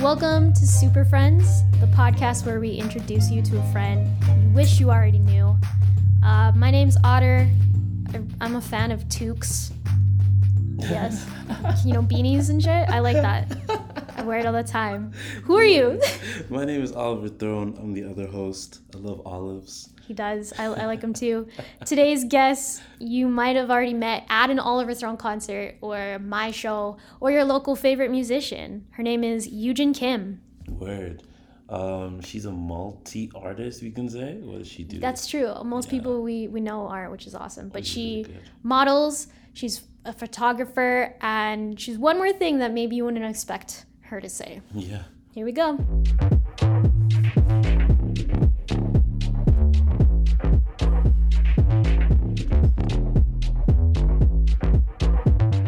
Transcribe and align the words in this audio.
Welcome 0.00 0.52
to 0.52 0.64
Super 0.64 1.04
Friends, 1.04 1.64
the 1.80 1.86
podcast 1.88 2.46
where 2.46 2.60
we 2.60 2.70
introduce 2.70 3.32
you 3.32 3.42
to 3.42 3.58
a 3.58 3.72
friend 3.72 4.08
you 4.40 4.48
wish 4.50 4.78
you 4.78 4.90
already 4.92 5.18
knew. 5.18 5.56
Uh, 6.24 6.52
my 6.54 6.70
name's 6.70 6.96
Otter. 7.02 7.50
I'm 8.40 8.54
a 8.54 8.60
fan 8.60 8.92
of 8.92 9.08
toques. 9.08 9.72
Yes. 10.76 11.26
you 11.84 11.92
know, 11.92 12.02
beanies 12.02 12.48
and 12.48 12.62
shit. 12.62 12.88
I 12.88 13.00
like 13.00 13.16
that. 13.16 13.57
Wear 14.28 14.40
it 14.40 14.44
all 14.44 14.52
the 14.52 14.62
time. 14.62 15.12
Who 15.44 15.56
are 15.56 15.64
you? 15.64 15.98
My 16.50 16.66
name 16.66 16.82
is 16.84 16.92
Oliver 16.92 17.30
Throne. 17.30 17.74
I'm 17.80 17.94
the 17.94 18.04
other 18.04 18.26
host. 18.26 18.80
I 18.94 18.98
love 18.98 19.22
olives. 19.26 19.88
He 20.06 20.12
does. 20.12 20.52
I, 20.58 20.64
I 20.64 20.84
like 20.84 21.00
him 21.00 21.14
too. 21.14 21.48
Today's 21.86 22.24
guest, 22.24 22.82
you 22.98 23.26
might 23.26 23.56
have 23.56 23.70
already 23.70 23.94
met 23.94 24.26
at 24.28 24.50
an 24.50 24.58
Oliver 24.58 24.92
Throne 24.92 25.16
concert 25.16 25.76
or 25.80 26.18
my 26.18 26.50
show 26.50 26.98
or 27.20 27.30
your 27.30 27.42
local 27.44 27.74
favorite 27.74 28.10
musician. 28.10 28.86
Her 28.90 29.02
name 29.02 29.24
is 29.24 29.48
Eugen 29.48 29.94
Kim. 29.94 30.42
Word. 30.68 31.22
Um, 31.70 32.20
she's 32.20 32.44
a 32.44 32.52
multi 32.52 33.30
artist, 33.34 33.82
we 33.82 33.90
can 33.90 34.10
say. 34.10 34.34
What 34.42 34.58
does 34.58 34.68
she 34.68 34.84
do? 34.84 34.98
That's 34.98 35.26
true. 35.26 35.54
Most 35.64 35.88
people 35.88 36.22
we, 36.22 36.48
we 36.48 36.60
know 36.60 36.86
are, 36.86 37.08
which 37.10 37.26
is 37.26 37.34
awesome. 37.34 37.70
But 37.70 37.86
she 37.86 38.26
really 38.28 38.40
models, 38.62 39.28
she's 39.54 39.80
a 40.04 40.12
photographer, 40.12 41.16
and 41.22 41.80
she's 41.80 41.96
one 41.96 42.18
more 42.18 42.34
thing 42.34 42.58
that 42.58 42.74
maybe 42.74 42.96
you 42.96 43.06
wouldn't 43.06 43.24
expect 43.24 43.86
her 44.08 44.20
to 44.20 44.28
say. 44.28 44.60
yeah. 44.74 45.02
Here 45.32 45.44
we 45.44 45.52
go. 45.52 45.76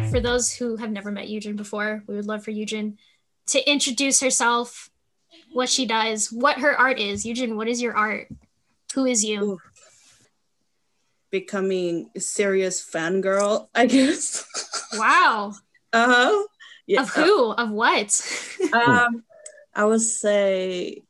For 0.09 0.19
those 0.19 0.51
who 0.51 0.75
have 0.75 0.91
never 0.91 1.09
met 1.11 1.29
Eugen 1.29 1.55
before, 1.55 2.03
we 2.05 2.15
would 2.15 2.25
love 2.25 2.43
for 2.43 2.51
Eugen 2.51 2.97
to 3.47 3.69
introduce 3.69 4.19
herself, 4.19 4.89
what 5.53 5.69
she 5.69 5.85
does, 5.85 6.27
what 6.31 6.57
her 6.59 6.77
art 6.77 6.99
is. 6.99 7.25
Eugen, 7.25 7.55
what 7.55 7.69
is 7.69 7.81
your 7.81 7.95
art? 7.95 8.27
Who 8.93 9.05
is 9.05 9.23
you? 9.23 9.41
Ooh. 9.43 9.59
becoming 11.29 12.09
a 12.13 12.19
serious 12.19 12.83
fangirl, 12.85 13.67
I 13.73 13.85
guess. 13.85 14.45
Wow. 14.97 15.53
uh-huh. 15.93 16.43
Yeah. 16.91 17.03
Of 17.03 17.09
who? 17.09 17.51
Of 17.53 17.69
what? 17.71 18.11
Um, 18.73 19.23
I 19.73 19.85
would 19.85 20.01
say, 20.01 21.03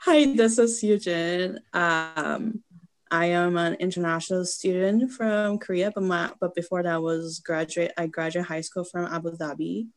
hi, 0.00 0.18
this 0.34 0.58
is 0.58 0.82
Eugen. 0.82 1.58
Um, 1.72 2.62
I 3.10 3.26
am 3.26 3.56
an 3.56 3.74
international 3.74 4.44
student 4.44 5.10
from 5.12 5.58
Korea, 5.58 5.90
but 5.94 6.04
my 6.04 6.30
but 6.40 6.54
before 6.54 6.82
that 6.84 7.02
was 7.02 7.40
graduate. 7.40 7.92
I 7.98 8.06
graduated 8.06 8.46
high 8.48 8.60
school 8.60 8.84
from 8.84 9.06
Abu 9.12 9.32
Dhabi, 9.36 9.88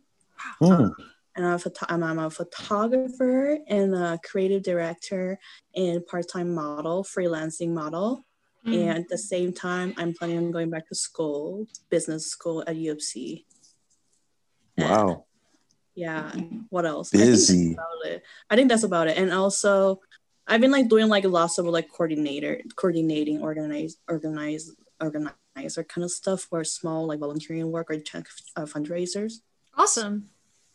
Mm. 0.62 0.90
and 1.36 1.46
I'm 1.46 1.54
a, 1.56 1.60
photo- 1.60 1.86
I'm 1.90 2.04
I'm 2.04 2.18
a 2.20 2.30
photographer 2.30 3.60
and 3.68 3.94
a 3.94 4.20
creative 4.30 4.64
director 4.64 5.38
and 5.76 6.06
part-time 6.08 6.54
model, 6.56 7.04
freelancing 7.04 7.70
model. 7.82 8.26
Mm. 8.66 8.74
And 8.74 8.98
at 9.06 9.10
the 9.10 9.18
same 9.18 9.52
time, 9.54 9.94
I'm 9.98 10.14
planning 10.14 10.38
on 10.40 10.52
going 10.52 10.70
back 10.72 10.88
to 10.90 10.96
school, 10.96 11.68
business 11.90 12.26
school 12.28 12.64
at 12.66 12.76
U 12.76 12.92
of 12.94 13.02
C. 13.02 13.46
Wow. 14.78 15.26
Yeah. 15.96 16.32
What 16.70 16.86
else? 16.86 17.14
I 17.14 17.18
think 17.18 17.30
that's 17.30 17.48
Busy. 17.48 17.74
about 17.74 18.06
it. 18.06 18.24
I 18.50 18.56
think 18.56 18.70
that's 18.70 18.84
about 18.84 19.08
it. 19.08 19.18
And 19.18 19.32
also, 19.32 20.00
I've 20.48 20.62
been 20.62 20.72
like 20.72 20.90
doing 20.90 21.08
like 21.08 21.26
lots 21.26 21.58
of 21.58 21.66
like 21.66 21.90
coordinator, 21.92 22.62
coordinating, 22.76 23.42
organize, 23.42 23.98
organize, 24.08 24.72
organizer 25.00 25.84
kind 25.84 26.04
of 26.04 26.12
stuff 26.12 26.42
for 26.42 26.64
small 26.64 27.08
like 27.08 27.20
volunteering 27.20 27.72
work 27.72 27.92
or 27.92 28.00
check 28.00 28.28
uh, 28.56 28.64
fundraisers. 28.64 29.42
Awesome. 29.78 30.30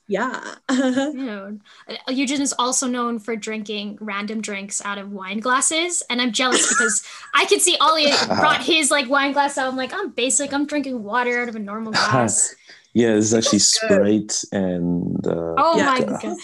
Yeah. 0.09 0.55
Dude. 0.69 1.61
Uh, 1.89 2.13
Eugen 2.13 2.41
is 2.41 2.55
also 2.59 2.87
known 2.87 3.19
for 3.19 3.35
drinking 3.35 3.99
random 4.01 4.41
drinks 4.41 4.81
out 4.85 4.99
of 4.99 5.13
wine 5.13 5.41
glasses, 5.41 6.03
and 6.09 6.23
I'm 6.23 6.33
jealous 6.33 6.69
because 6.69 7.05
I 7.35 7.45
could 7.47 7.61
see 7.61 7.77
Ollie 7.81 8.13
brought 8.27 8.63
his 8.65 8.91
like 8.91 9.09
wine 9.09 9.33
glass 9.33 9.59
out. 9.59 9.69
I'm 9.69 9.77
like, 9.77 9.93
I'm 9.93 10.11
basic. 10.11 10.53
I'm 10.53 10.67
drinking 10.67 11.03
water 11.03 11.43
out 11.43 11.49
of 11.49 11.57
a 11.57 11.59
normal 11.59 11.93
glass. 11.93 12.55
Yeah, 12.97 13.15
it's 13.17 13.35
actually 13.35 13.59
good. 13.59 13.73
Sprite 13.77 14.45
and 14.53 15.27
uh, 15.27 15.55
Oh 15.59 15.77
yeah, 15.77 15.85
my 15.85 15.99
it 15.99 16.09
god. 16.09 16.37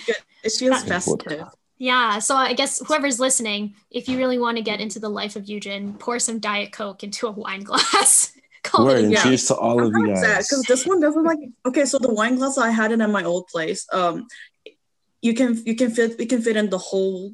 It 0.44 0.52
feels 0.52 0.82
festive. 0.84 1.46
Yeah. 1.78 2.18
So 2.18 2.36
I 2.36 2.52
guess 2.52 2.78
whoever's 2.86 3.18
listening, 3.18 3.74
if 3.90 4.06
you 4.06 4.18
really 4.18 4.38
want 4.38 4.58
to 4.58 4.62
get 4.62 4.78
into 4.78 5.00
the 5.00 5.08
life 5.08 5.34
of 5.34 5.48
Eugen, 5.48 5.94
pour 5.94 6.18
some 6.18 6.38
Diet 6.40 6.70
Coke 6.70 7.02
into 7.02 7.26
a 7.26 7.30
wine 7.32 7.62
glass. 7.64 8.32
Call 8.64 8.84
word. 8.84 8.98
it 8.98 9.04
And 9.04 9.12
Yeah. 9.14 9.22
cheers 9.22 9.46
to 9.46 9.54
all 9.56 9.80
of 9.82 9.92
you 9.96 10.08
guys. 10.08 10.46
because 10.46 10.64
this 10.66 10.84
one 10.84 11.00
doesn't 11.00 11.24
like 11.24 11.38
okay 11.66 11.84
so 11.86 11.98
the 11.98 12.12
wine 12.14 12.36
glass 12.36 12.58
i 12.58 12.70
had 12.70 12.92
it 12.92 13.00
at 13.00 13.10
my 13.10 13.24
old 13.24 13.48
place 13.48 13.86
um 13.92 14.26
you 15.20 15.34
can 15.34 15.60
you 15.66 15.74
can 15.74 15.90
fit 15.90 16.20
you 16.20 16.28
can 16.28 16.40
fit 16.42 16.56
in 16.56 16.70
the 16.70 16.78
whole 16.78 17.32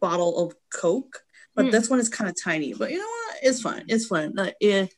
bottle 0.00 0.32
of 0.42 0.54
coke 0.72 1.20
but 1.54 1.64
Hmm. 1.66 1.70
this 1.72 1.90
one 1.90 2.00
is 2.00 2.08
kind 2.08 2.30
of 2.30 2.36
tiny 2.42 2.72
but 2.72 2.90
you 2.90 2.98
know 3.02 3.12
what 3.20 3.36
it's 3.42 3.60
fine 3.60 3.84
it's 3.88 4.06
fine 4.06 4.32
Like, 4.34 4.54
it 4.60 4.88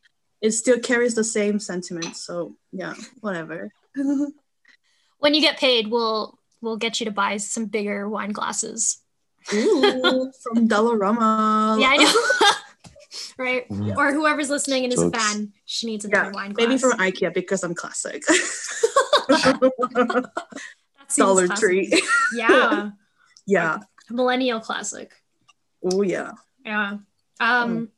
it 0.40 0.52
still 0.52 0.78
carries 0.78 1.14
the 1.14 1.24
same 1.24 1.58
sentiment 1.58 2.16
so 2.16 2.54
yeah 2.72 2.94
whatever 3.20 3.70
when 5.18 5.34
you 5.34 5.40
get 5.40 5.58
paid, 5.58 5.88
we'll 5.90 6.38
we'll 6.60 6.76
get 6.76 7.00
you 7.00 7.06
to 7.06 7.10
buy 7.12 7.36
some 7.38 7.66
bigger 7.66 8.08
wine 8.08 8.30
glasses. 8.30 8.98
Ooh, 9.52 10.30
from 10.42 10.68
Dollarama 10.68 11.80
Yeah, 11.80 11.88
I 11.90 11.96
know. 11.96 12.12
right. 13.44 13.66
Yeah. 13.70 13.94
Or 13.96 14.12
whoever's 14.12 14.50
listening 14.50 14.84
and 14.84 14.92
is 14.92 15.02
a 15.02 15.10
fan, 15.10 15.52
she 15.64 15.86
needs 15.88 16.04
another 16.04 16.26
yeah 16.26 16.32
wine 16.32 16.52
glass. 16.52 16.68
maybe 16.68 16.78
from 16.78 16.92
ikea 16.98 17.34
because 17.34 17.64
i'm 17.64 17.74
classic 17.74 18.22
dollar 21.16 21.46
classic. 21.46 21.56
tree 21.64 22.02
Yeah. 22.34 22.90
yeah 23.46 23.78
Millennial 24.10 24.60
classic. 24.60 25.12
oh 25.84 26.02
yeah 26.02 26.32
Yeah. 26.64 26.98
Um 27.40 27.90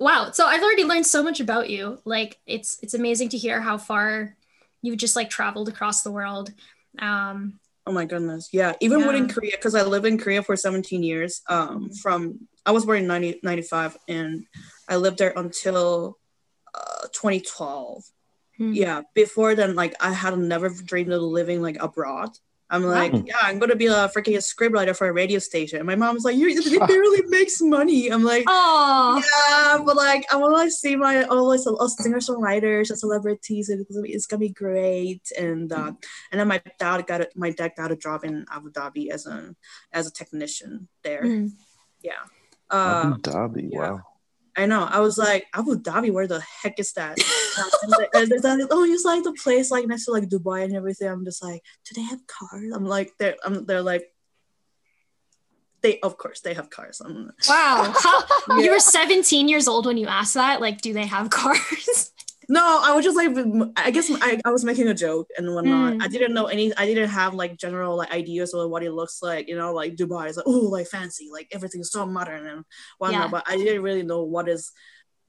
wow. 0.00 0.30
So 0.32 0.46
I've 0.46 0.62
already 0.62 0.84
learned 0.84 1.06
so 1.06 1.22
much 1.22 1.38
about 1.38 1.70
you. 1.70 2.00
Like 2.04 2.40
it's 2.46 2.78
it's 2.82 2.94
amazing 2.94 3.28
to 3.30 3.38
hear 3.38 3.60
how 3.60 3.78
far 3.78 4.34
you've 4.82 4.96
just 4.96 5.14
like 5.14 5.30
traveled 5.30 5.68
across 5.68 6.02
the 6.02 6.10
world. 6.10 6.52
Um 6.98 7.60
Oh 7.86 7.92
my 7.92 8.04
goodness. 8.04 8.50
Yeah. 8.52 8.74
Even 8.80 9.06
when 9.06 9.16
in 9.16 9.28
Korea, 9.28 9.52
because 9.52 9.74
I 9.74 9.82
lived 9.82 10.06
in 10.06 10.18
Korea 10.18 10.42
for 10.42 10.54
17 10.54 11.02
years. 11.02 11.40
Um, 11.48 11.90
from 11.90 12.46
I 12.64 12.72
was 12.72 12.84
born 12.84 12.98
in 12.98 13.06
90, 13.06 13.40
95 13.42 13.96
and 14.06 14.46
I 14.88 14.96
lived 14.96 15.18
there 15.18 15.32
until 15.34 16.18
uh 16.74 17.06
2012. 17.12 18.04
hmm. 18.58 18.72
Yeah. 18.72 19.02
Before 19.14 19.54
then, 19.54 19.74
like 19.74 19.94
I 20.00 20.12
had 20.12 20.38
never 20.38 20.68
dreamed 20.68 21.12
of 21.12 21.22
living 21.22 21.62
like 21.62 21.82
abroad. 21.82 22.30
I'm 22.72 22.84
like, 22.84 23.12
Wow. 23.12 23.24
yeah, 23.26 23.36
I'm 23.42 23.58
gonna 23.58 23.74
be 23.74 23.86
a 23.86 24.08
freaking 24.08 24.36
scriptwriter 24.38 24.96
for 24.96 25.08
a 25.08 25.12
radio 25.12 25.40
station. 25.40 25.78
And 25.78 25.86
my 25.86 25.96
mom's 25.96 26.24
like, 26.24 26.36
you 26.36 26.48
it 26.48 26.88
barely 26.88 27.22
makes 27.26 27.60
money. 27.60 28.08
I'm 28.12 28.22
like, 28.22 28.44
Oh 28.46 29.20
yeah, 29.20 29.82
but 29.84 29.96
like 29.96 30.24
I 30.32 30.36
want 30.36 30.52
to 30.52 30.56
like 30.58 30.70
see 30.70 30.94
my 30.96 31.24
all 31.24 31.48
like 31.48 31.60
all 31.66 31.88
singer 31.88 32.18
songwriters 32.18 32.90
and 32.90 32.98
celebrities, 32.98 33.68
and 33.70 33.80
it's 33.80 33.90
gonna 33.90 34.02
be, 34.02 34.12
it's 34.12 34.26
gonna 34.26 34.40
be 34.40 34.50
great. 34.50 35.22
And 35.36 35.72
uh, 35.72 35.92
and 36.30 36.40
then 36.40 36.46
my 36.48 36.62
dad 36.78 37.06
got 37.06 37.22
a, 37.22 37.28
my 37.34 37.50
dad 37.50 37.72
got 37.76 37.90
a 37.90 37.96
job 37.96 38.24
in 38.24 38.46
Abu 38.50 38.70
Dhabi 38.70 39.10
as 39.10 39.26
a 39.26 39.54
as 39.92 40.06
a 40.06 40.12
technician 40.12 40.88
there. 41.02 41.24
Mm. 41.24 41.50
Yeah, 42.02 42.22
uh, 42.70 43.10
Abu 43.12 43.20
Dhabi. 43.22 43.68
yeah. 43.72 43.90
Wow. 43.90 44.00
I 44.60 44.66
know. 44.66 44.84
I 44.84 45.00
was 45.00 45.16
like 45.16 45.46
Abu 45.54 45.76
Dhabi, 45.76 46.12
where 46.12 46.26
the 46.26 46.40
heck 46.62 46.78
is 46.78 46.92
that? 46.92 47.18
and 48.14 48.30
they're 48.42 48.58
like, 48.58 48.68
oh, 48.70 48.84
it's 48.84 49.04
like 49.04 49.24
the 49.24 49.32
place 49.32 49.70
like 49.70 49.86
next 49.86 50.04
to 50.04 50.12
like 50.12 50.28
Dubai 50.28 50.64
and 50.64 50.74
everything. 50.74 51.08
I'm 51.08 51.24
just 51.24 51.42
like, 51.42 51.62
do 51.86 51.94
they 51.94 52.06
have 52.06 52.26
cars? 52.26 52.70
I'm 52.74 52.84
like, 52.84 53.12
they're 53.18 53.36
I'm, 53.44 53.64
they're 53.64 53.82
like. 53.82 54.12
They 55.82 55.98
of 56.00 56.18
course 56.18 56.40
they 56.42 56.52
have 56.52 56.68
cars. 56.68 57.00
I'm, 57.02 57.32
wow. 57.48 57.94
How, 57.96 58.58
You 58.60 58.70
were 58.70 58.80
17 58.80 59.48
years 59.48 59.66
old 59.66 59.86
when 59.86 59.96
you 59.96 60.08
asked 60.08 60.34
that. 60.34 60.60
Like, 60.60 60.82
do 60.82 60.92
they 60.92 61.06
have 61.06 61.30
cars? 61.30 62.12
No, 62.50 62.80
I 62.82 62.96
was 62.96 63.04
just 63.04 63.16
like, 63.16 63.30
I 63.76 63.92
guess 63.92 64.10
I, 64.10 64.40
I 64.44 64.50
was 64.50 64.64
making 64.64 64.88
a 64.88 64.94
joke 64.94 65.28
and 65.38 65.54
whatnot. 65.54 65.94
Mm. 65.94 66.02
I 66.02 66.08
didn't 66.08 66.34
know 66.34 66.46
any, 66.46 66.74
I 66.76 66.84
didn't 66.84 67.10
have 67.10 67.32
like 67.32 67.56
general 67.56 67.96
like 67.96 68.10
ideas 68.10 68.52
of 68.52 68.68
what 68.68 68.82
it 68.82 68.90
looks 68.90 69.22
like. 69.22 69.48
You 69.48 69.56
know, 69.56 69.72
like 69.72 69.94
Dubai 69.94 70.28
is 70.28 70.36
like, 70.36 70.48
oh, 70.48 70.66
like 70.76 70.88
fancy, 70.88 71.30
like 71.32 71.46
everything's 71.52 71.92
so 71.92 72.04
modern 72.06 72.48
and 72.48 72.64
whatnot. 72.98 73.26
Yeah. 73.26 73.28
But 73.30 73.44
I 73.46 73.56
didn't 73.56 73.82
really 73.82 74.02
know 74.02 74.24
what 74.24 74.48
is, 74.48 74.72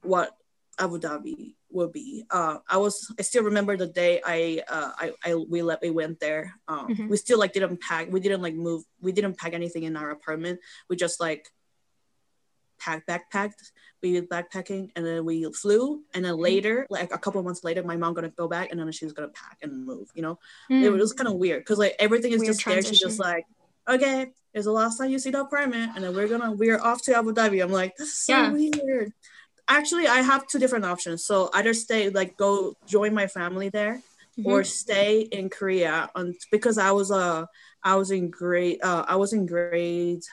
what 0.02 0.34
Abu 0.80 0.98
Dhabi 0.98 1.54
would 1.70 1.92
be. 1.92 2.24
Uh, 2.28 2.58
I 2.68 2.78
was, 2.78 3.14
I 3.16 3.22
still 3.22 3.44
remember 3.44 3.76
the 3.76 3.86
day 3.86 4.20
I, 4.26 4.62
uh, 4.68 4.90
I, 4.98 5.12
I 5.24 5.34
we 5.36 5.62
let 5.62 5.80
we 5.80 5.90
went 5.90 6.18
there. 6.18 6.54
Um, 6.66 6.88
Mhm. 6.88 7.08
we 7.08 7.16
still 7.18 7.38
like 7.38 7.52
didn't 7.52 7.80
pack, 7.80 8.10
we 8.10 8.18
didn't 8.18 8.42
like 8.42 8.54
move, 8.54 8.82
we 9.00 9.12
didn't 9.12 9.38
pack 9.38 9.52
anything 9.54 9.84
in 9.84 9.96
our 9.96 10.10
apartment. 10.10 10.58
We 10.90 10.96
just 10.96 11.20
like 11.20 11.46
packed 12.84 13.06
backpacked 13.08 13.62
we 14.02 14.08
did 14.14 14.28
backpacking 14.34 14.84
and 14.96 15.02
then 15.06 15.24
we 15.24 15.36
flew 15.62 16.02
and 16.14 16.24
then 16.24 16.36
later 16.48 16.86
like 16.90 17.10
a 17.14 17.18
couple 17.24 17.40
months 17.42 17.62
later 17.62 17.82
my 17.82 17.96
mom 17.96 18.12
gonna 18.14 18.28
go 18.42 18.48
back 18.48 18.66
and 18.70 18.76
then 18.80 18.90
she 18.92 19.04
was 19.04 19.14
gonna 19.16 19.28
pack 19.42 19.56
and 19.62 19.70
move 19.86 20.08
you 20.16 20.22
know? 20.22 20.36
It 20.68 20.74
Mm. 20.90 20.98
was 20.98 21.12
kind 21.12 21.28
of 21.28 21.34
weird 21.44 21.60
because 21.62 21.78
like 21.84 21.94
everything 21.98 22.32
is 22.32 22.40
Weird 22.40 22.54
just 22.54 22.66
there 22.66 22.82
she's 22.82 22.98
just 23.06 23.20
like 23.30 23.44
okay 23.94 24.18
it's 24.54 24.66
the 24.66 24.72
last 24.72 24.94
time 24.98 25.10
you 25.10 25.18
see 25.24 25.30
the 25.36 25.40
apartment 25.48 25.92
and 25.94 26.00
then 26.04 26.12
we're 26.16 26.28
gonna 26.34 26.50
we're 26.62 26.80
off 26.88 27.00
to 27.04 27.16
abu 27.16 27.32
dhabi. 27.32 27.62
I'm 27.62 27.72
like 27.82 27.92
that's 27.98 28.14
so 28.26 28.32
Yeah. 28.34 28.50
weird. 28.52 29.12
Actually 29.68 30.06
i 30.08 30.20
have 30.30 30.42
two 30.48 30.58
different 30.58 30.84
options 30.84 31.18
so 31.28 31.36
either 31.54 31.72
stay 31.86 32.02
like 32.10 32.36
go 32.36 32.74
join 32.94 33.12
my 33.20 33.26
family 33.38 33.68
there 33.78 33.96
or 34.44 34.64
stay 34.64 35.20
in 35.38 35.44
Korea 35.50 35.94
on 36.18 36.34
because 36.50 36.76
I 36.88 36.90
was 36.98 37.08
uh 37.12 37.44
I 37.84 37.92
was 38.00 38.10
in 38.10 38.24
grade 38.30 38.78
uh 38.82 39.04
I 39.06 39.16
was 39.22 39.30
in 39.36 39.44
grade 39.46 40.24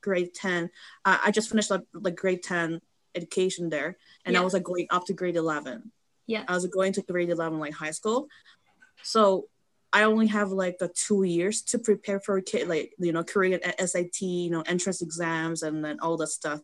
grade 0.00 0.34
10 0.34 0.70
uh, 1.04 1.18
I 1.24 1.30
just 1.30 1.50
finished 1.50 1.70
like, 1.70 1.82
like 1.94 2.16
grade 2.16 2.42
10 2.42 2.80
education 3.14 3.68
there 3.68 3.96
and 4.24 4.34
Yeah. 4.34 4.40
I 4.40 4.44
was 4.44 4.52
like 4.54 4.64
going 4.64 4.86
up 4.90 5.04
to 5.06 5.12
grade 5.14 5.36
11 5.36 5.90
Yeah. 6.26 6.44
I 6.48 6.54
was 6.54 6.66
going 6.66 6.92
to 6.94 7.02
grade 7.02 7.30
11 7.30 7.58
like 7.58 7.74
high 7.74 7.92
school 7.92 8.28
so 9.02 9.48
I 9.92 10.02
only 10.02 10.26
have 10.26 10.50
like 10.52 10.76
the 10.78 10.88
two 10.88 11.22
years 11.22 11.62
to 11.62 11.78
prepare 11.78 12.20
for 12.20 12.40
kid 12.40 12.68
like 12.68 12.92
you 12.98 13.12
know 13.12 13.24
Korean 13.24 13.60
SAT 13.78 14.20
you 14.22 14.50
know 14.50 14.62
entrance 14.62 15.00
exams 15.02 15.62
and 15.62 15.84
then 15.84 15.98
all 16.00 16.16
that 16.18 16.28
stuff 16.28 16.60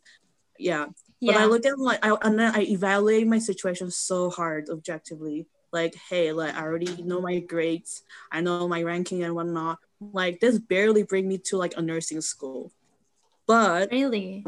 yeah 0.58 0.86
but 1.22 1.36
I 1.36 1.40
Yeah. 1.40 1.46
look 1.46 1.64
at 1.64 1.78
like 1.78 2.04
I 2.04 2.10
and 2.22 2.38
then 2.38 2.54
I 2.54 2.62
evaluate 2.62 3.26
my 3.26 3.38
situation 3.38 3.90
so 3.90 4.28
hard 4.28 4.68
objectively. 4.68 5.46
Like, 5.72 5.94
hey, 6.08 6.30
like 6.32 6.54
I 6.54 6.62
already 6.62 7.02
know 7.02 7.20
my 7.20 7.40
grades, 7.40 8.02
I 8.30 8.42
know 8.42 8.68
my 8.68 8.82
ranking 8.82 9.24
and 9.24 9.34
whatnot. 9.34 9.78
Like 10.00 10.38
this 10.38 10.58
barely 10.58 11.02
bring 11.02 11.26
me 11.26 11.38
to 11.48 11.56
like 11.56 11.74
a 11.76 11.82
nursing 11.82 12.20
school. 12.20 12.70
But 13.46 13.90
Really? 13.92 14.44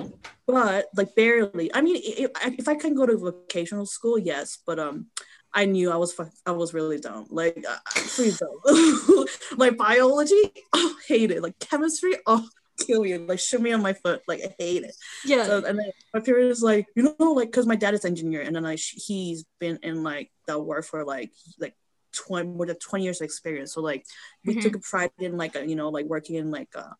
but 0.46 0.87
like 0.96 1.14
barely. 1.14 1.75
I 1.75 1.81
mean, 1.81 1.96
if, 2.02 2.31
if 2.58 2.69
I 2.69 2.75
can 2.76 2.94
go 2.94 3.04
to 3.06 3.16
vocational 3.16 3.87
school, 3.87 4.19
yes. 4.19 4.58
But 4.66 4.78
um, 4.78 5.06
I 5.52 5.64
knew 5.66 5.90
I 5.90 5.96
was 5.96 6.12
fu- 6.12 6.31
I 6.46 6.52
was 6.52 6.72
really 6.72 6.98
dumb. 6.98 7.26
Like 7.31 7.64
uh, 7.69 7.76
please 7.94 8.38
don't. 8.40 9.28
like 9.58 9.76
biology, 9.76 10.40
oh, 10.72 10.96
hate 11.08 11.31
it. 11.31 11.43
Like 11.43 11.58
chemistry, 11.58 12.14
oh, 12.26 12.46
kill 12.78 13.02
me. 13.02 13.16
Like 13.19 13.38
shoot 13.40 13.60
me 13.60 13.72
on 13.72 13.82
my 13.82 13.93
foot. 13.93 14.22
Like 14.28 14.40
I 14.44 14.54
hate 14.58 14.84
it. 14.84 14.94
Yeah. 15.25 15.44
So 15.46 15.56
and 15.64 15.78
then 15.78 15.90
my 16.14 16.20
parents 16.20 16.62
like, 16.62 16.87
you 16.94 17.02
know, 17.19 17.32
like 17.32 17.49
because 17.49 17.66
my 17.66 17.76
dad 17.76 17.94
is 17.94 18.04
engineer, 18.04 18.42
and 18.42 18.54
then 18.54 18.62
like 18.62 18.78
sh- 18.78 18.94
he's 19.06 19.44
been 19.58 19.78
in 19.82 20.02
like 20.02 20.31
the 20.46 20.58
work 20.58 20.84
for 20.84 21.04
like 21.04 21.32
like 21.58 21.75
twenty 22.12 22.49
more 22.49 22.66
than 22.66 22.76
twenty 22.78 23.04
years 23.04 23.20
of 23.20 23.25
experience. 23.26 23.75
So 23.75 23.81
like 23.81 24.04
we 24.44 24.54
Mhm. 24.56 24.62
took 24.62 24.76
a 24.76 24.78
pride 24.78 25.10
in 25.19 25.37
like 25.37 25.54
a, 25.56 25.66
you 25.66 25.75
know 25.76 25.88
like 25.90 26.06
working 26.06 26.37
in 26.37 26.50
like 26.50 26.69
uh 26.76 26.94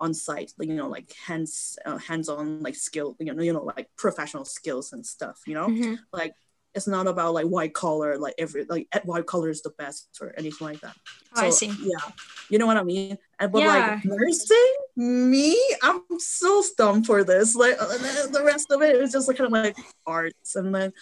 on 0.00 0.14
site, 0.14 0.52
like 0.58 0.68
you 0.68 0.74
know 0.76 0.88
like 0.88 1.12
hands 1.26 1.78
uh, 1.86 1.98
hands 1.98 2.28
on 2.28 2.62
like 2.62 2.74
skill, 2.74 3.16
you 3.18 3.32
know 3.32 3.42
you 3.42 3.52
know 3.52 3.64
like 3.76 3.88
professional 3.96 4.44
skills 4.44 4.92
and 4.92 5.04
stuff. 5.04 5.40
You 5.46 5.54
know, 5.54 5.68
Mhm. 5.68 5.98
like 6.12 6.34
it's 6.74 6.86
not 6.86 7.06
about 7.06 7.32
like 7.34 7.46
white 7.46 7.72
collar 7.74 8.18
like 8.18 8.34
every 8.38 8.64
like 8.68 8.88
white 9.04 9.26
collar 9.26 9.48
is 9.48 9.62
the 9.62 9.70
best 9.78 10.08
or 10.20 10.34
anything 10.36 10.66
like 10.66 10.80
that. 10.82 10.94
Oh, 11.36 11.46
I 11.46 11.50
see. 11.50 11.68
Yeah, 11.68 12.10
you 12.50 12.58
know 12.58 12.66
what 12.66 12.76
I 12.76 12.82
mean. 12.82 13.16
And 13.38 13.52
but 13.52 13.60
Yeah. 13.60 13.68
like 13.68 14.04
nursing, 14.04 14.74
me, 14.96 15.58
I'm 15.82 16.02
so 16.18 16.62
dumb 16.76 17.02
for 17.04 17.24
this. 17.24 17.54
Like 17.54 17.76
uh, 17.80 17.86
the 17.86 18.42
rest 18.44 18.70
of 18.70 18.82
it 18.82 19.00
was 19.00 19.12
just 19.12 19.28
like 19.28 19.38
kind 19.38 19.46
of 19.46 19.52
like 19.52 19.76
arts, 20.06 20.56
and 20.56 20.74
then 20.74 20.92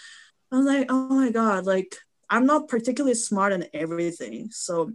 I'm 0.52 0.64
like, 0.64 0.86
oh 0.90 1.08
my 1.08 1.30
god, 1.30 1.66
like 1.66 1.96
I'm 2.30 2.46
not 2.46 2.68
particularly 2.68 3.14
smart 3.14 3.52
in 3.52 3.66
everything. 3.74 4.48
So, 4.50 4.90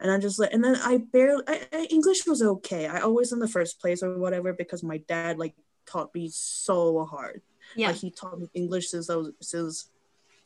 and 0.00 0.10
I 0.10 0.18
just 0.18 0.38
like, 0.38 0.52
and 0.52 0.62
then 0.62 0.76
I 0.76 0.98
barely 0.98 1.42
I, 1.46 1.66
I, 1.72 1.84
English 1.90 2.26
was 2.26 2.42
okay. 2.42 2.86
I 2.86 3.00
always 3.00 3.32
in 3.32 3.38
the 3.38 3.48
first 3.48 3.80
place 3.80 4.02
or 4.02 4.18
whatever 4.18 4.52
because 4.52 4.82
my 4.82 4.98
dad 4.98 5.38
like 5.38 5.54
taught 5.86 6.14
me 6.14 6.30
so 6.32 7.04
hard. 7.04 7.42
Yeah. 7.74 7.88
Like 7.88 7.96
he 7.96 8.10
taught 8.10 8.38
me 8.38 8.48
English 8.54 8.88
since 8.90 9.10
I 9.10 9.16
was 9.16 9.32
since 9.42 9.90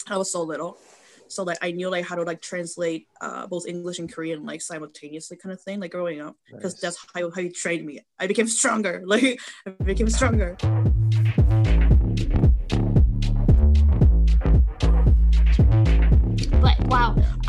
I 0.09 0.17
was 0.17 0.33
so 0.33 0.43
little. 0.43 0.79
So 1.29 1.45
like 1.45 1.59
I 1.63 1.71
knew 1.71 1.89
like 1.89 2.07
how 2.07 2.17
to 2.17 2.23
like 2.23 2.43
translate 2.43 3.09
uh, 3.21 3.47
both 3.47 3.67
English 3.67 3.99
and 3.99 4.13
Korean 4.13 4.45
like 4.45 4.61
simultaneously 4.61 5.37
kind 5.37 5.53
of 5.53 5.61
thing 5.61 5.81
like 5.81 5.93
growing 5.93 6.21
up 6.21 6.37
because 6.47 6.75
Nice. 6.75 6.81
that's 6.81 7.07
how, 7.15 7.31
how 7.31 7.43
he 7.43 7.49
trained 7.51 7.87
me. 7.87 8.01
I 8.19 8.27
became 8.27 8.47
stronger. 8.47 9.03
Like 9.07 9.41
I 9.67 9.71
became 9.85 10.09
stronger. 10.09 10.57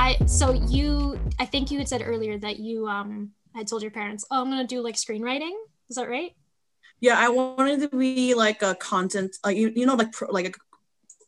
I 0.04 0.18
so 0.26 0.52
you 0.52 1.18
I 1.40 1.46
think 1.46 1.72
you 1.72 1.78
had 1.80 1.88
said 1.88 2.02
earlier 2.06 2.38
that 2.40 2.60
you 2.60 2.88
um 2.88 3.32
had 3.56 3.68
told 3.68 3.82
your 3.84 3.92
parents, 3.92 4.26
"Oh, 4.30 4.42
I'm 4.42 4.50
going 4.52 4.66
to 4.68 4.68
do 4.76 4.82
like 4.82 4.96
screenwriting." 4.96 5.56
Is 5.90 5.96
that 5.96 6.10
right? 6.10 6.32
Yeah, 7.00 7.18
I 7.26 7.30
wanted 7.30 7.80
to 7.84 7.90
be 7.96 8.34
like 8.34 8.62
a 8.64 8.76
content 8.76 9.32
like 9.46 9.56
you, 9.56 9.72
you 9.80 9.86
know 9.86 9.96
like 9.96 10.12
pro, 10.12 10.28
like 10.30 10.48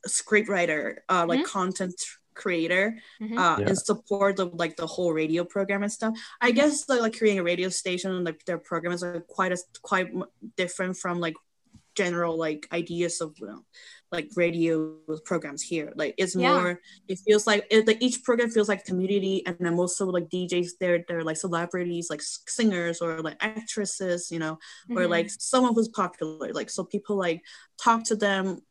a 0.06 0.10
script 0.10 0.50
writer, 0.50 1.04
uh 1.08 1.26
like 1.28 1.46
content 1.46 1.96
creator 2.34 2.86
Mhm. 3.22 3.38
uh, 3.40 3.56
Yeah. 3.62 3.68
and 3.70 3.78
support 3.78 4.40
of 4.44 4.48
like 4.64 4.76
the 4.76 4.86
whole 4.94 5.14
radio 5.14 5.46
program 5.46 5.84
and 5.84 5.92
stuff. 6.00 6.14
I 6.42 6.52
guess 6.52 6.74
like, 6.90 7.00
like 7.00 7.18
creating 7.18 7.40
a 7.40 7.44
radio 7.52 7.70
station, 7.70 8.12
and 8.12 8.26
like 8.30 8.44
their 8.44 8.58
programs 8.72 9.02
are 9.04 9.22
quite 9.22 9.54
as 9.56 9.64
quite 9.92 10.08
different 10.58 10.98
from 10.98 11.22
like 11.26 11.36
general 11.96 12.38
like 12.38 12.68
ideas 12.72 13.22
of 13.22 13.34
you 13.40 13.48
know, 13.48 13.64
like 14.12 14.30
radio 14.36 14.96
programs 15.26 15.62
here. 15.62 15.92
Like 15.96 16.16
it's 16.18 16.36
Yeah. 16.36 16.54
more. 16.54 16.82
It 17.08 17.20
feels 17.26 17.48
like 17.48 17.66
it, 17.72 17.88
like 17.88 18.02
each 18.02 18.24
program 18.24 18.50
feels 18.50 18.70
like 18.70 18.86
community, 18.86 19.46
and 19.46 19.58
then 19.60 19.76
most 19.76 20.00
of 20.02 20.08
like 20.10 20.30
DJs, 20.30 20.72
they're 20.80 21.04
they're 21.08 21.24
like 21.24 21.38
celebrities, 21.38 22.10
like 22.10 22.22
singers 22.22 23.02
or 23.02 23.22
like 23.22 23.38
actresses, 23.42 24.32
you 24.32 24.40
know, 24.40 24.58
or 24.92 25.04
Mhm. 25.04 25.10
like 25.10 25.30
someone 25.30 25.74
who's 25.74 25.88
popular. 25.90 26.52
Like 26.54 26.70
so 26.70 26.84
people 26.84 27.16
like 27.18 27.42
talk 27.78 28.04
to 28.06 28.16
them 28.16 28.62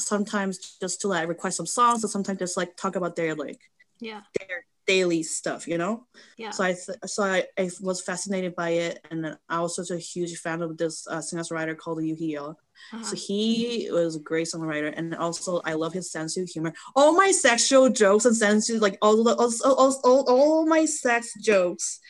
sometimes 0.00 0.76
just 0.80 1.00
to 1.02 1.08
like 1.08 1.28
request 1.28 1.56
some 1.56 1.66
songs 1.66 2.02
and 2.02 2.10
sometimes 2.10 2.38
just 2.38 2.56
like 2.56 2.76
talk 2.76 2.96
about 2.96 3.14
their 3.16 3.34
like 3.34 3.60
yeah. 4.00 4.22
their 4.38 4.66
daily 4.86 5.22
stuff, 5.22 5.66
you 5.66 5.78
know. 5.78 6.06
Yeah. 6.36 6.50
So 6.50 6.64
I 6.64 6.72
th- 6.72 6.98
so 7.06 7.22
I, 7.22 7.44
I 7.58 7.70
was 7.80 8.00
fascinated 8.02 8.54
by 8.54 8.70
it, 8.70 9.06
and 9.10 9.36
I 9.48 9.60
was 9.60 9.76
such 9.76 9.90
a 9.90 9.98
huge 9.98 10.36
fan 10.38 10.62
of 10.62 10.76
this 10.76 11.06
uh, 11.06 11.20
singer-songwriter 11.20 11.76
called 11.76 12.02
Yoo 12.04 12.14
Hee-yeol 12.14 12.56
Uh-huh. 12.92 13.02
So 13.02 13.16
he 13.16 13.88
was 13.90 14.16
a 14.16 14.20
great 14.20 14.48
songwriter, 14.48 14.92
and 14.94 15.14
also 15.14 15.60
I 15.64 15.74
love 15.74 15.92
his 15.92 16.10
sense 16.10 16.36
of 16.36 16.48
humor. 16.48 16.72
All 16.94 17.12
my 17.14 17.30
sexual 17.30 17.88
jokes 17.88 18.24
and 18.24 18.36
sense 18.36 18.70
of 18.70 18.80
like 18.80 18.98
all 19.00 19.24
the 19.24 19.34
all, 19.34 19.52
all, 19.64 20.00
all, 20.04 20.24
all 20.28 20.66
my 20.66 20.84
sex 20.84 21.32
jokes 21.40 22.00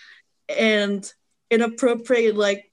and 0.49 1.11
inappropriate 1.51 2.37
like 2.37 2.71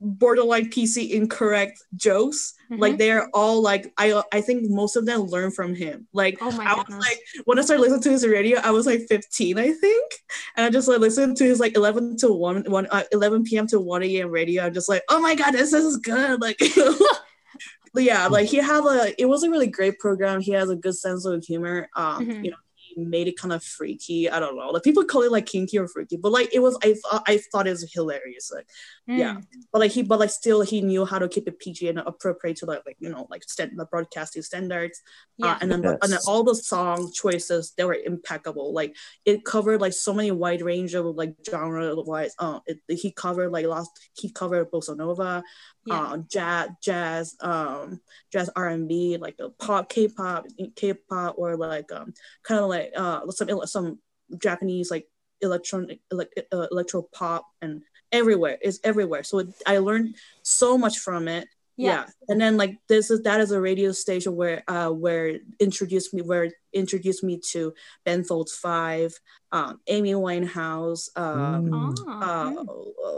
borderline 0.00 0.68
PC 0.70 1.10
incorrect 1.12 1.82
jokes. 1.96 2.54
Like 2.70 2.94
Mhm. 2.94 2.98
they're 2.98 3.28
all 3.34 3.60
like 3.62 3.92
I 3.98 4.22
I 4.32 4.40
think 4.42 4.70
most 4.70 4.94
of 4.94 5.06
them 5.06 5.22
learn 5.22 5.50
from 5.50 5.74
him. 5.74 6.06
Like 6.12 6.38
Oh 6.40 6.50
my 6.52 6.64
I 6.64 6.74
was 6.74 6.94
like 6.96 7.18
when 7.46 7.58
I 7.58 7.62
started 7.62 7.80
listening 7.82 8.02
to 8.02 8.10
his 8.10 8.26
radio, 8.26 8.60
I 8.60 8.70
was 8.70 8.86
like 8.86 9.00
15, 9.08 9.58
I 9.58 9.72
think, 9.72 10.12
and 10.56 10.66
I 10.66 10.70
just 10.70 10.86
like 10.86 11.00
listened 11.00 11.36
to 11.38 11.44
his 11.44 11.58
like 11.60 11.74
11 11.76 12.16
to 12.18 12.32
1, 12.32 12.64
1 12.68 12.86
uh, 12.90 13.02
11 13.12 13.44
p.m. 13.44 13.66
to 13.68 13.80
1 13.80 14.02
a.m. 14.04 14.30
radio. 14.30 14.64
I'm 14.64 14.74
just 14.74 14.88
like, 14.88 15.02
oh 15.08 15.20
my 15.20 15.34
god, 15.34 15.52
this 15.52 15.72
is 15.72 15.96
good. 15.96 16.40
Like, 16.40 16.60
yeah, 17.96 18.26
like 18.30 18.48
he 18.48 18.58
had 18.58 18.84
a 18.84 19.20
it 19.20 19.26
was 19.26 19.42
a 19.42 19.50
really 19.50 19.66
great 19.66 19.98
program. 19.98 20.40
He 20.40 20.52
has 20.52 20.70
a 20.70 20.76
good 20.76 20.96
sense 20.96 21.24
of 21.24 21.42
humor. 21.44 21.88
Um, 21.96 22.26
Mhm. 22.26 22.44
you 22.44 22.50
know, 22.52 22.56
made 23.04 23.28
it 23.28 23.38
kind 23.38 23.52
of 23.52 23.62
freaky. 23.62 24.30
I 24.30 24.40
don't 24.40 24.56
know. 24.56 24.70
Like 24.70 24.82
people 24.82 25.04
call 25.04 25.22
it 25.22 25.32
like 25.32 25.46
kinky 25.46 25.78
or 25.78 25.88
freaky, 25.88 26.16
but 26.16 26.32
like 26.32 26.54
it 26.54 26.60
was 26.60 26.78
I 26.82 26.94
thought 26.94 27.22
I 27.26 27.40
thought 27.50 27.66
it 27.66 27.70
was 27.70 27.92
hilarious. 27.92 28.50
Like 28.54 28.66
yeah. 29.06 29.34
Mm. 29.34 29.44
but 29.72 29.80
like 29.80 29.90
he 29.90 30.02
but 30.02 30.20
like 30.20 30.30
still 30.30 30.62
he 30.62 30.80
knew 30.80 31.04
how 31.04 31.18
to 31.18 31.28
keep 31.28 31.48
it 31.48 31.58
PG 31.58 31.88
and 31.88 31.98
appropriate 31.98 32.58
to 32.58 32.66
like 32.66 32.82
like 32.86 32.96
you 33.00 33.08
know 33.08 33.26
like 33.30 33.42
stand 33.44 33.72
the 33.76 33.86
broadcasting 33.86 34.42
standards. 34.42 35.00
Yeah. 35.36 35.52
Uh, 35.52 35.58
and 35.62 35.70
then 35.70 35.84
and 35.84 36.12
then 36.12 36.20
all 36.26 36.44
the 36.44 36.54
song 36.54 37.10
choices 37.12 37.72
they 37.76 37.84
were 37.84 37.94
impeccable. 37.94 38.72
Like 38.72 38.96
it 39.24 39.44
covered 39.44 39.80
like 39.80 39.92
so 39.92 40.12
many 40.14 40.30
wide 40.30 40.62
range 40.62 40.94
of 40.94 41.06
like 41.06 41.34
genre 41.48 41.94
wise. 41.96 42.34
Uh, 42.38 42.60
it, 42.66 42.78
he 42.88 43.10
covered 43.12 43.50
like 43.50 43.66
lost 43.66 43.90
he 44.14 44.30
covered 44.30 44.70
bossa 44.70 44.96
nova, 44.96 45.42
Yeah. 45.86 46.00
uh, 46.00 46.16
jazz, 46.28 46.68
jazz, 46.82 47.36
um, 47.40 48.00
jazz 48.30 48.50
R 48.54 48.68
and 48.68 48.88
B, 48.88 49.16
like 49.16 49.36
the 49.38 49.50
pop, 49.50 49.88
K-pop, 49.88 50.46
K-pop, 50.76 51.34
or 51.38 51.56
like 51.56 51.90
um, 51.90 52.12
kind 52.42 52.60
of 52.60 52.68
like 52.68 52.92
uh, 52.94 53.30
some 53.30 53.66
some 53.66 53.98
Japanese 54.38 54.90
like 54.90 55.06
electronic 55.40 56.00
like 56.10 56.30
uh, 56.52 56.66
electro 56.70 57.02
pop 57.12 57.46
and 57.62 57.82
everywhere 58.12 58.58
is 58.60 58.80
everywhere. 58.84 59.22
So 59.22 59.38
it, 59.38 59.48
I 59.66 59.78
learned 59.78 60.16
so 60.42 60.76
much 60.76 60.98
from 60.98 61.28
it. 61.28 61.48
Yeah. 61.76 61.90
Yeah. 61.90 62.06
and 62.28 62.38
then 62.38 62.58
like 62.58 62.76
this 62.88 63.10
is 63.10 63.22
that 63.22 63.40
is 63.40 63.52
a 63.52 63.60
radio 63.60 63.92
station 63.92 64.36
where 64.36 64.62
uh 64.68 64.90
where 64.90 65.38
introduced 65.58 66.12
me 66.12 66.20
where 66.20 66.50
introduced 66.74 67.24
me 67.24 67.40
to 67.52 67.72
Ben 68.04 68.22
Folds 68.22 68.54
Five, 68.54 69.18
um, 69.50 69.80
Amy 69.86 70.12
Winehouse, 70.12 71.08
um. 71.16 71.94
Ah, 72.06 72.48
uh, 72.50 72.64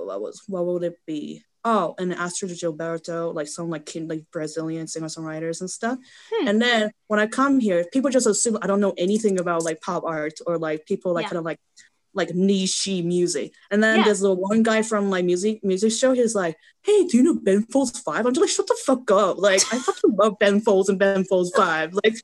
what 0.05 0.23
was 0.23 0.43
what 0.47 0.65
would 0.65 0.85
it 0.85 0.99
be? 1.07 1.43
Oh, 1.65 1.95
and 1.99 2.13
Astrud 2.13 2.51
Gilberto, 2.51 3.33
like 3.33 3.47
some 3.47 3.71
like 3.71 3.87
kin- 3.87 4.09
like 4.09 4.25
Brazilian 4.33 4.89
singer 4.89 5.07
songwriters 5.07 5.61
and 5.61 5.71
stuff. 5.71 5.97
Hmm. 6.33 6.49
And 6.49 6.61
then 6.61 6.91
when 7.07 7.21
I 7.21 7.27
come 7.29 7.61
here, 7.61 7.85
people 7.93 8.11
just 8.11 8.27
assume 8.27 8.59
I 8.61 8.67
don't 8.67 8.81
know 8.81 8.95
anything 8.99 9.39
about 9.39 9.63
like 9.65 9.81
pop 9.81 10.03
art 10.05 10.35
or 10.47 10.59
like 10.59 10.87
people 10.87 11.13
like 11.13 11.25
Yeah. 11.25 11.29
kind 11.29 11.39
of 11.39 11.45
like 11.45 11.61
like 12.15 12.35
niche 12.35 12.89
music. 13.05 13.55
And 13.71 13.83
then 13.83 13.99
Yeah. 13.99 14.05
there's 14.05 14.21
the 14.21 14.35
one 14.35 14.63
guy 14.63 14.83
from 14.83 15.09
like 15.09 15.25
music 15.25 15.63
music 15.65 15.93
show. 15.93 16.13
He's 16.13 16.35
like, 16.35 16.57
"Hey, 16.83 17.07
do 17.07 17.17
you 17.17 17.23
know 17.23 17.35
Ben 17.37 17.63
Folds 17.63 17.99
5? 18.01 18.27
I'm 18.27 18.35
just 18.35 18.41
like, 18.43 18.51
"Shut 18.51 18.67
the 18.67 18.77
fuck 18.85 19.11
up!" 19.13 19.39
Like 19.39 19.63
I 19.73 19.79
fucking 19.79 20.17
love 20.21 20.39
Ben 20.41 20.61
Folds 20.61 20.89
and 20.91 20.99
Ben 20.99 21.25
Folds 21.25 21.53
Five. 21.57 21.95
Like, 21.95 22.17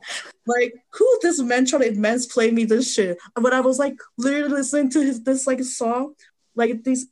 like 0.47 0.75
who 0.93 1.19
this 1.23 1.41
man 1.41 1.65
trying 1.65 1.83
to 1.95 2.01
mansplain 2.01 2.53
me 2.55 2.65
this 2.65 2.93
shit? 2.93 3.19
But 3.35 3.55
I 3.55 3.61
was 3.61 3.79
like 3.79 3.97
literally 4.19 4.49
listening 4.57 4.91
to 4.91 5.01
his 5.01 5.23
this 5.23 5.47
like 5.47 5.63
song, 5.63 6.15
like 6.55 6.83
these 6.85 7.07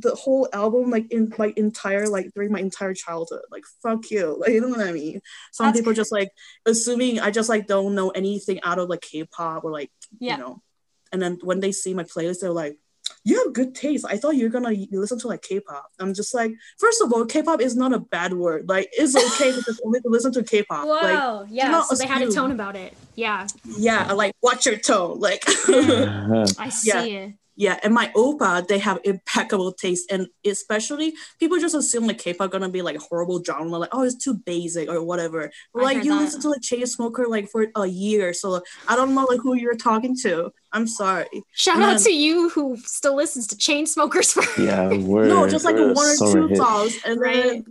the 0.00 0.14
whole 0.14 0.48
album 0.52 0.90
like 0.90 1.10
in 1.10 1.32
my 1.38 1.52
entire 1.56 2.06
like 2.08 2.30
during 2.34 2.52
my 2.52 2.60
entire 2.60 2.94
childhood 2.94 3.42
like 3.50 3.64
fuck 3.82 4.10
you 4.10 4.36
like 4.40 4.50
you 4.50 4.60
know 4.60 4.68
what 4.68 4.80
i 4.80 4.92
mean 4.92 5.20
some 5.52 5.66
That's 5.66 5.78
people 5.78 5.92
just 5.92 6.12
like 6.12 6.30
assuming 6.66 7.20
i 7.20 7.30
just 7.30 7.48
like 7.48 7.66
don't 7.66 7.94
know 7.94 8.10
anything 8.10 8.60
out 8.62 8.78
of 8.78 8.88
like 8.88 9.00
k-pop 9.00 9.64
or 9.64 9.70
like 9.72 9.90
Yeah. 10.20 10.36
you 10.36 10.42
know. 10.42 10.62
And 11.10 11.22
then 11.22 11.38
when 11.42 11.60
they 11.60 11.72
see 11.72 11.94
my 11.94 12.04
playlist, 12.04 12.40
they're 12.40 12.52
like, 12.52 12.76
"You 13.24 13.42
have 13.42 13.54
good 13.54 13.74
taste. 13.74 14.04
I 14.06 14.18
thought 14.18 14.36
you're 14.36 14.50
gonna 14.50 14.74
listen 14.92 15.18
to 15.20 15.28
like 15.28 15.40
K-pop." 15.40 15.86
I'm 15.98 16.12
just 16.12 16.34
like, 16.34 16.52
first 16.78 17.00
of 17.00 17.10
all, 17.14 17.24
K-pop 17.24 17.62
is 17.62 17.74
not 17.74 17.94
a 17.94 17.98
bad 17.98 18.34
word. 18.34 18.68
Like, 18.68 18.90
it's 18.92 19.16
okay 19.16 19.50
to 19.56 19.62
just 19.62 19.80
only 19.86 20.00
listen 20.04 20.32
to 20.32 20.42
K-pop. 20.44 20.84
Like, 20.86 21.16
Whoa, 21.18 21.46
yeah. 21.48 21.68
not 21.70 21.86
So 21.86 21.96
they 21.96 22.06
had 22.06 22.20
a 22.20 22.30
tone 22.30 22.50
about 22.52 22.76
it. 22.76 22.92
Yeah, 23.14 23.46
yeah, 23.78 24.12
like 24.12 24.34
watch 24.42 24.66
your 24.66 24.76
tone. 24.76 25.18
Like, 25.18 25.42
I 25.46 26.68
see 26.68 26.88
Yeah. 26.90 27.02
it. 27.04 27.34
Yeah. 27.60 27.76
And 27.82 27.92
my 27.92 28.10
opa, 28.16 28.66
they 28.68 28.78
have 28.78 29.00
impeccable 29.04 29.72
taste, 29.72 30.12
and 30.12 30.28
especially 30.46 31.12
people 31.40 31.58
just 31.58 31.74
assume 31.74 32.06
like 32.06 32.18
K-pop 32.18 32.52
gonna 32.52 32.68
be 32.68 32.82
like 32.82 32.96
horrible 32.98 33.42
genre, 33.42 33.78
like 33.78 33.90
oh, 33.92 34.04
it's 34.04 34.14
too 34.24 34.34
basic 34.34 34.88
or 34.88 35.02
whatever. 35.02 35.50
But 35.74 35.82
like 35.82 36.04
you 36.04 36.12
that. 36.14 36.20
listen 36.22 36.40
to 36.42 36.50
like 36.50 36.60
Chainsmoker 36.62 37.26
like 37.28 37.48
for 37.50 37.66
a 37.74 37.86
year, 37.86 38.32
so 38.32 38.62
I 38.86 38.94
don't 38.94 39.12
know 39.14 39.24
like 39.24 39.40
who 39.40 39.54
you're 39.54 39.74
talking 39.74 40.16
to. 40.22 40.52
I'm 40.72 40.86
sorry. 40.86 41.26
Shout 41.52 41.76
And 41.76 41.84
out 41.84 41.94
then- 41.94 42.02
to 42.04 42.12
you 42.12 42.48
who 42.50 42.76
still 42.76 43.16
listens 43.16 43.46
to 43.48 43.56
Chainsmokers 43.56 44.32
for 44.32 44.44
Yeah, 44.62 44.88
we're 45.12 45.26
no, 45.26 45.48
just 45.48 45.64
like 45.64 45.74
we're 45.76 45.92
one 45.94 46.06
or 46.06 46.16
two 46.32 46.46
hit. 46.46 46.56
songs, 46.58 46.96
and 47.04 47.20
Right. 47.20 47.34
then 47.42 47.64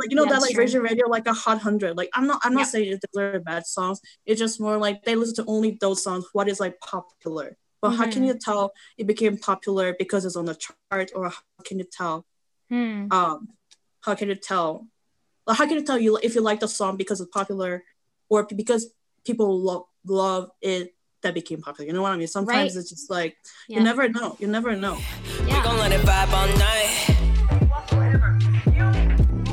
like 0.00 0.10
you 0.10 0.16
know 0.16 0.24
Yeah, 0.24 0.32
that 0.32 0.40
like 0.42 0.54
true. 0.54 0.64
Virgin 0.64 0.82
Radio 0.82 1.08
like 1.08 1.28
a 1.28 1.32
hot 1.32 1.58
hundred. 1.60 1.96
Like 1.96 2.10
I'm 2.14 2.26
not 2.26 2.40
I'm 2.42 2.54
not 2.54 2.60
Yeah. 2.60 2.74
saying 2.74 2.98
that 3.02 3.10
they're 3.14 3.38
bad 3.38 3.66
songs. 3.68 4.00
It's 4.26 4.40
just 4.40 4.60
more 4.60 4.78
like 4.78 5.04
they 5.04 5.14
listen 5.14 5.36
to 5.36 5.44
only 5.46 5.78
those 5.80 6.02
songs. 6.02 6.24
What 6.32 6.48
is 6.48 6.58
like 6.58 6.80
popular? 6.80 7.56
But 7.80 7.90
how 7.90 8.10
can 8.10 8.24
you 8.24 8.34
tell 8.38 8.72
it 8.96 9.06
became 9.06 9.36
popular 9.36 9.94
because 9.98 10.24
it's 10.24 10.36
on 10.36 10.46
the 10.46 10.54
chart, 10.54 11.10
or 11.14 11.28
how 11.28 11.42
can 11.64 11.78
you 11.78 11.84
tell? 11.90 12.26
Hmm. 12.68 13.06
Um, 13.12 13.48
how 14.00 14.14
can 14.14 14.28
you 14.28 14.34
tell? 14.34 14.86
Like, 15.46 15.56
how 15.58 15.66
can 15.66 15.74
you 15.78 15.84
tell 15.84 15.98
you 15.98 16.18
if 16.22 16.34
you 16.34 16.40
like 16.40 16.60
the 16.60 16.68
song 16.68 16.96
because 16.96 17.20
it's 17.20 17.30
popular, 17.30 17.84
or 18.28 18.44
because 18.44 18.90
people 19.24 19.60
love 19.60 19.84
love 20.06 20.50
it 20.60 20.94
that 21.22 21.34
became 21.34 21.62
popular? 21.62 21.86
You 21.86 21.92
know 21.94 22.02
what 22.02 22.12
I 22.12 22.16
mean? 22.16 22.26
Sometimes 22.26 22.74
Right. 22.74 22.80
it's 22.80 22.90
just 22.90 23.10
like 23.10 23.36
Yeah. 23.68 23.78
you 23.78 23.84
never 23.84 24.08
know. 24.08 24.36
You 24.40 24.48
never 24.48 24.74
know. 24.74 24.94
We 25.40 25.46
yeah. 25.48 25.62
gon' 25.62 25.78
let 25.78 25.92
it 25.92 26.00
vibe 26.00 26.32
all 26.32 26.48
night. 26.58 27.68
whatsoever. 27.70 28.38
You 28.76 28.84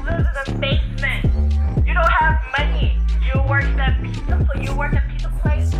live 0.04 0.26
in 0.26 0.56
a 0.56 0.60
basement. 0.60 1.88
You 1.88 1.94
don't 1.94 2.12
have 2.12 2.38
money. 2.58 2.98
You 3.22 3.42
work 3.48 3.64
at 3.86 4.02
pizza 4.04 4.50
you 4.62 4.76
work 4.76 4.94
at 4.94 5.08
pizza 5.10 5.30
place 5.42 5.72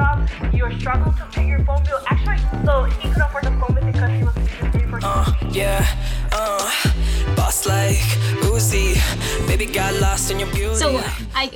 job. 0.00 0.28
You're 0.54 0.72
struggling 0.78 1.14
to 1.16 1.26
pay 1.32 1.46
your 1.48 1.64
phone 1.64 1.82
bill. 1.84 2.00
Actually, 2.08 2.38
so 2.64 2.84
he 2.84 3.08
could 3.12 3.22
afford 3.22 3.44
the 3.44 3.50
phone 3.60 3.74
bill 3.74 3.84
because 3.92 4.10
he 4.10 4.24
was 4.24 4.34
just 4.34 4.72
paying 4.72 4.88
for 4.88 5.00
Uh, 5.02 5.32
yeah, 5.50 5.84
uh, 6.32 6.70
boss 7.36 7.66
like 7.66 7.96
Uzi. 8.48 8.96
Baby 9.46 9.66
got 9.66 9.94
lost 10.00 10.30
in 10.30 10.38
your 10.40 10.50
beauty. 10.52 10.76
So 10.76 11.00
I, 11.34 11.50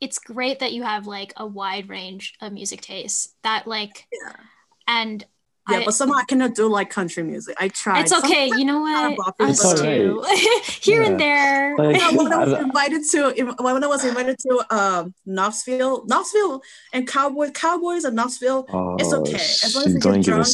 it's 0.00 0.18
great 0.18 0.58
that 0.60 0.72
you 0.72 0.82
have 0.82 1.06
like 1.06 1.32
a 1.36 1.46
wide 1.46 1.88
range 1.88 2.34
of 2.40 2.52
music 2.52 2.80
tastes. 2.82 3.34
That 3.42 3.66
like, 3.66 4.06
Yeah. 4.12 4.32
and 4.86 5.24
Yeah, 5.70 5.78
I, 5.78 5.84
but 5.84 5.94
somehow 5.94 6.16
I 6.16 6.24
cannot 6.24 6.54
do 6.54 6.66
like 6.68 6.90
country 6.90 7.22
music. 7.22 7.56
I 7.60 7.68
tried. 7.68 8.00
it's 8.02 8.12
okay. 8.12 8.46
You 8.56 8.64
know 8.64 8.80
what? 8.80 9.16
kinda 9.36 9.52
Us 9.52 9.64
boppy, 9.64 9.80
too. 9.82 10.18
but- 10.22 10.38
Here 10.38 11.02
Yeah. 11.02 11.08
and 11.08 11.20
there. 11.20 11.76
Like, 11.78 11.96
Yeah, 11.96 12.10
when 12.12 12.32
I 12.32 12.44
was 12.44 12.52
invited 12.60 13.02
to 13.12 13.54
when 13.60 13.84
I 13.84 13.86
was 13.86 14.04
invited 14.04 14.38
to 14.40 14.74
um 14.74 15.14
Knoxville, 15.26 16.04
Knoxville 16.06 16.62
and 16.92 17.06
Cowboys, 17.06 17.50
Cowboys 17.54 18.04
and 18.04 18.16
Knoxville. 18.16 18.64
It's 18.98 19.12
Oh, 19.12 19.20
okay. 19.20 19.34
As 19.34 19.74
long 19.74 19.84
as 19.86 19.92
shit, 19.92 19.94
you 19.94 20.00
get 20.00 20.14
get 20.14 20.24
drunk. 20.24 20.46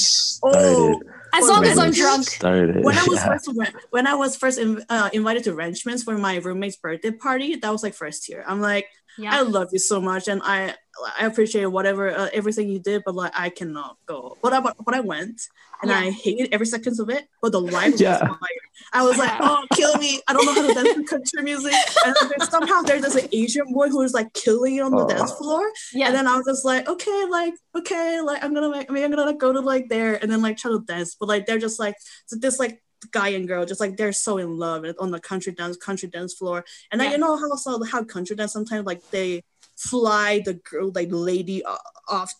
Oh. 0.42 1.00
As 1.35 1.46
long 1.49 1.64
as 1.66 1.78
I'm 1.78 1.90
drunk. 1.92 2.25
Started. 2.25 2.82
When 2.85 2.96
I 2.96 3.04
was 3.04 3.18
Yeah. 3.18 3.26
first 3.37 3.50
when 3.90 4.06
I 4.06 4.14
was 4.14 4.37
first 4.37 4.58
in, 4.58 4.82
uh, 4.88 5.11
invited 5.12 5.44
to 5.44 5.54
Ranchman's 5.54 6.02
for 6.02 6.16
my 6.16 6.37
roommate's 6.37 6.76
birthday 6.76 7.11
party, 7.11 7.56
that 7.56 7.70
was 7.70 7.82
like 7.82 7.94
first 7.94 8.28
year. 8.28 8.42
I'm 8.46 8.61
like, 8.61 8.87
I 9.25 9.42
love 9.42 9.68
you 9.73 9.78
so 9.78 10.00
much, 10.00 10.28
and 10.28 10.40
I 10.44 10.75
I 11.20 11.26
appreciate 11.26 11.66
whatever 11.66 12.11
uh, 12.11 12.28
everything 12.32 12.68
you 12.68 12.78
did, 12.78 13.02
but 13.04 13.14
like 13.14 13.32
I 13.35 13.49
cannot 13.50 13.96
go. 14.06 14.38
But 14.42 14.52
I 14.52 14.61
but 14.61 14.94
I 14.94 15.00
went, 15.00 15.40
and 15.82 15.90
Yeah. 15.90 15.99
I 15.99 16.11
hated 16.11 16.52
every 16.52 16.66
second 16.66 16.99
of 17.00 17.08
it. 17.11 17.26
But 17.42 17.52
the 17.52 17.61
live 17.61 18.00
Yeah. 18.00 18.12
was 18.12 18.20
fire. 18.20 18.64
I 18.92 19.02
was 19.02 19.16
like, 19.18 19.32
oh, 19.40 19.64
kill 19.75 19.96
me! 19.99 20.20
I 20.28 20.32
don't 20.32 20.44
know 20.46 20.54
how 20.54 20.66
to 20.66 20.75
dance 20.75 20.94
to 20.94 21.04
country 21.04 21.42
music, 21.42 21.73
and 22.04 22.14
there's, 22.30 22.49
somehow 22.50 22.82
there's 22.82 23.02
this 23.02 23.14
like, 23.14 23.28
Asian 23.32 23.73
boy 23.73 23.88
who 23.88 24.02
is 24.02 24.12
like 24.14 24.32
killing 24.32 24.76
it 24.76 24.80
on 24.80 24.92
the 24.92 25.04
Oh. 25.04 25.08
dance 25.08 25.32
floor, 25.32 25.70
Yeah. 25.92 26.06
and 26.06 26.14
then 26.14 26.26
I 26.26 26.37
was 26.37 26.46
just 26.46 26.64
like, 26.64 26.88
okay, 26.88 27.25
like 27.30 27.54
okay, 27.76 28.20
like 28.20 28.42
I'm 28.44 28.54
gonna 28.54 28.68
like, 28.68 28.90
I 28.90 28.92
mean, 28.92 29.04
I'm 29.04 29.11
gonna 29.11 29.25
like, 29.26 29.38
go 29.38 29.52
to 29.52 29.61
like 29.61 29.88
there, 29.88 30.14
and 30.23 30.30
then 30.30 30.40
like 30.42 30.56
try 30.56 30.70
to 30.70 30.80
dance, 30.87 31.16
but 31.18 31.28
like 31.28 31.46
they're 31.46 31.58
just 31.58 31.78
like 31.78 31.96
so 32.26 32.37
this 32.37 32.58
like 32.58 32.82
guy 33.12 33.28
and 33.28 33.46
girl 33.48 33.64
just 33.64 33.80
like 33.80 33.96
they're 33.96 34.12
so 34.12 34.38
in 34.38 34.56
love 34.56 34.84
on 34.98 35.10
the 35.10 35.20
country 35.20 35.52
dance 35.52 35.76
country 35.76 36.08
dance 36.08 36.34
floor 36.34 36.64
and 36.90 37.00
then 37.00 37.06
Yeah. 37.08 37.12
you 37.12 37.18
know 37.18 37.36
how 37.36 37.54
so 37.56 37.82
how 37.84 38.04
country 38.04 38.36
dance 38.36 38.52
sometimes 38.52 38.86
like 38.86 39.02
they 39.10 39.42
fly 39.76 40.40
the 40.44 40.54
girl 40.54 40.90
like 40.94 41.08
lady 41.10 41.62
off 42.08 42.32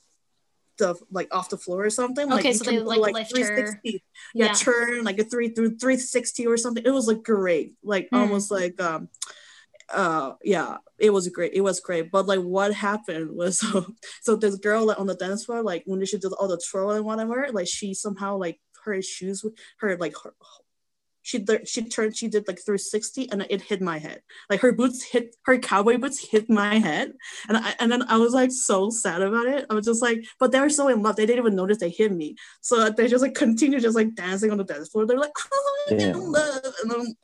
the 0.79 0.95
like 1.11 1.29
off 1.35 1.49
the 1.49 1.57
floor 1.57 1.85
or 1.85 1.91
something 1.91 2.29
like 2.29 2.41
Okay, 2.41 2.49
you 2.53 2.55
so 2.59 2.65
they, 2.65 2.77
go, 2.77 2.85
like, 2.85 3.15
lift 3.15 3.37
her. 3.37 3.45
360 3.45 4.05
yeah, 4.35 4.47
Yeah. 4.47 4.53
turn 4.53 5.05
like 5.05 5.19
a 5.19 5.25
three 5.25 5.49
through 5.49 5.79
360 5.79 6.47
or 6.47 6.57
something 6.57 6.85
it 6.85 6.91
was 6.91 7.09
like 7.09 7.23
great 7.23 7.75
like 7.83 8.09
Hmm. 8.11 8.17
almost 8.19 8.51
like 8.51 8.79
um 8.81 9.09
uh 9.95 10.33
yeah 10.43 10.79
it 10.99 11.11
was 11.11 11.29
great 11.29 11.53
it 11.55 11.61
was 11.61 11.79
great 11.81 12.11
but 12.11 12.27
like 12.27 12.41
what 12.41 12.75
happened 12.75 13.31
was 13.37 13.59
so, 13.61 13.87
so 14.21 14.37
this 14.37 14.57
girl 14.57 14.85
like 14.87 14.99
on 14.99 15.07
the 15.07 15.15
dance 15.15 15.45
floor 15.45 15.63
like 15.63 15.83
when 15.87 16.05
she 16.05 16.19
did 16.19 16.33
all 16.33 16.49
the 16.49 16.61
twirl 16.71 16.91
and 16.91 17.05
whatever 17.05 17.49
like 17.53 17.69
she 17.69 17.95
somehow 17.95 18.37
like 18.37 18.59
her 18.87 19.03
shoes 19.03 19.45
her 19.79 19.97
like 19.99 20.15
her 20.25 20.33
she 21.23 21.45
she 21.65 21.83
turned 21.83 22.17
she 22.17 22.29
did 22.29 22.47
like 22.47 22.59
360 22.65 23.31
and 23.33 23.45
it 23.51 23.61
hit 23.63 23.81
my 23.83 23.99
head 23.99 24.23
like 24.49 24.61
her 24.61 24.71
boots 24.73 25.03
hit 25.03 25.35
her 25.45 25.59
cowboy 25.59 25.99
boots 25.99 26.21
hit 26.31 26.49
my 26.49 26.79
head 26.79 27.13
and 27.49 27.57
I 27.57 27.75
and 27.81 27.91
then 27.91 28.05
I 28.09 28.17
was 28.17 28.33
like 28.33 28.53
so 28.53 28.91
sad 28.91 29.23
about 29.23 29.47
it 29.47 29.67
I 29.69 29.75
was 29.75 29.87
just 29.87 30.01
like 30.03 30.25
but 30.39 30.53
they 30.53 30.61
were 30.61 30.71
so 30.71 30.87
in 30.87 31.03
love 31.03 31.17
they 31.17 31.27
didn't 31.27 31.41
even 31.45 31.57
notice 31.57 31.79
they 31.79 31.91
hit 31.91 32.13
me 32.13 32.37
so 32.61 32.91
they 32.91 33.09
just 33.09 33.23
like 33.23 33.35
continue 33.35 33.81
just 33.81 33.97
like 33.97 34.15
dancing 34.15 34.53
on 34.53 34.59
the 34.59 34.65
dance 34.65 34.89
floor 34.89 35.05
they're 35.05 35.19
like 35.19 35.33
oh, 35.53 35.87
I'm 35.91 35.99
Yeah. 35.99 36.07
in 36.11 36.31
love 36.31 36.65
and 36.83 36.91
then 36.93 37.17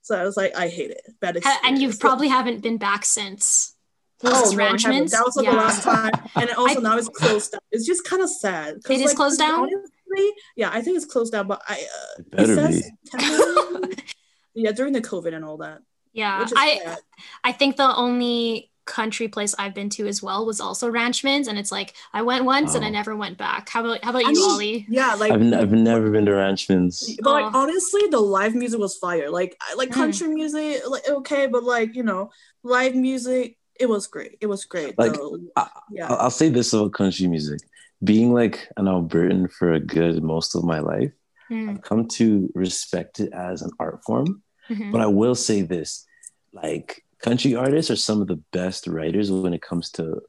so 0.00 0.18
I 0.18 0.24
was 0.24 0.38
like 0.38 0.56
I 0.56 0.68
hate 0.68 0.92
it 0.92 1.02
bad 1.20 1.38
Ha- 1.44 1.60
and 1.64 1.78
you 1.78 1.88
experience. 1.88 1.98
probably 1.98 2.28
haven't 2.28 2.60
been 2.62 2.78
back 2.78 3.04
since. 3.04 3.74
Oh, 4.22 4.28
no, 4.30 4.32
I 4.32 4.38
haven't. 4.38 4.58
Ranchman's? 4.58 5.12
That 5.12 5.24
was 5.24 5.36
like 5.36 5.44
Yeah. 5.46 5.52
the 5.52 5.56
last 5.58 5.82
time, 5.82 6.12
and 6.36 6.48
then 6.48 6.56
also 6.62 6.78
I- 6.78 6.82
now 6.82 6.96
it's 6.96 7.08
closed 7.10 7.52
down. 7.52 7.60
It's 7.72 7.86
just 7.86 8.04
kind 8.04 8.22
of 8.22 8.30
sad 8.30 8.76
it 8.88 9.00
is 9.00 9.06
like, 9.06 9.16
closed 9.16 9.38
down? 9.38 9.68
Honestly, 10.16 10.32
yeah, 10.56 10.70
I 10.72 10.80
think 10.80 10.96
it's 10.96 11.06
closed 11.06 11.32
down. 11.32 11.46
But 11.46 11.62
I, 11.68 11.74
uh, 11.74 12.18
It 12.20 12.30
better 12.30 12.52
it 12.52 12.56
says 12.56 12.90
temporary. 13.10 13.94
yeah, 14.54 14.72
during 14.72 14.92
the 14.92 15.00
COVID 15.02 15.34
and 15.34 15.44
all 15.44 15.58
that. 15.58 15.80
Yeah. 16.12 16.46
I 16.56 16.78
sad. 16.84 16.98
I 17.42 17.52
think 17.52 17.76
the 17.76 17.94
only 17.94 18.70
country 18.86 19.28
place 19.28 19.54
I've 19.58 19.74
been 19.74 19.88
to 19.88 20.06
as 20.06 20.22
well 20.22 20.44
was 20.44 20.60
also 20.60 20.90
Ranchman's, 20.92 21.48
and 21.48 21.58
it's 21.58 21.72
like 21.72 21.94
I 22.12 22.20
went 22.22 22.44
once 22.44 22.74
and 22.74 22.84
I 22.84 22.88
Oh. 22.88 22.92
never 22.92 23.16
went 23.16 23.38
back. 23.38 23.68
How 23.70 23.80
about 23.82 24.04
how 24.04 24.10
about 24.10 24.26
I 24.26 24.30
you, 24.30 24.34
mean, 24.36 24.50
Ollie? 24.50 24.86
Yeah, 24.90 25.14
like 25.14 25.32
I've, 25.32 25.40
n- 25.40 25.54
I've 25.54 25.72
never 25.72 26.10
been 26.10 26.26
to 26.26 26.32
Ranchman's. 26.32 27.16
but 27.22 27.30
like 27.32 27.46
Oh. 27.54 27.60
honestly, 27.62 28.02
the 28.10 28.20
live 28.20 28.54
music 28.54 28.78
was 28.78 28.96
fire. 28.96 29.30
Like 29.30 29.56
like 29.76 29.88
Mm. 29.90 29.94
country 29.94 30.28
music, 30.28 30.82
like 30.88 31.08
okay, 31.08 31.46
but 31.46 31.64
like 31.64 31.94
you 31.96 32.02
know, 32.02 32.30
live 32.62 32.94
music, 32.94 33.56
it 33.80 33.88
was 33.88 34.06
great. 34.06 34.36
It 34.40 34.46
was 34.46 34.64
great. 34.66 34.96
Like, 34.98 35.14
though. 35.14 35.38
I- 35.56 35.68
yeah, 35.90 36.06
I'll, 36.08 36.16
I'll 36.24 36.30
say 36.30 36.48
this 36.50 36.72
about 36.74 36.92
country 36.92 37.26
music. 37.26 37.60
Being 38.04 38.32
like 38.32 38.68
an 38.76 38.86
Albertan 38.86 39.50
for 39.50 39.72
a 39.72 39.80
good 39.80 40.22
most 40.22 40.54
of 40.54 40.64
my 40.64 40.80
life, 40.80 41.12
Hmm, 41.48 41.68
I've 41.68 41.82
come 41.82 42.08
to 42.08 42.50
respect 42.54 43.20
it 43.20 43.30
as 43.34 43.60
an 43.62 43.70
art 43.78 44.02
form. 44.06 44.42
mhm. 44.70 44.90
But 44.92 45.00
I 45.02 45.06
will 45.06 45.34
say 45.34 45.60
this 45.62 46.06
like, 46.52 47.04
country 47.20 47.54
artists 47.54 47.90
are 47.90 47.96
some 47.96 48.20
of 48.22 48.28
the 48.28 48.40
best 48.52 48.86
writers 48.86 49.30
when 49.30 49.52
it 49.52 49.60
comes 49.62 49.90
to 49.92 50.22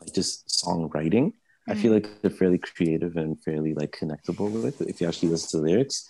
like 0.00 0.12
just 0.14 0.46
songwriting. 0.48 1.32
I 1.68 1.74
feel 1.74 1.92
like 1.92 2.08
they're 2.20 2.30
fairly 2.30 2.58
creative 2.58 3.16
and 3.16 3.40
fairly 3.42 3.74
like 3.74 3.92
connectable 3.92 4.50
with 4.50 4.80
it 4.80 4.88
if 4.88 5.00
you 5.00 5.06
actually 5.08 5.28
listen 5.30 5.48
to 5.50 5.56
the 5.64 5.70
lyrics. 5.70 6.08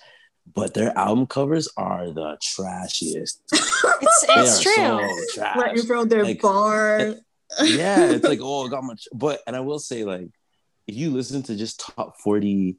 But 0.54 0.74
their 0.74 0.96
album 0.98 1.26
covers 1.26 1.68
are 1.76 2.10
the 2.10 2.38
trashiest. 2.42 3.42
It's 3.52 4.24
it's 4.28 4.60
true. 4.62 4.74
so 4.74 5.08
trash. 5.34 5.56
right 5.56 5.76
in 5.76 5.86
front 5.86 6.02
of 6.04 6.08
their 6.08 6.24
like, 6.24 6.40
bar. 6.40 7.14
yeah, 7.62 8.10
it's 8.10 8.24
like, 8.24 8.40
oh, 8.42 8.66
I 8.66 8.68
got 8.70 8.82
much. 8.84 9.06
But 9.12 9.40
and 9.46 9.54
I 9.54 9.60
will 9.60 9.78
say, 9.78 10.04
like, 10.04 10.28
if 10.90 10.96
you 10.96 11.10
listen 11.10 11.42
to 11.44 11.54
just 11.56 11.78
top 11.80 12.18
40 12.18 12.76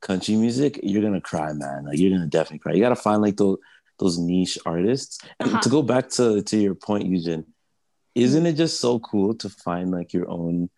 country 0.00 0.34
music, 0.34 0.80
you're 0.82 1.02
gonna 1.02 1.20
cry, 1.20 1.52
man. 1.52 1.84
Like 1.86 1.98
you're 1.98 2.10
gonna 2.10 2.26
definitely 2.26 2.58
cry. 2.58 2.72
You 2.72 2.80
gotta 2.80 2.96
find 2.96 3.22
like 3.22 3.36
those 3.36 3.58
those 3.98 4.18
niche 4.18 4.58
artists. 4.66 5.20
And 5.38 5.48
Uh-huh. 5.48 5.60
to 5.60 5.68
go 5.68 5.82
back 5.82 6.08
to 6.16 6.42
to 6.42 6.56
your 6.56 6.74
point, 6.74 7.06
Eugene, 7.06 7.46
isn't 8.14 8.46
it 8.46 8.56
just 8.56 8.80
so 8.80 8.98
cool 8.98 9.34
to 9.42 9.48
find 9.48 9.90
like 9.92 10.12
your 10.12 10.28
own 10.28 10.70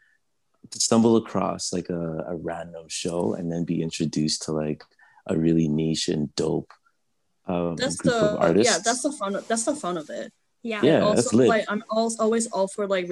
to 0.71 0.81
stumble 0.81 1.17
across 1.17 1.73
like 1.73 1.89
a, 1.89 2.05
a 2.29 2.37
random 2.37 2.87
show 2.89 3.35
and 3.35 3.51
then 3.51 3.65
be 3.65 3.83
introduced 3.83 4.43
to 4.43 4.53
like 4.53 4.83
a 5.27 5.37
really 5.37 5.69
niche 5.69 6.09
and 6.09 6.35
dope 6.37 6.73
um, 7.47 7.77
that's 7.77 7.97
group 7.97 8.15
the 8.15 8.27
of 8.27 8.41
artists? 8.41 8.73
yeah, 8.73 8.79
that's 8.85 9.03
the 9.03 9.13
fun. 9.13 9.37
Of, 9.37 9.49
that's 9.49 9.65
the 9.65 9.75
fun 9.75 9.97
of 9.97 10.11
it. 10.11 10.33
Yeah. 10.67 10.81
Yeah, 10.83 11.01
also 11.05 11.17
that's 11.17 11.35
lit. 11.35 11.49
like 11.49 11.65
i'm 11.69 11.85
also 11.91 12.23
always 12.25 12.47
all 12.49 12.69
for 12.69 12.87
like 12.89 13.05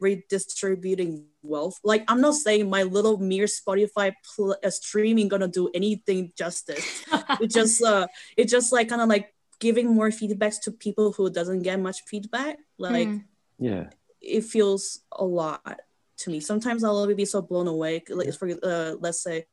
redistributing 0.00 1.26
wealth 1.42 1.78
like 1.84 2.02
i'm 2.08 2.20
not 2.20 2.34
saying 2.34 2.68
my 2.70 2.82
little 2.82 3.18
mere 3.18 3.44
spotify 3.44 4.12
pl- 4.24 4.56
uh, 4.64 4.70
streaming 4.70 5.28
gonna 5.28 5.48
do 5.48 5.68
anything 5.74 6.32
justice 6.36 7.04
it 7.44 7.50
just 7.50 7.82
uh 7.82 8.06
it 8.36 8.48
just 8.48 8.72
like 8.72 8.88
kind 8.88 9.02
of 9.02 9.08
like 9.08 9.34
giving 9.60 9.88
more 9.94 10.08
feedbacks 10.10 10.60
to 10.62 10.70
people 10.72 11.12
who 11.12 11.28
doesn't 11.30 11.60
get 11.62 11.78
much 11.78 12.02
feedback 12.06 12.56
like 12.78 13.08
Hmm. 13.08 13.18
yeah. 13.58 13.84
it 14.20 14.44
feels 14.44 15.00
a 15.12 15.24
lot 15.24 15.60
to 16.18 16.30
me. 16.30 16.40
Sometimes 16.40 16.82
I'll 16.82 17.06
be 17.14 17.24
so 17.24 17.40
blown 17.42 17.68
away. 17.68 18.02
Like 18.10 18.34
for 18.34 18.50
uh, 18.50 18.96
let's 18.98 19.22
say, 19.22 19.46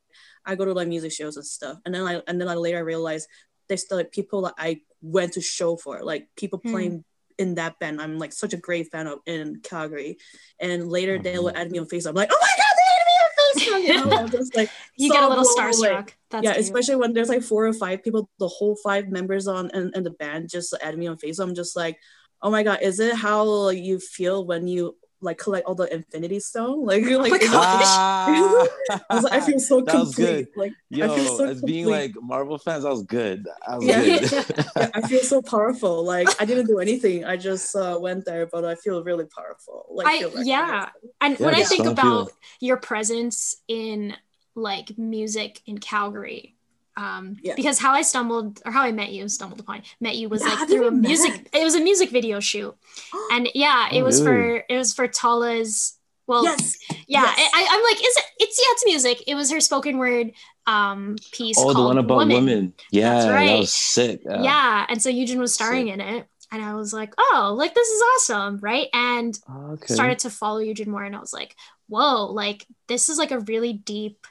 I 0.44 0.56
go 0.56 0.64
to 0.64 0.72
like 0.72 0.88
music 0.88 1.12
shows 1.12 1.36
and 1.36 1.46
stuff, 1.46 1.78
and 1.86 1.94
then 1.94 2.02
I 2.02 2.20
and 2.26 2.40
then 2.40 2.48
I 2.48 2.54
later 2.54 2.82
realize 2.84 3.28
there's 3.68 3.82
still 3.86 3.98
like 3.98 4.10
people 4.10 4.42
that 4.42 4.54
I 4.58 4.80
went 5.00 5.34
to 5.34 5.40
show 5.40 5.76
for, 5.76 6.02
like 6.02 6.26
people 6.34 6.58
Hmm. 6.58 6.70
playing 6.72 7.04
in 7.38 7.54
that 7.56 7.78
band. 7.78 8.00
I'm 8.00 8.18
like 8.18 8.32
such 8.32 8.52
a 8.52 8.56
great 8.56 8.90
fan 8.90 9.06
of 9.06 9.20
in 9.26 9.60
Calgary, 9.62 10.18
and 10.60 10.88
later 10.88 11.18
they 11.18 11.34
mm-hmm. 11.34 11.44
will 11.44 11.56
add 11.56 11.70
me 11.70 11.78
on 11.78 11.86
Facebook. 11.86 12.08
I'm 12.08 12.14
like, 12.14 12.30
oh 12.32 12.38
my 12.40 12.54
god, 12.56 12.74
they 12.76 12.92
added 12.94 13.06
me 13.06 13.16
on 13.22 13.90
Facebook. 13.90 14.04
You 14.04 14.10
know, 14.10 14.16
I'm 14.16 14.30
just 14.30 14.56
like 14.56 14.70
You 14.96 15.08
so 15.08 15.14
get 15.14 15.24
a 15.24 15.28
little 15.28 15.44
blown 15.44 15.56
away. 15.56 15.88
starstruck. 15.88 16.10
That's 16.30 16.44
yeah, 16.44 16.52
cute. 16.54 16.64
especially 16.64 16.96
when 16.96 17.12
there's 17.12 17.28
like 17.28 17.42
four 17.42 17.66
or 17.66 17.72
five 17.72 18.02
people, 18.02 18.28
the 18.38 18.48
whole 18.48 18.76
five 18.82 19.08
members 19.08 19.46
on 19.46 19.70
and, 19.72 19.92
and 19.94 20.04
the 20.04 20.10
band 20.10 20.48
just 20.48 20.74
add 20.82 20.96
me 20.98 21.06
on 21.06 21.16
Facebook. 21.16 21.44
I'm 21.44 21.54
just 21.54 21.76
like, 21.76 21.98
oh 22.42 22.50
my 22.50 22.62
god, 22.62 22.78
is 22.82 23.00
it 23.00 23.14
how 23.14 23.68
you 23.70 23.98
feel 23.98 24.44
when 24.46 24.66
you 24.68 24.96
like 25.22 25.38
collect 25.38 25.66
all 25.66 25.74
the 25.74 25.92
Infinity 25.92 26.40
Stone? 26.40 26.84
Like, 26.84 27.04
like 27.06 27.16
Oh 27.16 27.28
my 27.30 27.36
is 27.36 27.42
it- 27.44 27.50
Ah, 27.52 28.66
I 29.10 29.14
was 29.14 29.24
like, 29.24 29.32
I 29.32 29.40
feel 29.40 29.58
so 29.58 29.80
that 29.86 29.94
was 29.94 30.14
complete. 30.14 30.48
good. 30.54 30.56
Like, 30.56 30.72
Yo, 30.90 31.12
I 31.12 31.16
feel 31.16 31.36
so 31.36 31.44
as 31.46 31.62
being 31.62 31.86
like 31.86 32.12
Marvel 32.20 32.58
fans, 32.58 32.84
I 32.84 32.90
was 32.90 33.02
good. 33.04 33.44
That 33.44 33.76
was 33.78 33.86
Yeah. 33.86 34.02
good. 34.02 34.30
yeah, 34.76 34.90
I 34.94 35.00
feel 35.08 35.20
so 35.20 35.40
powerful. 35.42 36.04
Like, 36.04 36.28
I 36.40 36.44
didn't 36.44 36.66
do 36.66 36.78
anything. 36.80 37.24
I 37.24 37.36
just 37.36 37.74
uh, 37.76 37.98
went 38.00 38.24
there, 38.24 38.46
but 38.46 38.64
I 38.64 38.74
feel 38.74 39.02
really 39.04 39.26
powerful. 39.26 39.86
Like, 39.90 40.06
I- 40.08 40.30
yeah. 40.42 40.90
and 41.20 41.38
Yeah, 41.38 41.46
when 41.46 41.54
I 41.54 41.62
think 41.64 41.86
about 41.86 42.02
feeling. 42.26 42.28
your 42.60 42.76
presence 42.78 43.56
in 43.68 44.14
like 44.54 44.96
music 44.98 45.60
in 45.66 45.78
Calgary, 45.78 46.55
um, 46.96 47.36
Yeah. 47.42 47.54
because 47.56 47.78
how 47.78 47.92
I 47.92 48.02
stumbled 48.02 48.60
or 48.64 48.72
how 48.72 48.82
I 48.82 48.92
met 48.92 49.10
you, 49.12 49.28
stumbled 49.28 49.60
upon, 49.60 49.82
met 50.00 50.16
you 50.16 50.28
was 50.28 50.42
Yeah, 50.42 50.54
like 50.54 50.68
through 50.68 50.88
a 50.88 50.90
we 50.90 50.96
met? 50.96 51.08
music. 51.08 51.48
It 51.52 51.64
was 51.64 51.74
a 51.74 51.80
music 51.80 52.10
video 52.10 52.40
shoot, 52.40 52.74
and 53.32 53.48
yeah, 53.54 53.88
it 53.92 54.00
Oh, 54.00 54.04
was 54.04 54.20
really? 54.20 54.58
for 54.60 54.64
it 54.68 54.76
was 54.76 54.94
for 54.94 55.06
Tala's. 55.08 55.98
Well, 56.28 56.42
yes. 56.42 56.76
yeah, 57.06 57.22
yes. 57.22 57.38
I, 57.54 57.60
I- 57.62 57.68
I'm 57.70 57.82
like, 57.84 57.96
is 57.98 58.16
it? 58.16 58.24
It's 58.40 58.58
yeah, 58.58 58.72
it's 58.72 58.84
music. 58.86 59.24
It 59.28 59.34
was 59.36 59.50
her 59.52 59.60
spoken 59.60 59.98
word 59.98 60.32
um 60.66 61.16
piece. 61.32 61.56
oh, 61.58 61.68
the 61.68 61.74
called 61.74 61.86
one 61.88 61.98
about 61.98 62.16
Woman. 62.18 62.34
women. 62.34 62.74
Yeah, 62.90 63.10
That's 63.14 63.26
that 63.26 63.34
right. 63.34 63.58
was 63.60 63.72
sick. 63.72 64.22
Yeah, 64.24 64.86
and 64.88 65.00
so 65.00 65.08
Eugen 65.10 65.38
was 65.38 65.54
starring 65.54 65.88
in 65.88 66.00
it, 66.00 66.26
and 66.50 66.64
I 66.64 66.74
was 66.74 66.92
like, 66.92 67.14
oh, 67.18 67.54
like 67.56 67.74
this 67.74 67.86
is 67.88 68.02
awesome, 68.16 68.58
right? 68.58 68.88
And 68.92 69.38
Okay. 69.48 69.94
started 69.94 70.18
to 70.20 70.30
follow 70.30 70.58
Eugen 70.58 70.90
more, 70.90 71.04
and 71.04 71.14
I 71.14 71.20
was 71.20 71.32
like, 71.32 71.54
whoa, 71.88 72.26
like 72.26 72.66
this 72.88 73.08
is 73.08 73.18
like 73.18 73.30
a 73.30 73.40
really 73.40 73.72
deep, 73.74 74.26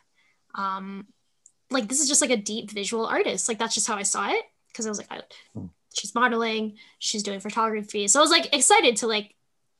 um, 0.56 1.08
like 1.76 1.88
this 1.90 2.02
is 2.02 2.08
just 2.08 2.22
like 2.22 2.32
a 2.32 2.38
deep 2.38 2.72
visual 2.72 3.06
artist. 3.06 3.48
Like 3.48 3.60
that's 3.60 3.76
just 3.76 3.88
how 3.88 3.96
I 3.96 4.04
saw 4.04 4.28
it 4.30 4.44
because 4.70 4.86
I 4.88 4.90
was 4.90 4.98
like, 4.98 5.12
I, 5.12 5.22
Hmm. 5.54 5.68
she's 5.94 6.16
modeling, 6.16 6.78
she's 7.00 7.24
doing 7.24 7.40
photography, 7.40 8.08
so 8.08 8.20
I 8.20 8.24
was 8.24 8.32
like 8.32 8.54
excited 8.54 8.98
to 8.98 9.08
like, 9.08 9.36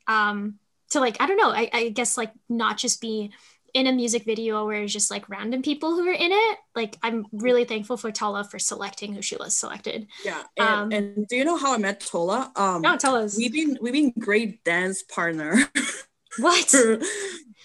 um, 0.08 0.60
to 0.92 1.00
like 1.00 1.18
I 1.20 1.26
don't 1.28 1.38
know, 1.38 1.50
I, 1.50 1.70
I 1.74 1.90
guess 1.90 2.18
like 2.18 2.32
not 2.48 2.78
just 2.78 3.02
be 3.02 3.32
in 3.74 3.88
a 3.88 3.92
music 3.92 4.24
video 4.24 4.66
where 4.66 4.84
it's 4.84 4.94
just 4.94 5.12
like 5.12 5.28
random 5.28 5.62
people 5.62 5.96
who 5.96 6.08
are 6.08 6.14
in 6.14 6.32
it. 6.32 6.58
Like 6.76 6.96
I'm 7.04 7.26
really 7.34 7.66
thankful 7.66 7.98
for 7.98 8.10
Tala 8.10 8.46
for 8.46 8.58
selecting 8.58 9.14
who 9.14 9.22
she 9.22 9.36
was 9.36 9.54
selected. 9.58 10.08
Yeah. 10.24 10.44
And, 10.56 10.70
Um, 10.70 10.92
and 10.94 11.28
do 11.28 11.36
you 11.36 11.44
know 11.44 11.58
how 11.58 11.74
I 11.74 11.78
met 11.78 12.00
Tola? 12.00 12.54
Um, 12.56 12.82
No, 12.82 12.96
tell 12.96 13.16
us 13.18 13.36
we've 13.38 13.52
been 13.52 13.78
we've 13.82 13.92
been 13.92 14.14
great 14.18 14.64
dance 14.64 15.04
partner. 15.04 15.58
what 16.40 16.74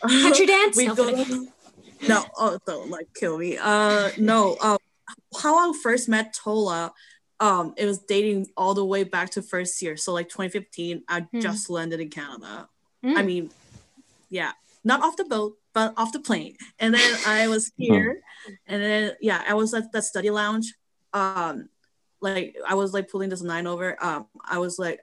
country 0.02 0.46
dance. 0.46 0.76
we 0.80 0.86
No, 0.86 0.94
go 0.96 1.06
kidding. 1.14 1.52
No 2.08 2.24
oh 2.36 2.58
don't 2.66 2.90
like 2.90 3.08
kill 3.14 3.38
me. 3.38 3.56
Uh 3.58 4.10
no 4.18 4.56
um 4.62 4.78
how 5.42 5.56
i 5.58 5.72
first 5.82 6.08
met 6.08 6.32
tola 6.34 6.92
um 7.40 7.74
it 7.76 7.86
was 7.86 7.98
dating 8.00 8.46
all 8.56 8.74
the 8.74 8.84
way 8.84 9.02
back 9.04 9.30
to 9.30 9.42
first 9.42 9.80
year. 9.82 9.96
So 9.96 10.12
like 10.12 10.28
2015 10.28 11.02
i 11.08 11.20
Hmm. 11.20 11.40
just 11.40 11.68
landed 11.70 12.00
in 12.00 12.08
canada. 12.10 12.68
Mm. 13.04 13.16
i 13.16 13.22
mean 13.22 13.50
yeah 14.28 14.52
not 14.84 15.02
off 15.02 15.16
the 15.16 15.24
boat 15.24 15.56
but 15.72 15.94
off 15.96 16.12
the 16.12 16.20
plane. 16.20 16.56
And 16.78 16.92
then 16.94 17.18
i 17.26 17.48
was 17.48 17.70
here 17.76 18.20
and 18.66 18.82
then 18.82 19.12
yeah 19.20 19.42
i 19.48 19.54
was 19.54 19.74
at 19.74 19.90
the 19.92 20.02
study 20.02 20.30
lounge. 20.30 20.74
Um 21.12 21.68
like 22.20 22.56
i 22.68 22.74
was 22.74 22.92
like 22.92 23.10
pulling 23.10 23.30
this 23.30 23.42
nine 23.42 23.66
over. 23.66 23.96
Um 24.02 24.26
i 24.44 24.58
was 24.58 24.78
like 24.78 25.00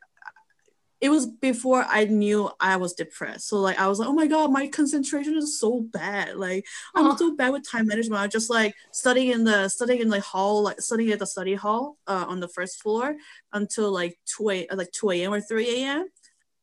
it 0.99 1.09
was 1.09 1.27
before 1.27 1.85
I 1.87 2.05
knew 2.05 2.49
I 2.59 2.77
was 2.77 2.93
depressed. 2.93 3.47
So 3.49 3.59
like 3.59 3.79
I 3.79 3.87
was 3.87 3.99
like, 3.99 4.09
oh 4.09 4.13
my 4.13 4.27
god, 4.27 4.51
my 4.51 4.67
concentration 4.67 5.37
is 5.37 5.59
so 5.59 5.81
bad. 5.81 6.37
Like 6.37 6.65
I'm 6.95 7.05
Oh. 7.07 7.15
so 7.15 7.35
bad 7.35 7.51
with 7.53 7.69
time 7.69 7.87
management. 7.87 8.21
I'm 8.21 8.29
just 8.29 8.49
like 8.49 8.73
studying 8.91 9.31
in 9.31 9.43
the 9.43 9.69
studying 9.69 10.01
in 10.01 10.09
the 10.09 10.19
hall, 10.21 10.63
like 10.63 10.81
studying 10.81 11.11
at 11.11 11.19
the 11.19 11.27
study 11.27 11.53
hall 11.55 11.97
uh, 12.07 12.25
on 12.27 12.39
the 12.39 12.47
first 12.47 12.81
floor 12.81 13.15
until 13.53 13.91
like 13.91 14.17
two 14.25 14.49
a 14.49 14.67
like 14.73 14.91
two 14.91 15.11
a.m. 15.11 15.33
or 15.33 15.41
three 15.41 15.83
a.m. 15.83 16.07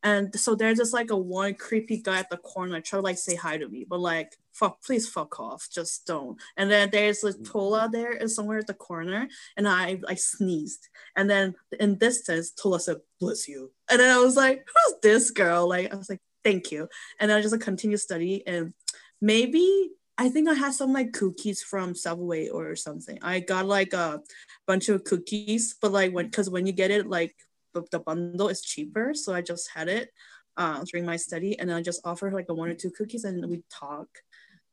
And 0.02 0.38
so 0.38 0.54
there's 0.54 0.78
just 0.78 0.92
like 0.92 1.10
a 1.10 1.16
one 1.16 1.54
creepy 1.54 1.98
guy 2.02 2.18
at 2.18 2.28
the 2.28 2.36
corner 2.36 2.80
try 2.80 2.98
to 2.98 3.02
like 3.02 3.18
say 3.18 3.36
hi 3.36 3.56
to 3.56 3.68
me, 3.68 3.86
but 3.88 4.00
like 4.00 4.36
fuck, 4.54 4.82
please 4.82 5.08
fuck 5.08 5.38
off, 5.40 5.68
just 5.70 6.06
don't. 6.06 6.40
And 6.56 6.70
then 6.70 6.88
there's 6.90 7.22
a 7.24 7.32
Tola 7.34 7.88
there 7.92 8.12
is 8.12 8.34
somewhere 8.34 8.58
at 8.58 8.66
the 8.66 8.74
corner, 8.74 9.28
and 9.56 9.68
I 9.68 10.00
I 10.08 10.14
sneezed, 10.14 10.88
and 11.16 11.28
then 11.28 11.54
in 11.78 11.98
distance 11.98 12.50
Tola 12.50 12.80
said 12.80 12.98
bless 13.20 13.48
you, 13.48 13.72
and 13.90 14.00
then 14.00 14.16
I 14.16 14.20
was 14.20 14.36
like 14.36 14.66
who's 14.66 14.94
this 15.02 15.30
girl? 15.30 15.68
Like 15.68 15.92
I 15.92 15.96
was 15.96 16.08
like 16.08 16.20
thank 16.42 16.70
you, 16.72 16.88
and 17.18 17.30
then 17.30 17.38
I 17.38 17.42
just 17.42 17.52
like 17.52 17.60
continue 17.60 17.96
study, 17.96 18.46
and 18.46 18.72
maybe 19.20 19.90
I 20.16 20.28
think 20.28 20.48
I 20.48 20.54
had 20.54 20.74
some 20.74 20.92
like 20.92 21.12
cookies 21.12 21.62
from 21.62 21.94
Subway 21.94 22.48
or 22.48 22.76
something. 22.76 23.18
I 23.22 23.40
got 23.40 23.66
like 23.66 23.92
a 23.92 24.22
bunch 24.66 24.88
of 24.88 25.04
cookies, 25.04 25.74
but 25.80 25.92
like 25.92 26.12
when 26.12 26.26
because 26.26 26.48
when 26.48 26.66
you 26.66 26.72
get 26.72 26.92
it 26.92 27.08
like 27.08 27.34
the, 27.72 27.82
the 27.90 27.98
bundle 27.98 28.48
is 28.48 28.62
cheaper, 28.62 29.14
so 29.14 29.34
I 29.34 29.40
just 29.42 29.70
had 29.74 29.88
it 29.88 30.10
uh, 30.56 30.84
during 30.84 31.04
my 31.04 31.16
study, 31.16 31.58
and 31.58 31.68
then 31.68 31.76
I 31.76 31.82
just 31.82 32.00
offered 32.04 32.32
like 32.32 32.46
a 32.48 32.54
one 32.54 32.68
or 32.68 32.74
two 32.74 32.90
cookies, 32.90 33.24
and 33.24 33.44
we 33.48 33.62
talk, 33.70 34.06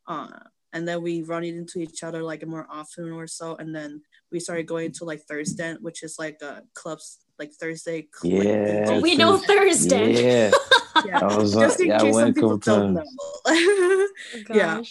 uh, 0.07 0.27
and 0.73 0.87
then 0.87 1.01
we 1.01 1.21
run 1.23 1.43
it 1.43 1.55
into 1.55 1.79
each 1.79 2.03
other 2.03 2.23
like 2.23 2.45
more 2.47 2.65
often 2.69 3.11
or 3.11 3.27
so, 3.27 3.55
and 3.57 3.75
then 3.75 4.01
we 4.31 4.39
started 4.39 4.65
going 4.67 4.91
to 4.93 5.05
like 5.05 5.21
Thursday, 5.23 5.75
which 5.81 6.03
is 6.03 6.17
like 6.17 6.41
a 6.41 6.63
clubs 6.73 7.19
like 7.39 7.51
Thursday. 7.53 8.07
cl- 8.13 8.37
like, 8.37 8.47
Yeah, 8.47 8.85
things- 8.85 9.03
we 9.03 9.15
know 9.15 9.37
Thursday. 9.37 10.13
Yeah, 10.23 10.51
yeah. 11.05 11.19
I 11.19 11.35
was 11.37 11.53
Just 11.53 11.79
in 11.81 11.87
yeah, 11.87 11.99
case 11.99 12.13
some 12.13 12.23
went 12.23 12.29
a 12.29 12.33
people 12.33 12.57
couple 12.59 12.93
don't 12.93 12.95
times. 12.95 13.15
know. 13.47 14.07
Yeah. 14.55 14.81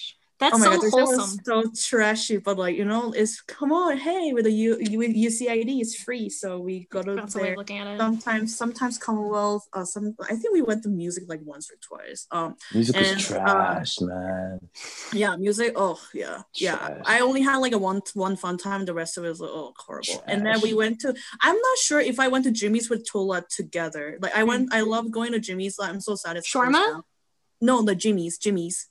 Gosh. 0.40 0.52
That's 0.52 0.54
oh 0.54 0.58
my 0.70 0.76
so 0.76 0.80
god, 0.80 0.90
wholesome. 0.90 1.40
so 1.44 1.64
trashy, 1.88 2.36
but 2.38 2.56
like 2.56 2.74
you 2.76 2.84
know, 2.86 3.12
it's 3.12 3.42
come 3.42 3.72
on, 3.72 3.98
hey, 3.98 4.32
with 4.32 4.44
the 4.44 4.50
U, 4.52 4.78
U 4.80 4.98
with 4.98 5.14
UCID, 5.14 5.80
it's 5.80 5.94
free, 6.02 6.30
so 6.30 6.58
we 6.58 6.86
go 6.90 7.02
to 7.02 7.14
That's 7.14 7.34
the 7.34 7.40
way 7.40 7.46
there. 7.48 7.56
looking 7.56 7.78
at 7.78 7.86
it. 7.88 7.98
Sometimes, 7.98 8.56
sometimes 8.56 8.96
Commonwealth. 8.98 9.68
Uh, 9.72 9.84
some 9.84 10.14
I 10.22 10.34
think 10.36 10.52
we 10.54 10.62
went 10.62 10.82
to 10.84 10.88
music 10.88 11.24
like 11.28 11.40
once 11.44 11.70
or 11.70 11.76
twice. 11.82 12.26
Um, 12.30 12.56
Music 12.72 12.96
was 12.96 13.08
And, 13.10 13.20
uh, 13.20 13.42
trash, 13.44 14.00
man. 14.00 14.60
yeah, 15.12 15.36
music. 15.36 15.74
Oh 15.76 16.00
yeah, 16.14 16.42
yeah. 16.54 17.02
I 17.04 17.20
only 17.20 17.42
had 17.42 17.58
like 17.58 17.72
a 17.72 17.78
one 17.78 18.00
one 18.14 18.36
fun 18.36 18.56
time. 18.56 18.84
The 18.86 18.94
rest 18.94 19.18
of 19.18 19.24
it 19.24 19.28
was 19.28 19.40
like, 19.40 19.50
oh 19.52 19.74
horrible. 19.76 20.22
And 20.26 20.44
then 20.46 20.60
we 20.62 20.72
went 20.74 21.00
to. 21.02 21.14
I'm 21.42 21.56
not 21.56 21.78
sure 21.78 22.00
if 22.00 22.18
I 22.18 22.28
went 22.28 22.44
to 22.44 22.50
Jimmy's 22.50 22.88
with 22.88 23.06
Tola 23.06 23.44
together. 23.50 24.18
Like 24.20 24.34
I 24.34 24.44
went. 24.44 24.72
I 24.72 24.80
love 24.80 25.10
going 25.10 25.32
to 25.32 25.38
Jimmy's. 25.40 25.78
Like, 25.78 25.90
I'm 25.90 26.00
so 26.00 26.14
sad. 26.14 26.36
It's 26.36 26.50
closed 26.50 26.68
Shawarma? 26.70 26.86
down. 26.92 27.02
No, 27.60 27.82
the 27.82 27.94
Jimmy's. 27.94 28.38
Jimmy's 28.38 28.88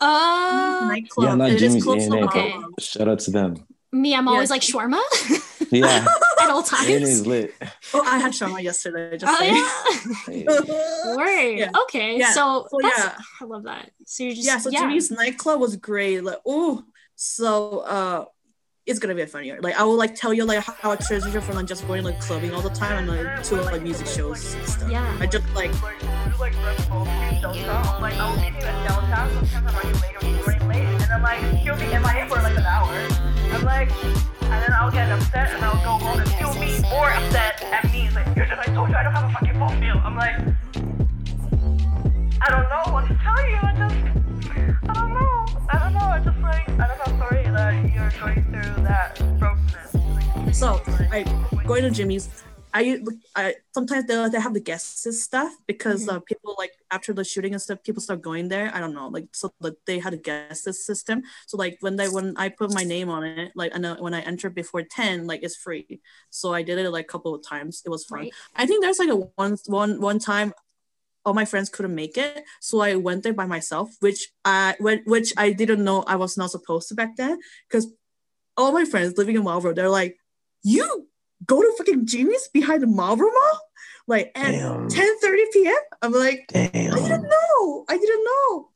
Uh, 0.00 0.86
nightclub. 0.88 1.26
Yeah, 1.28 1.34
not 1.34 1.50
It 1.50 1.54
is 1.54 1.60
Jimmy's 1.60 1.84
close 1.84 2.06
to 2.06 2.14
A&A, 2.14 2.24
Okay. 2.24 2.54
But 2.74 2.84
shout 2.84 3.08
out 3.08 3.18
to 3.20 3.30
them. 3.30 3.66
me, 3.92 4.14
I'm 4.14 4.26
Yeah. 4.26 4.30
always 4.32 4.50
like 4.50 4.62
shawarma 4.62 5.00
Yeah, 5.72 6.06
at 6.42 6.50
all 6.50 6.62
times. 6.62 6.88
is 6.88 7.26
lit. 7.26 7.54
Oh, 7.94 8.02
I 8.06 8.18
had 8.18 8.32
shawarma 8.32 8.62
yesterday. 8.62 9.16
Just 9.16 9.32
Oh 9.32 9.38
saying. 9.38 10.44
yeah. 10.46 11.16
Word. 11.16 11.58
Yeah. 11.58 11.70
Okay. 11.84 12.18
Yeah. 12.18 12.30
So, 12.32 12.66
So, 12.70 12.78
yeah. 12.82 13.16
I 13.40 13.44
love 13.44 13.64
that. 13.64 13.90
So 14.06 14.24
you're 14.24 14.34
just 14.34 14.46
yeah, 14.46 14.58
so 14.58 14.70
yeah. 14.70 14.80
Jimmy's 14.80 15.10
nightclub 15.10 15.60
was 15.60 15.76
great. 15.76 16.22
Like, 16.22 16.38
oh, 16.46 16.82
so 17.16 17.80
uh, 17.80 18.24
it's 18.84 18.98
gonna 19.00 19.14
be 19.14 19.22
a 19.22 19.26
fun 19.26 19.44
year. 19.44 19.58
Like, 19.60 19.76
I 19.76 19.82
will 19.84 19.96
like 19.96 20.14
tell 20.14 20.32
you 20.32 20.44
like 20.44 20.62
how 20.62 20.92
I 20.92 20.96
transitioned 20.96 21.42
from 21.42 21.56
like 21.56 21.66
just 21.66 21.86
going 21.88 22.04
like 22.04 22.20
clubbing 22.20 22.52
all 22.54 22.62
the 22.62 22.70
time 22.70 22.98
and 22.98 23.08
like 23.08 23.42
to 23.44 23.56
like 23.62 23.82
music 23.82 24.06
shows 24.06 24.54
and 24.54 24.68
stuff. 24.68 24.90
Yeah. 24.90 25.16
I 25.20 25.26
just 25.26 25.44
like 25.54 25.72
like, 25.82 26.02
like 26.38 26.54
Red 26.64 26.88
Bull 26.88 27.02
in 27.06 27.40
downtown. 27.40 28.02
Like, 28.02 28.14
I 28.14 28.30
will 28.30 28.36
meet 28.36 28.52
you 28.52 28.68
in 28.68 28.76
downtown. 28.84 29.30
Sometimes 29.32 29.66
I'm 29.66 29.74
running 29.74 30.00
late 30.00 30.16
or 30.16 30.26
he's 30.26 30.46
running 30.46 30.68
late. 30.68 30.86
And 30.86 31.00
then, 31.00 31.22
like, 31.22 31.40
he'll 31.62 31.76
be 31.76 31.86
MIA 31.86 32.26
for 32.28 32.42
like 32.42 32.56
an 32.56 32.64
hour. 32.64 32.92
I'm 33.52 33.64
like, 33.64 33.90
and 34.42 34.62
then 34.62 34.72
I'll 34.72 34.90
get 34.90 35.10
upset 35.10 35.54
and 35.54 35.64
I'll 35.64 35.82
go 35.84 36.04
home 36.04 36.20
and 36.20 36.28
he'll 36.28 36.54
be 36.54 36.80
more 36.90 37.10
upset 37.10 37.62
at 37.64 37.84
me. 37.92 38.00
He's 38.00 38.14
like, 38.14 38.26
you're 38.36 38.46
just, 38.46 38.60
I 38.60 38.72
told 38.74 38.90
you 38.90 38.96
I 38.96 39.02
don't 39.02 39.12
have 39.12 39.30
a 39.30 39.32
fucking 39.32 39.58
phone 39.58 39.80
bill. 39.80 39.98
I'm 40.04 40.16
like, 40.16 40.36
I 42.42 42.50
don't 42.50 42.68
know 42.68 42.92
what 42.92 43.08
to 43.08 43.18
tell 43.22 43.48
you. 43.48 43.58
I 43.62 43.72
just, 43.78 43.96
I 44.88 44.94
don't 44.94 45.14
know. 45.14 45.46
I 45.70 45.78
don't 45.78 45.94
know. 45.94 46.00
I 46.00 46.20
just 46.22 46.38
like, 46.40 46.68
I 46.68 46.86
don't 46.86 46.98
know. 46.98 47.18
Sorry 47.18 47.44
that 47.44 47.94
you're 47.94 48.12
going 48.20 48.44
through 48.44 48.84
that 48.84 49.18
brokenness. 49.38 50.58
so 50.58 50.82
I 51.10 51.22
going 51.66 51.82
to 51.82 51.90
Jimmy's. 51.90 52.45
I, 52.76 53.00
I 53.34 53.54
sometimes 53.72 54.04
they 54.04 54.28
they 54.28 54.38
have 54.38 54.52
the 54.52 54.60
guests 54.60 55.06
and 55.06 55.14
stuff 55.14 55.50
because 55.66 56.06
uh, 56.10 56.20
people 56.20 56.54
like 56.58 56.72
after 56.90 57.14
the 57.14 57.24
shooting 57.24 57.54
and 57.54 57.62
stuff, 57.62 57.82
people 57.82 58.02
start 58.02 58.20
going 58.20 58.48
there. 58.48 58.70
I 58.74 58.80
don't 58.80 58.92
know, 58.92 59.08
like 59.08 59.28
so 59.32 59.50
like 59.60 59.76
they 59.86 59.98
had 59.98 60.12
a 60.12 60.18
guest 60.18 60.64
system. 60.64 61.22
So 61.46 61.56
like 61.56 61.78
when 61.80 61.96
they 61.96 62.08
when 62.08 62.36
I 62.36 62.50
put 62.50 62.74
my 62.74 62.84
name 62.84 63.08
on 63.08 63.24
it, 63.24 63.52
like 63.54 63.72
and 63.74 63.86
uh, 63.86 63.96
when 63.96 64.12
I 64.12 64.20
enter 64.20 64.50
before 64.50 64.82
ten, 64.82 65.26
like 65.26 65.42
it's 65.42 65.56
free. 65.56 66.00
So 66.28 66.52
I 66.52 66.62
did 66.62 66.78
it 66.78 66.90
like 66.90 67.06
a 67.06 67.08
couple 67.08 67.34
of 67.34 67.42
times. 67.42 67.82
It 67.86 67.88
was 67.88 68.04
fun. 68.04 68.18
Right. 68.20 68.34
I 68.54 68.66
think 68.66 68.82
there's 68.82 68.98
like 68.98 69.08
a 69.08 69.16
one 69.16 69.56
one 69.66 70.00
one 70.00 70.18
time 70.18 70.52
all 71.24 71.34
my 71.34 71.46
friends 71.46 71.70
couldn't 71.70 71.94
make 71.94 72.18
it, 72.18 72.44
so 72.60 72.80
I 72.80 72.96
went 72.96 73.22
there 73.22 73.32
by 73.32 73.46
myself, 73.46 73.88
which 74.00 74.28
I 74.44 74.76
which 74.80 75.32
I 75.38 75.52
didn't 75.52 75.82
know 75.82 76.02
I 76.02 76.16
was 76.16 76.36
not 76.36 76.50
supposed 76.50 76.88
to 76.88 76.94
back 76.94 77.16
then, 77.16 77.38
because 77.68 77.88
all 78.54 78.72
my 78.72 78.84
friends 78.84 79.16
living 79.16 79.36
in 79.36 79.44
Marlborough, 79.44 79.74
they're 79.74 79.88
like, 79.88 80.18
"You 80.62 81.08
go 81.44 81.60
to 81.60 81.74
fucking 81.78 82.06
Jimmy's 82.06 82.48
behind 82.48 82.82
the 82.82 82.86
Marlborough 82.86 83.30
Mall, 83.32 83.60
like 84.06 84.32
at 84.34 84.52
Damn. 84.52 84.88
10 84.88 85.18
30 85.20 85.42
p.m." 85.52 85.74
I'm 86.02 86.12
like, 86.12 86.50
I 86.54 86.68
didn't 86.72 87.22
know. 87.22 87.84
I 87.88 87.98
didn't 87.98 88.24
know. 88.24 88.68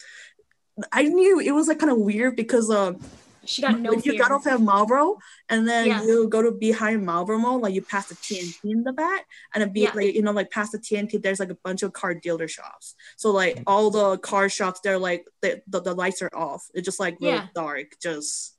I 0.93 1.03
knew 1.05 1.41
it 1.41 1.53
was 1.53 1.69
like 1.69 1.79
kind 1.79 1.93
of 1.93 1.99
weird 1.99 2.37
because 2.37 2.71
um 2.71 3.01
She 3.45 3.61
got 3.63 3.79
no 3.81 3.93
you 3.93 4.01
fear. 4.01 4.19
got 4.19 4.33
off 4.33 4.47
at 4.47 4.61
Marlborough 4.61 5.19
and 5.49 5.67
then 5.69 5.87
Yeah. 5.89 6.03
you 6.05 6.29
go 6.29 6.41
to 6.43 6.53
behind 6.53 7.05
Marlborough 7.05 7.39
Mall, 7.39 7.59
like 7.61 7.75
you 7.75 7.83
pass 7.83 8.07
the 8.09 8.15
T&T 8.15 8.55
in 8.65 8.83
the 8.85 8.93
back, 8.93 9.27
and 9.55 9.63
it 9.63 9.73
be 9.73 9.81
Yeah. 9.83 9.93
like 9.95 10.15
you 10.15 10.23
know 10.23 10.31
like 10.33 10.51
past 10.51 10.73
the 10.73 10.79
T&T, 10.79 11.19
there's 11.19 11.41
like 11.41 11.51
a 11.51 11.55
bunch 11.67 11.83
of 11.83 11.93
car 11.93 12.15
dealer 12.15 12.49
shops. 12.49 12.95
So 13.17 13.31
like 13.31 13.63
all 13.67 13.91
the 13.91 14.19
car 14.19 14.49
shops, 14.49 14.81
they're 14.83 14.99
like 14.99 15.27
the 15.43 15.61
the, 15.67 15.81
the 15.81 15.95
lights 15.95 16.23
are 16.23 16.31
off. 16.35 16.63
It's 16.75 16.85
just 16.85 17.01
like 17.01 17.17
really 17.21 17.35
Yeah. 17.35 17.47
dark, 17.55 17.99
just 18.01 18.57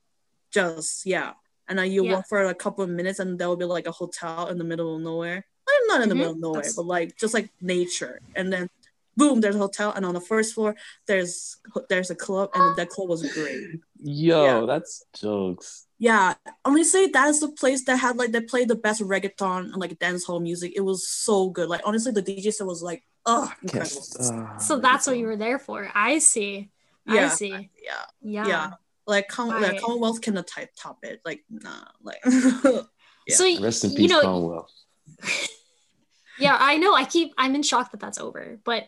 just 0.52 1.06
yeah. 1.06 1.34
And 1.72 1.80
then 1.80 1.90
you 1.90 2.04
Yeah. 2.04 2.16
walk 2.16 2.28
for 2.28 2.44
a 2.44 2.54
couple 2.54 2.84
of 2.84 2.90
minutes, 2.90 3.20
and 3.20 3.40
there 3.40 3.48
will 3.48 3.56
be 3.56 3.64
like 3.78 3.88
a 3.88 3.94
hotel 4.02 4.48
in 4.52 4.58
the 4.58 4.66
middle 4.72 4.94
of 4.96 5.02
nowhere. 5.02 5.40
Like, 5.68 5.84
not 5.88 6.02
in 6.04 6.10
the 6.10 6.16
Mhm. 6.16 6.18
middle 6.18 6.34
of 6.34 6.40
nowhere, 6.40 6.62
That's- 6.68 6.76
but 6.76 6.86
like 6.86 7.16
just 7.16 7.34
like 7.34 7.48
nature. 7.62 8.20
And 8.36 8.52
then 8.52 8.70
boom, 9.16 9.40
there's 9.42 9.56
a 9.56 9.60
hotel, 9.68 9.90
and 9.96 10.06
on 10.06 10.14
the 10.14 10.26
first 10.34 10.54
floor 10.56 10.76
there's 11.08 11.58
there's 11.90 12.10
a 12.12 12.16
club, 12.26 12.50
and 12.54 12.76
that 12.78 12.90
club 12.90 13.08
was 13.08 13.22
great. 13.38 13.80
Yo, 14.04 14.44
Yeah. 14.44 14.66
that's 14.66 15.04
jokes. 15.14 15.88
Yeah, 15.98 16.34
honestly, 16.66 17.06
that's 17.08 17.40
the 17.40 17.52
place 17.62 17.86
that 17.86 17.98
had 18.06 18.18
like 18.18 18.32
they 18.34 18.42
played 18.42 18.68
the 18.68 18.76
best 18.88 19.00
reggaeton 19.02 19.62
and 19.72 19.78
like 19.78 19.98
dance 20.00 20.26
hall 20.26 20.40
music. 20.42 20.74
It 20.76 20.82
was 20.92 21.08
so 21.08 21.50
good. 21.50 21.70
Like 21.70 21.82
honestly, 21.86 22.12
the 22.12 22.22
DJ 22.24 22.52
set 22.52 22.68
was 22.68 22.82
like, 22.84 23.02
oh, 23.26 23.48
incredible. 23.62 24.04
Ah, 24.22 24.58
so 24.58 24.74
that's 24.80 25.08
what 25.08 25.18
you 25.20 25.28
were 25.32 25.38
there 25.46 25.60
for. 25.68 25.90
I 25.96 26.20
see. 26.20 26.70
I 27.08 27.30
see. 27.30 27.70
Yeah, 27.90 28.04
Yeah. 28.38 28.48
yeah. 28.54 28.70
Like, 29.12 29.28
Com- 29.28 29.50
like 29.50 29.62
Right. 29.62 29.82
Commonwealth 29.82 30.22
cannot 30.22 30.48
type 30.48 30.70
top 30.76 31.00
it. 31.04 31.20
Like, 31.26 31.44
nah, 31.50 31.84
like. 32.02 32.24
Yeah. 33.28 33.36
So 33.36 33.62
Rest 33.62 33.84
in 33.84 33.92
you 33.92 33.98
peace, 33.98 34.10
know, 34.10 34.22
Commonwealth. 34.22 34.72
yeah, 36.40 36.58
I 36.60 36.78
know. 36.78 36.96
I 36.96 37.06
keep. 37.06 37.34
I'm 37.38 37.54
in 37.54 37.62
shock 37.62 37.92
that 37.92 38.00
that's 38.00 38.18
over. 38.18 38.60
But 38.64 38.88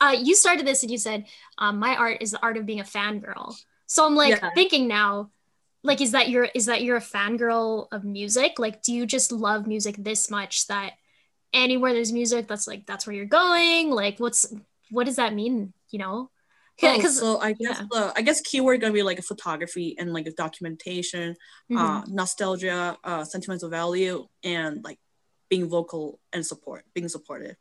uh, 0.00 0.16
you 0.20 0.34
started 0.34 0.66
this 0.66 0.82
and 0.82 0.90
you 0.92 0.98
said, 0.98 1.24
um, 1.56 1.78
"My 1.78 1.96
art 1.96 2.18
is 2.20 2.32
the 2.32 2.42
art 2.42 2.58
of 2.58 2.66
being 2.66 2.80
a 2.80 2.84
fangirl." 2.84 3.54
So 3.86 4.04
I'm 4.04 4.14
like 4.14 4.30
Yeah. 4.30 4.50
thinking 4.54 4.86
now, 4.86 5.30
like, 5.82 6.02
is 6.02 6.12
that 6.12 6.28
you're 6.28 6.48
is 6.54 6.66
that 6.66 6.82
you're 6.82 6.98
a 6.98 7.00
fangirl 7.00 7.88
of 7.90 8.04
music? 8.04 8.58
Like, 8.58 8.82
do 8.82 8.92
you 8.92 9.06
just 9.06 9.32
love 9.32 9.66
music 9.66 9.96
this 9.98 10.30
much 10.30 10.66
that 10.66 10.92
anywhere 11.54 11.94
there's 11.94 12.12
music, 12.12 12.48
that's 12.48 12.66
like 12.66 12.84
that's 12.84 13.06
where 13.06 13.16
you're 13.16 13.24
going? 13.24 13.90
Like, 13.90 14.20
what's 14.20 14.52
what 14.90 15.06
does 15.06 15.16
that 15.16 15.32
mean? 15.32 15.72
You 15.90 16.00
know? 16.00 16.30
Oh, 16.82 16.96
Because 16.96 17.18
so 17.18 17.38
I 17.40 17.52
guess 17.52 17.82
uh, 17.92 18.12
I 18.16 18.22
guess 18.22 18.40
keyword 18.40 18.80
gonna 18.80 18.92
be 18.92 19.02
like 19.02 19.18
a 19.18 19.22
photography 19.22 19.96
and 19.98 20.12
like 20.12 20.26
a 20.26 20.32
documentation, 20.32 21.36
Mm-hmm. 21.70 21.76
uh, 21.76 22.02
nostalgia, 22.06 22.96
uh, 23.04 23.24
sentimental 23.24 23.68
value, 23.68 24.26
and 24.44 24.82
like 24.84 24.98
being 25.48 25.68
vocal 25.68 26.18
and 26.32 26.44
support, 26.46 26.84
being 26.94 27.08
supportive. 27.08 27.56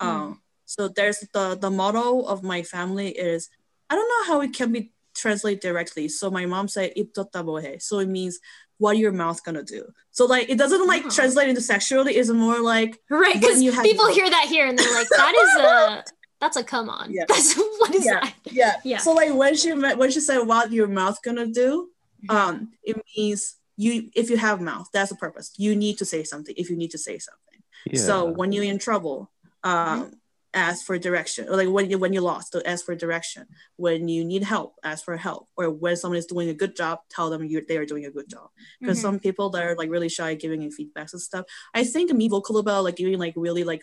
Mm. 0.00 0.06
Um, 0.06 0.42
so 0.66 0.88
there's 0.88 1.20
the 1.32 1.56
the 1.60 1.70
motto 1.70 2.20
of 2.22 2.42
my 2.42 2.62
family 2.62 3.08
is 3.10 3.48
I 3.90 3.94
don't 3.96 4.08
know 4.08 4.32
how 4.34 4.40
it 4.42 4.52
can 4.54 4.72
be 4.72 4.92
translated 5.14 5.60
directly. 5.60 6.08
So 6.08 6.30
my 6.30 6.46
mom 6.46 6.68
said 6.68 6.92
"iptotabohe," 6.96 7.82
so 7.82 7.98
it 7.98 8.08
means 8.08 8.38
what 8.78 8.96
your 8.96 9.12
mouth 9.12 9.42
gonna 9.44 9.62
do. 9.64 9.82
So 10.10 10.24
like 10.26 10.48
it 10.48 10.56
doesn't 10.58 10.86
like 10.86 11.04
Oh. 11.06 11.10
translate 11.10 11.48
into 11.48 11.60
sexuality 11.60 12.12
It's 12.16 12.30
more 12.30 12.60
like 12.60 12.98
right, 13.10 13.34
because 13.34 13.62
have- 13.74 13.84
people 13.84 14.06
hear 14.12 14.28
that 14.30 14.46
here 14.46 14.66
and 14.66 14.78
they're 14.78 14.94
like, 14.94 15.08
that 15.08 15.34
is 15.34 15.50
a 15.64 16.04
that's 16.40 16.56
a 16.56 16.64
come 16.64 16.88
on. 16.88 17.12
Yeah. 17.12 17.24
That's 17.28 17.54
what 17.56 17.94
is 17.94 18.04
Yeah. 18.04 18.20
that? 18.20 18.34
yeah. 18.50 18.72
Yeah. 18.84 18.98
So 18.98 19.12
like 19.12 19.32
when 19.34 19.54
she 19.54 19.72
met, 19.74 19.98
when 19.98 20.10
she 20.10 20.20
said 20.20 20.38
what 20.40 20.72
your 20.72 20.88
mouth 20.88 21.18
gonna 21.22 21.46
do, 21.46 21.90
Mhm. 22.24 22.34
um, 22.34 22.72
it 22.82 22.96
means 23.16 23.56
you 23.76 24.10
if 24.14 24.28
you 24.30 24.36
have 24.36 24.60
mouth, 24.60 24.88
that's 24.92 25.10
the 25.10 25.16
purpose. 25.16 25.52
You 25.56 25.74
need 25.76 25.96
to 25.98 26.04
say 26.04 26.22
something 26.24 26.54
if 26.56 26.68
you 26.70 26.76
need 26.76 26.90
to 26.92 26.98
say 26.98 27.18
something. 27.18 27.60
Yeah. 27.86 28.00
So 28.08 28.24
when 28.38 28.52
you're 28.52 28.64
in 28.64 28.78
trouble, 28.78 29.30
um, 29.64 30.12
ask 30.52 30.84
for 30.84 30.98
direction. 30.98 31.48
Or 31.48 31.56
like 31.56 31.68
when 31.68 31.88
you 31.90 31.96
when 31.98 32.12
you 32.12 32.20
lost, 32.20 32.56
ask 32.66 32.84
for 32.84 32.94
direction. 32.94 33.46
When 33.76 34.08
you 34.08 34.24
need 34.24 34.42
help, 34.42 34.74
ask 34.82 35.04
for 35.04 35.16
help. 35.16 35.48
Or 35.56 35.70
when 35.70 35.96
someone 35.96 36.18
is 36.18 36.26
doing 36.26 36.48
a 36.50 36.54
good 36.62 36.74
job, 36.76 36.98
tell 37.08 37.30
them 37.30 37.44
you 37.44 37.64
they 37.66 37.76
are 37.78 37.86
doing 37.86 38.04
a 38.04 38.10
good 38.10 38.28
job. 38.28 38.48
Because 38.80 38.98
Mhm. 38.98 39.02
some 39.02 39.18
people 39.20 39.48
that 39.50 39.62
are 39.64 39.76
like 39.76 39.88
really 39.90 40.08
shy 40.08 40.34
giving 40.34 40.60
you 40.60 40.70
feedbacks 40.70 41.12
and 41.12 41.22
stuff. 41.22 41.44
I 41.72 41.84
think 41.84 42.12
me 42.12 42.28
vocal 42.28 42.58
about 42.58 42.84
like 42.84 42.96
giving 42.96 43.18
like 43.18 43.34
really 43.36 43.64
like 43.64 43.82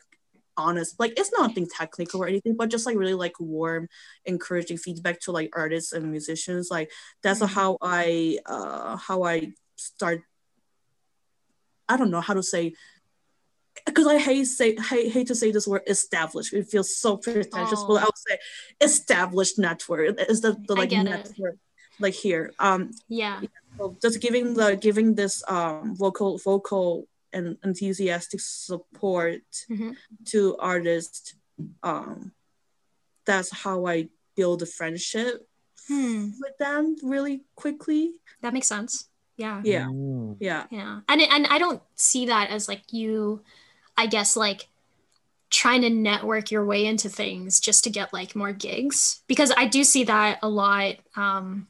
honest 0.57 0.99
like 0.99 1.13
it's 1.17 1.31
nothing 1.37 1.67
technical 1.67 2.21
or 2.23 2.27
anything 2.27 2.55
but 2.55 2.69
just 2.69 2.85
like 2.85 2.97
really 2.97 3.13
like 3.13 3.39
warm 3.39 3.87
encouraging 4.25 4.77
feedback 4.77 5.19
to 5.19 5.31
like 5.31 5.49
artists 5.55 5.93
and 5.93 6.09
musicians 6.11 6.69
like 6.71 6.91
that's 7.23 7.39
Mhm. 7.41 7.47
how 7.49 7.77
i 7.81 8.37
uh 8.45 8.97
how 8.97 9.23
i 9.23 9.51
start 9.75 10.21
i 11.87 11.95
don't 11.97 12.11
know 12.11 12.21
how 12.21 12.33
to 12.33 12.43
say 12.43 12.73
because 13.85 14.07
I 14.07 14.17
hate 14.17 14.45
say 14.45 14.75
hate, 14.75 15.11
hate 15.13 15.27
to 15.27 15.35
say 15.35 15.51
this 15.51 15.67
word 15.67 15.83
established. 15.87 16.51
It 16.51 16.67
feels 16.67 16.97
so 16.97 17.15
pretentious, 17.17 17.79
Oh. 17.83 17.87
but 17.87 18.01
I 18.01 18.05
would 18.05 18.17
say 18.17 18.37
established 18.81 19.59
network 19.59 20.19
is 20.27 20.41
the, 20.41 20.57
the 20.67 20.75
like 20.75 20.89
get 20.89 21.05
it. 21.05 21.09
network 21.09 21.55
like 21.99 22.15
here. 22.15 22.51
Um 22.59 22.89
Yeah. 23.07 23.39
so 23.77 23.95
just 24.01 24.19
giving 24.19 24.55
the 24.55 24.75
giving 24.75 25.13
this 25.13 25.43
um 25.47 25.95
vocal 25.95 26.39
vocal 26.39 27.07
and 27.33 27.57
enthusiastic 27.63 28.39
support 28.39 29.41
Mhm. 29.69 29.95
to 30.25 30.55
artists 30.57 31.35
um 31.83 32.31
that's 33.25 33.51
how 33.63 33.85
i 33.87 34.07
build 34.35 34.61
a 34.61 34.65
friendship 34.65 35.47
Hmm. 35.87 36.31
with 36.39 36.57
them 36.59 36.95
really 37.01 37.43
quickly 37.55 38.11
That 38.41 38.53
makes 38.53 38.67
sense. 38.67 39.07
Yeah. 39.37 39.61
yeah 39.63 39.85
Mm. 39.87 40.35
yeah 40.39 40.65
Yeah. 40.69 41.01
And 41.07 41.21
and 41.21 41.47
I 41.47 41.57
don't 41.59 41.81
see 41.95 42.25
that 42.25 42.49
as 42.49 42.67
like 42.67 42.91
you 42.91 43.41
I 43.95 44.07
guess 44.07 44.35
like 44.35 44.67
trying 45.49 45.81
to 45.81 45.89
network 45.89 46.51
your 46.51 46.65
way 46.65 46.85
into 46.85 47.07
things 47.09 47.59
just 47.61 47.83
to 47.85 47.89
get 47.89 48.11
like 48.11 48.35
more 48.35 48.51
gigs 48.51 49.23
because 49.27 49.51
I 49.55 49.65
do 49.67 49.83
see 49.85 50.03
that 50.05 50.39
a 50.43 50.49
lot 50.49 50.95
um 51.15 51.67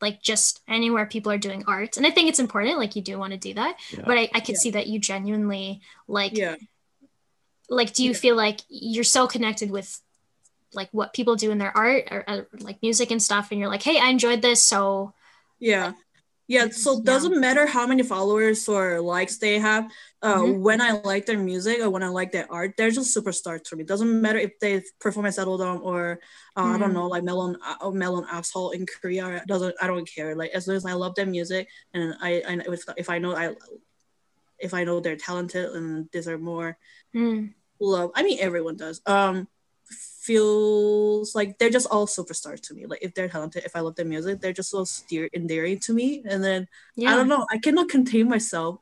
like 0.00 0.20
just 0.22 0.60
anywhere 0.68 1.06
people 1.06 1.32
are 1.32 1.38
doing 1.38 1.64
art 1.66 1.96
and 1.96 2.06
I 2.06 2.10
think 2.10 2.28
it's 2.28 2.38
important 2.40 2.78
like 2.78 2.96
you 2.96 3.02
do 3.02 3.18
want 3.18 3.32
to 3.32 3.38
do 3.38 3.54
that 3.54 3.76
Yeah. 3.92 4.02
but 4.06 4.18
I, 4.18 4.28
I 4.34 4.40
could 4.40 4.54
Yeah. 4.56 4.60
see 4.60 4.70
that 4.72 4.86
you 4.86 4.98
genuinely 4.98 5.80
like 6.08 6.36
yeah 6.36 6.56
like 7.68 7.92
do 7.94 8.04
you 8.04 8.10
Yeah. 8.10 8.16
feel 8.16 8.36
like 8.36 8.60
you're 8.68 9.04
so 9.04 9.26
connected 9.26 9.70
with 9.70 10.00
like 10.74 10.88
what 10.92 11.12
people 11.14 11.36
do 11.36 11.50
in 11.50 11.58
their 11.58 11.74
art 11.76 12.08
or, 12.10 12.24
or 12.28 12.48
like 12.60 12.82
music 12.82 13.10
and 13.10 13.22
stuff 13.22 13.50
and 13.50 13.60
you're 13.60 13.68
like 13.70 13.82
hey 13.82 13.98
I 13.98 14.08
enjoyed 14.08 14.42
this 14.42 14.62
so 14.62 15.14
yeah 15.58 15.92
yeah 16.46 16.68
so 16.68 16.96
Yeah. 16.96 17.04
doesn't 17.12 17.40
matter 17.40 17.64
how 17.66 17.86
many 17.86 18.02
followers 18.02 18.68
or 18.68 19.00
likes 19.00 19.38
they 19.38 19.58
have 19.58 19.84
uh, 20.22 20.40
Mhm. 20.44 20.60
when 20.60 20.80
i 20.80 20.90
like 20.92 21.24
their 21.26 21.38
music 21.38 21.80
or 21.80 21.88
when 21.88 22.02
i 22.02 22.08
like 22.08 22.32
their 22.32 22.44
art 22.52 22.74
they're 22.76 22.90
just 22.90 23.16
superstars 23.16 23.62
to 23.64 23.76
me 23.76 23.84
doesn't 23.84 24.20
matter 24.20 24.38
if 24.38 24.52
they 24.60 24.82
perform 25.00 25.24
at 25.26 25.32
Saddledome 25.34 25.80
or 25.82 26.20
uh, 26.56 26.68
i 26.74 26.78
don't 26.78 26.90
Mm. 26.90 27.00
know 27.00 27.08
like 27.08 27.24
melon 27.24 27.56
uh, 27.64 27.90
melon 27.90 28.26
asshole 28.30 28.70
in 28.76 28.84
korea 28.84 29.42
doesn't 29.48 29.74
i 29.80 29.86
don't 29.86 30.08
care 30.16 30.36
like 30.36 30.50
as 30.52 30.68
long 30.68 30.76
as 30.76 30.84
i 30.84 30.92
love 30.92 31.14
their 31.14 31.26
music 31.26 31.66
and 31.94 32.14
i, 32.20 32.30
I 32.46 32.52
if, 32.68 32.82
if 32.96 33.08
i 33.08 33.18
know 33.18 33.32
i 33.34 33.54
if 34.58 34.72
i 34.74 34.84
know 34.84 35.00
they're 35.00 35.16
talented 35.16 35.72
and 35.72 36.10
deserve 36.10 36.40
more 36.40 36.76
mm, 37.16 37.52
love 37.80 38.10
i 38.14 38.22
mean 38.22 38.38
everyone 38.40 38.76
does 38.76 39.00
um 39.06 39.48
feels 39.90 41.34
like 41.34 41.58
they're 41.58 41.70
just 41.70 41.86
all 41.90 42.06
superstars 42.06 42.60
to 42.62 42.74
me. 42.74 42.86
Like 42.86 43.02
if 43.02 43.14
they're 43.14 43.28
talented 43.28 43.64
if 43.64 43.76
i 43.76 43.80
love 43.80 43.94
their 43.94 44.06
music 44.06 44.40
they're 44.40 44.52
just 44.52 44.70
so 44.70 44.84
steer 44.84 45.28
endearing 45.34 45.78
to 45.80 45.92
me. 45.92 46.24
And 46.26 46.42
then 46.42 46.66
yeah. 46.96 47.12
i 47.12 47.16
don't 47.16 47.28
know 47.28 47.46
i 47.50 47.58
cannot 47.58 47.88
contain 47.88 48.28
myself 48.28 48.78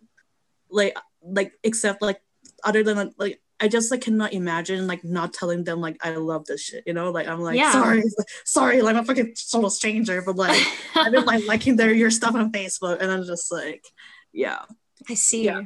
like 0.71 0.97
like 1.23 1.53
except 1.63 2.03
like 2.03 2.21
other 2.65 2.83
than 2.83 3.13
like 3.19 3.41
i 3.61 3.69
just 3.69 3.91
like 3.91 4.01
cannot 4.01 4.33
imagine 4.33 4.87
like 4.87 5.05
not 5.05 5.33
telling 5.33 5.65
them 5.65 5.81
like 5.81 5.97
i 6.05 6.11
love 6.15 6.45
this 6.47 6.63
shit 6.63 6.85
you 6.87 6.93
know? 6.93 7.11
Like 7.11 7.29
i'm 7.29 7.41
like 7.41 7.57
Yeah. 7.57 7.73
sorry 7.73 8.03
sorry 8.45 8.83
like 8.83 8.97
i'm 8.97 9.03
a 9.03 9.07
fucking 9.07 9.35
total 9.51 9.71
stranger 9.71 10.23
but 10.23 10.37
like 10.37 10.61
i've 10.95 11.13
been 11.13 11.25
like 11.25 11.47
liking 11.47 11.77
their 11.77 11.93
your 11.93 12.11
stuff 12.11 12.35
on 12.35 12.53
facebook. 12.53 13.01
And 13.01 13.11
i'm 13.11 13.25
just 13.25 13.51
like 13.53 13.85
yeah. 14.33 14.63
I 15.09 15.15
see. 15.15 15.45
Yeah. 15.45 15.63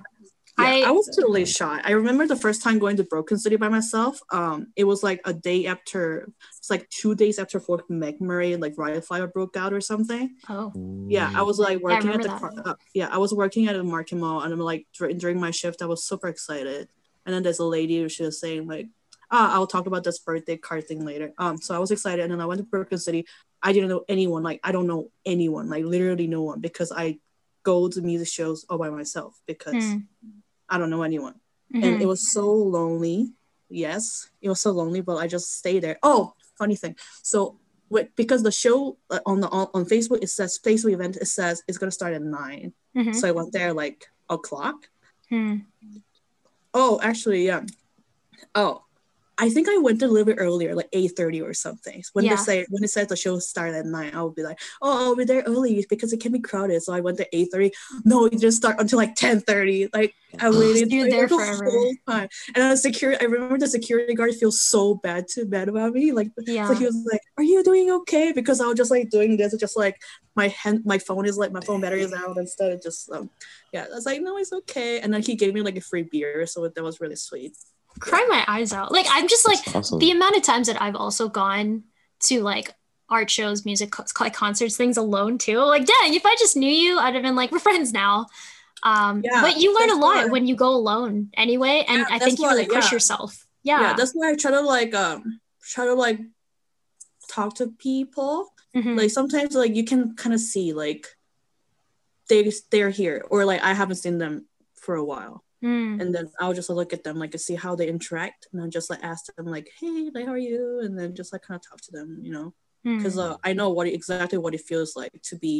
Yeah, 0.58 0.64
I, 0.64 0.82
I- 0.88 0.90
was 0.90 1.06
totally 1.14 1.44
shy. 1.44 1.80
I 1.84 1.92
remember 1.92 2.26
the 2.26 2.36
first 2.36 2.62
time 2.62 2.78
going 2.78 2.96
to 2.96 3.04
Broken 3.04 3.38
City 3.38 3.56
by 3.56 3.68
myself. 3.68 4.20
Um, 4.32 4.68
it 4.76 4.84
was 4.84 5.02
like 5.02 5.20
a 5.24 5.32
day 5.34 5.66
after, 5.66 6.28
it's 6.58 6.70
like 6.70 6.88
two 6.90 7.14
days 7.14 7.38
after 7.38 7.60
Fort 7.60 7.88
McMurray, 7.90 8.58
like 8.60 8.76
wildfire 8.78 9.26
broke 9.26 9.56
out 9.56 9.72
or 9.72 9.80
something. 9.80 10.34
oh 10.48 10.72
Yeah, 11.08 11.30
I 11.34 11.42
was 11.42 11.58
like 11.58 11.80
working 11.80 12.08
at 12.10 12.22
the 12.22 12.28
car- 12.40 12.52
uh, 12.64 12.74
yeah, 12.94 13.08
I 13.10 13.18
was 13.18 13.32
working 13.34 13.68
at 13.68 13.76
a 13.76 13.84
market 13.84 14.16
mall, 14.16 14.40
and 14.42 14.52
I'm 14.52 14.60
like 14.60 14.86
dur- 14.96 15.12
during 15.12 15.38
my 15.40 15.50
shift, 15.50 15.82
I 15.82 15.86
was 15.86 16.04
super 16.06 16.28
excited. 16.28 16.88
And 17.24 17.34
then 17.34 17.42
there's 17.42 17.58
a 17.58 17.64
lady 17.64 17.98
who 18.00 18.08
she 18.08 18.22
was 18.22 18.38
saying 18.40 18.66
like, 18.68 18.86
ah, 19.30 19.52
I'll 19.54 19.66
talk 19.66 19.86
about 19.86 20.04
this 20.04 20.20
birthday 20.20 20.56
card 20.56 20.86
thing 20.88 21.04
later. 21.04 21.32
Um, 21.38 21.58
so 21.58 21.74
I 21.74 21.78
was 21.80 21.90
excited, 21.90 22.22
and 22.22 22.32
then 22.32 22.40
I 22.40 22.46
went 22.46 22.60
to 22.60 22.64
Broken 22.64 22.98
City. 22.98 23.26
I 23.62 23.72
didn't 23.72 23.88
know 23.88 24.04
anyone. 24.08 24.42
Like 24.44 24.60
I 24.62 24.70
don't 24.72 24.86
know 24.86 25.10
anyone. 25.24 25.68
Like 25.68 25.84
literally 25.84 26.28
no 26.28 26.42
one 26.42 26.60
because 26.60 26.92
I 26.92 27.18
go 27.64 27.88
to 27.88 28.00
music 28.00 28.28
shows 28.28 28.64
all 28.70 28.78
by 28.78 28.90
myself 28.90 29.34
because 29.44 29.74
Hmm. 29.84 29.98
I 30.68 30.78
don't 30.78 30.90
know 30.90 31.02
anyone 31.02 31.34
Mhm. 31.74 31.82
and 31.84 32.02
it 32.02 32.06
was 32.06 32.30
so 32.32 32.46
lonely 32.52 33.32
yes, 33.68 34.30
it 34.40 34.48
was 34.48 34.60
so 34.60 34.70
lonely, 34.70 35.00
but 35.00 35.16
I 35.16 35.26
just 35.26 35.58
stayed 35.58 35.82
there. 35.82 35.98
Oh, 36.02 36.34
funny 36.56 36.76
thing. 36.76 36.94
So 37.22 37.58
with, 37.90 38.08
because 38.14 38.42
the 38.44 38.52
show 38.52 38.96
uh, 39.10 39.18
on 39.26 39.40
the 39.40 39.48
on, 39.48 39.66
on 39.74 39.84
Facebook 39.84 40.22
it 40.22 40.30
says 40.30 40.58
Facebook 40.62 40.92
event 40.92 41.16
it 41.16 41.26
says 41.26 41.62
it's 41.66 41.78
gonna 41.78 41.90
start 41.90 42.14
at 42.14 42.22
9 42.22 42.72
Mhm. 42.94 43.14
So 43.14 43.26
I 43.28 43.32
went 43.32 43.52
there 43.52 43.72
like 43.72 44.06
o'clock. 44.30 44.88
Hmm. 45.30 45.56
Oh, 46.72 47.00
actually, 47.02 47.46
yeah. 47.46 47.62
Oh, 48.54 48.82
I 49.38 49.50
think 49.50 49.68
I 49.68 49.76
went 49.76 50.00
a 50.02 50.08
little 50.08 50.24
bit 50.24 50.38
earlier, 50.38 50.74
like 50.74 50.88
eight 50.94 51.12
thirty 51.16 51.42
or 51.42 51.52
something. 51.52 52.02
When 52.14 52.24
Yeah. 52.24 52.36
they 52.36 52.42
say 52.42 52.66
when 52.70 52.82
it 52.82 52.88
says 52.90 53.08
the 53.08 53.16
show 53.16 53.38
started 53.38 53.76
at 53.76 53.84
nine, 53.86 54.14
I 54.14 54.22
would 54.22 54.34
be 54.34 54.42
like, 54.42 54.58
oh, 54.80 55.04
I'll 55.08 55.16
be 55.16 55.24
there 55.24 55.42
early 55.46 55.84
because 55.90 56.12
it 56.12 56.20
can 56.20 56.32
be 56.32 56.40
crowded. 56.40 56.82
So 56.82 56.94
I 56.94 57.00
went 57.00 57.18
to 57.18 57.28
eight 57.36 57.48
thirty. 57.52 57.72
No, 58.04 58.24
it 58.26 58.38
just 58.38 58.56
start 58.56 58.76
until 58.80 58.96
like 58.98 59.14
ten 59.14 59.40
thirty. 59.40 59.88
Like 59.92 60.14
I 60.40 60.48
waited 60.50 60.90
You're 60.90 61.08
there 61.10 61.26
the 61.28 61.36
forever. 61.36 61.64
whole 61.70 61.94
time. 62.08 62.28
And 62.54 62.72
the 62.72 62.76
security, 62.76 63.20
I 63.20 63.24
remember 63.26 63.58
the 63.58 63.68
security 63.68 64.14
guard 64.14 64.34
feels 64.34 64.60
so 64.60 64.94
bad 64.96 65.26
too 65.28 65.44
bad 65.44 65.68
about 65.68 65.92
me. 65.92 66.12
Like 66.12 66.30
Yeah. 66.46 66.66
so 66.68 66.74
he 66.74 66.84
was 66.86 66.96
like, 67.10 67.20
"Are 67.36 67.44
you 67.44 67.62
doing 67.62 67.90
okay?" 67.90 68.32
Because 68.32 68.60
I 68.60 68.66
was 68.66 68.76
just 68.76 68.90
like 68.90 69.10
doing 69.10 69.36
this, 69.36 69.54
just 69.56 69.76
like 69.76 70.00
my 70.34 70.48
hand, 70.48 70.82
my 70.86 70.98
phone 70.98 71.26
is 71.26 71.36
like 71.36 71.52
my 71.52 71.60
phone 71.60 71.80
battery 71.82 72.02
is 72.02 72.12
out 72.12 72.36
instead 72.38 72.72
of 72.72 72.82
just 72.82 73.10
um, 73.12 73.28
yeah. 73.72 73.84
I 73.90 73.94
was 73.94 74.06
like, 74.06 74.20
"No, 74.22 74.36
it's 74.38 74.52
okay." 74.52 75.00
And 75.00 75.12
then 75.12 75.22
he 75.22 75.34
gave 75.34 75.52
me 75.54 75.60
like 75.62 75.76
a 75.76 75.80
free 75.82 76.02
beer, 76.04 76.46
so 76.46 76.66
that 76.68 76.82
was 76.82 77.00
really 77.00 77.16
sweet. 77.16 77.54
Cry 78.00 78.26
my 78.28 78.44
eyes 78.46 78.72
out. 78.72 78.92
Like 78.92 79.06
I'm 79.10 79.28
just 79.28 79.46
like 79.46 79.58
awesome. 79.74 79.98
the 79.98 80.10
amount 80.10 80.36
of 80.36 80.42
times 80.42 80.66
that 80.66 80.80
I've 80.80 80.96
also 80.96 81.28
gone 81.28 81.84
to 82.24 82.42
like 82.42 82.74
art 83.08 83.30
shows, 83.30 83.64
music, 83.64 83.92
co- 83.92 84.04
like 84.20 84.34
concerts, 84.34 84.76
things 84.76 84.96
alone 84.96 85.38
too. 85.38 85.58
Like, 85.60 85.86
dang, 85.86 86.14
if 86.14 86.26
I 86.26 86.34
just 86.38 86.56
knew 86.56 86.70
you, 86.70 86.98
I'd 86.98 87.14
have 87.14 87.22
been 87.22 87.36
like, 87.36 87.52
we're 87.52 87.58
friends 87.58 87.92
now. 87.92 88.26
Um, 88.82 89.22
Yeah, 89.24 89.40
but 89.42 89.56
you 89.58 89.74
learn 89.78 89.90
a 89.90 89.94
lot 89.94 90.16
why- 90.16 90.26
when 90.26 90.46
you 90.46 90.56
go 90.56 90.68
alone 90.70 91.30
anyway, 91.36 91.84
and 91.88 91.98
Yeah, 92.00 92.06
I 92.10 92.18
think 92.18 92.38
you 92.38 92.44
why, 92.46 92.52
really 92.52 92.66
push 92.66 92.86
yeah. 92.86 92.96
yourself. 92.96 93.46
Yeah. 93.62 93.80
Yeah, 93.80 93.94
that's 93.94 94.12
why 94.12 94.30
I 94.30 94.34
try 94.36 94.50
to 94.52 94.60
like 94.60 94.94
um 94.94 95.40
try 95.62 95.86
to 95.86 95.94
like 95.94 96.20
talk 97.28 97.54
to 97.56 97.68
people. 97.68 98.48
Mhm. 98.74 98.96
Like 98.96 99.10
sometimes 99.10 99.54
like 99.54 99.74
you 99.74 99.84
can 99.84 100.14
kind 100.16 100.34
of 100.34 100.40
see 100.40 100.72
like 100.72 101.06
they 102.28 102.52
they're 102.70 102.90
here 102.90 103.24
or 103.30 103.44
like 103.44 103.62
I 103.62 103.72
haven't 103.72 103.96
seen 103.96 104.18
them 104.18 104.46
for 104.74 104.94
a 104.96 105.04
while. 105.04 105.42
Mm. 105.66 106.00
and 106.00 106.08
then 106.14 106.26
I'll 106.40 106.52
just 106.60 106.70
look 106.70 106.92
at 106.96 107.02
them 107.06 107.18
like 107.22 107.32
and 107.34 107.40
see 107.48 107.56
how 107.64 107.72
they 107.76 107.88
interact, 107.88 108.40
and 108.52 108.56
then 108.60 108.70
just 108.70 108.88
like 108.90 109.02
ask 109.12 109.22
them 109.36 109.46
like, 109.56 109.66
"Hey, 109.80 110.10
like, 110.14 110.26
how 110.26 110.32
are 110.38 110.46
you?" 110.52 110.80
And 110.84 110.92
then 110.98 111.14
just 111.20 111.32
like 111.32 111.42
kind 111.46 111.58
of 111.58 111.64
talk 111.68 111.80
to 111.86 111.92
them, 111.96 112.08
you 112.26 112.32
know, 112.36 112.48
Mm. 112.86 112.98
because 112.98 113.16
uh, 113.18 113.36
I 113.48 113.50
know 113.58 113.70
what 113.76 113.86
exactly 113.88 114.38
what 114.38 114.54
it 114.54 114.60
feels 114.70 114.94
like 115.00 115.14
to 115.30 115.34
be 115.44 115.54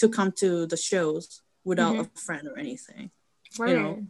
to 0.00 0.08
come 0.16 0.30
to 0.42 0.66
the 0.72 0.76
shows 0.76 1.24
without 1.64 1.96
a 2.02 2.04
friend 2.26 2.44
or 2.50 2.56
anything. 2.58 3.10
you 3.58 3.66
know, 3.78 4.06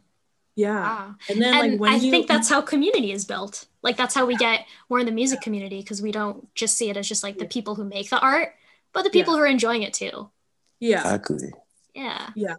Yeah, 0.54 0.80
Wow. 0.88 1.14
and 1.30 1.38
then 1.42 1.52
and 1.54 1.62
like 1.72 1.80
when 1.80 1.92
I 1.92 1.96
you 1.96 2.10
think 2.12 2.26
that's 2.28 2.48
how 2.54 2.60
community 2.60 3.10
is 3.18 3.24
built. 3.24 3.66
Like 3.86 3.96
that's 3.96 4.14
how 4.14 4.24
we 4.26 4.36
get 4.36 4.58
more 4.90 5.00
in 5.00 5.06
the 5.06 5.12
music 5.22 5.40
community 5.40 5.80
because 5.80 6.00
we 6.06 6.12
don't 6.12 6.38
just 6.54 6.76
see 6.78 6.88
it 6.90 6.96
as 7.00 7.08
just 7.08 7.22
like 7.26 7.38
the 7.38 7.46
people 7.56 7.74
who 7.74 7.84
make 7.84 8.10
the 8.10 8.20
art, 8.20 8.48
but 8.92 9.02
the 9.04 9.10
people 9.16 9.32
who 9.34 9.40
are 9.40 9.46
enjoying 9.58 9.82
it 9.82 9.94
too. 9.94 10.30
yeah 10.78 11.00
Exactly. 11.00 11.50
Yeah. 11.94 12.30
yeah. 12.36 12.56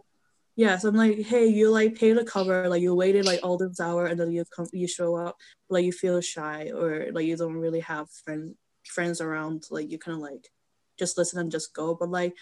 Yeah, 0.56 0.78
so 0.78 0.88
I'm 0.88 0.94
like, 0.94 1.18
hey, 1.22 1.46
you 1.46 1.70
like 1.70 1.96
pay 1.96 2.12
the 2.12 2.24
cover, 2.24 2.68
like 2.68 2.80
you 2.82 2.94
waited 2.94 3.24
like 3.24 3.40
all 3.42 3.56
this 3.58 3.80
hour, 3.80 4.06
and 4.06 4.18
then 4.20 4.30
you 4.30 4.44
come, 4.54 4.68
you 4.72 4.86
show 4.86 5.16
up, 5.16 5.36
like 5.68 5.84
you 5.84 5.92
feel 5.92 6.20
shy 6.20 6.70
or 6.74 7.08
like 7.12 7.26
you 7.26 7.36
don't 7.36 7.56
really 7.56 7.80
have 7.80 8.08
friends 8.24 8.54
friends 8.84 9.20
around, 9.20 9.64
like 9.70 9.90
you 9.90 9.98
kind 9.98 10.14
of 10.16 10.20
like 10.22 10.48
just 10.98 11.18
listen 11.18 11.40
and 11.40 11.50
just 11.50 11.74
go, 11.74 11.94
but 11.94 12.08
like 12.10 12.34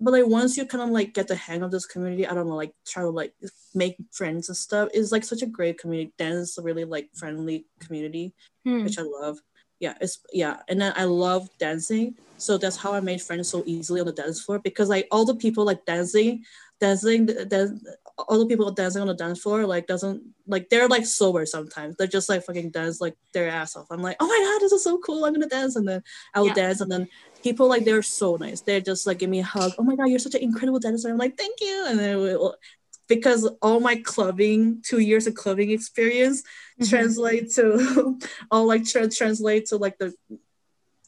but 0.00 0.12
like 0.12 0.26
once 0.26 0.56
you 0.58 0.66
kind 0.66 0.82
of 0.84 0.90
like 0.90 1.14
get 1.14 1.28
the 1.28 1.36
hang 1.36 1.62
of 1.62 1.70
this 1.70 1.86
community, 1.86 2.26
I 2.26 2.34
don't 2.34 2.48
know, 2.48 2.56
like 2.56 2.72
try 2.86 3.02
to 3.02 3.10
like 3.10 3.32
make 3.74 3.96
friends 4.12 4.48
and 4.48 4.56
stuff. 4.56 4.88
It's 4.92 5.12
like 5.12 5.24
such 5.24 5.42
a 5.42 5.46
great 5.46 5.78
community. 5.78 6.12
Dance 6.18 6.58
a 6.58 6.62
really 6.62 6.84
like 6.84 7.08
friendly 7.14 7.66
community, 7.80 8.34
Hmm. 8.64 8.84
which 8.84 8.98
I 8.98 9.02
love. 9.02 9.38
Yeah, 9.80 9.94
it's 10.00 10.20
yeah, 10.32 10.58
and 10.68 10.80
then 10.80 10.92
I 10.96 11.04
love 11.04 11.48
dancing, 11.58 12.16
so 12.38 12.56
that's 12.58 12.76
how 12.78 12.92
I 12.94 13.00
made 13.00 13.20
friends 13.22 13.48
so 13.50 13.62
easily 13.66 14.00
on 14.00 14.06
the 14.06 14.12
dance 14.12 14.40
floor 14.42 14.58
because 14.58 14.88
like 14.88 15.06
all 15.10 15.24
the 15.26 15.34
people 15.36 15.64
like 15.66 15.84
dancing, 15.84 16.44
dancing, 16.80 17.26
dan- 17.26 17.80
all 18.18 18.38
the 18.38 18.46
people 18.46 18.70
dancing 18.70 19.02
on 19.02 19.08
the 19.08 19.14
dance 19.14 19.40
floor 19.40 19.66
like 19.66 19.86
doesn't 19.86 20.22
like 20.46 20.68
they're 20.70 20.88
like 20.88 21.04
sober 21.06 21.44
sometimes. 21.46 21.96
They're 21.96 22.06
just 22.06 22.28
like 22.28 22.44
fucking 22.44 22.70
dance 22.70 23.00
like 23.00 23.14
their 23.32 23.48
ass 23.48 23.76
off. 23.76 23.86
I'm 23.90 24.02
like, 24.02 24.16
oh 24.20 24.26
my 24.26 24.40
god, 24.52 24.60
this 24.62 24.72
is 24.72 24.84
so 24.84 24.98
cool. 24.98 25.24
I'm 25.24 25.34
gonna 25.34 25.46
dance, 25.48 25.76
and 25.76 25.86
then 25.86 26.02
I'll 26.34 26.46
Yeah. 26.46 26.54
dance, 26.54 26.80
and 26.80 26.90
then 26.90 27.08
people 27.42 27.68
like 27.68 27.84
they're 27.84 28.02
so 28.02 28.36
nice. 28.36 28.62
They're 28.62 28.80
just 28.80 29.06
like 29.06 29.18
give 29.18 29.30
me 29.30 29.40
a 29.40 29.44
hug. 29.44 29.72
Oh 29.78 29.82
my 29.82 29.96
god, 29.96 30.06
you're 30.06 30.18
such 30.18 30.34
an 30.34 30.42
incredible 30.42 30.78
dancer. 30.80 31.08
I'm 31.10 31.18
like, 31.18 31.36
thank 31.36 31.60
you. 31.60 31.84
And 31.88 31.98
then 31.98 32.20
we, 32.22 32.36
because 33.08 33.48
all 33.62 33.78
my 33.80 33.96
clubbing, 33.96 34.82
two 34.82 34.98
years 34.98 35.26
of 35.26 35.34
clubbing 35.34 35.70
experience, 35.70 36.42
Mhm. 36.80 36.88
translate 36.90 37.52
to 37.54 38.18
all 38.50 38.66
like 38.66 38.84
tra- 38.84 39.08
translate 39.08 39.66
to 39.66 39.76
like 39.76 39.96
the 39.98 40.12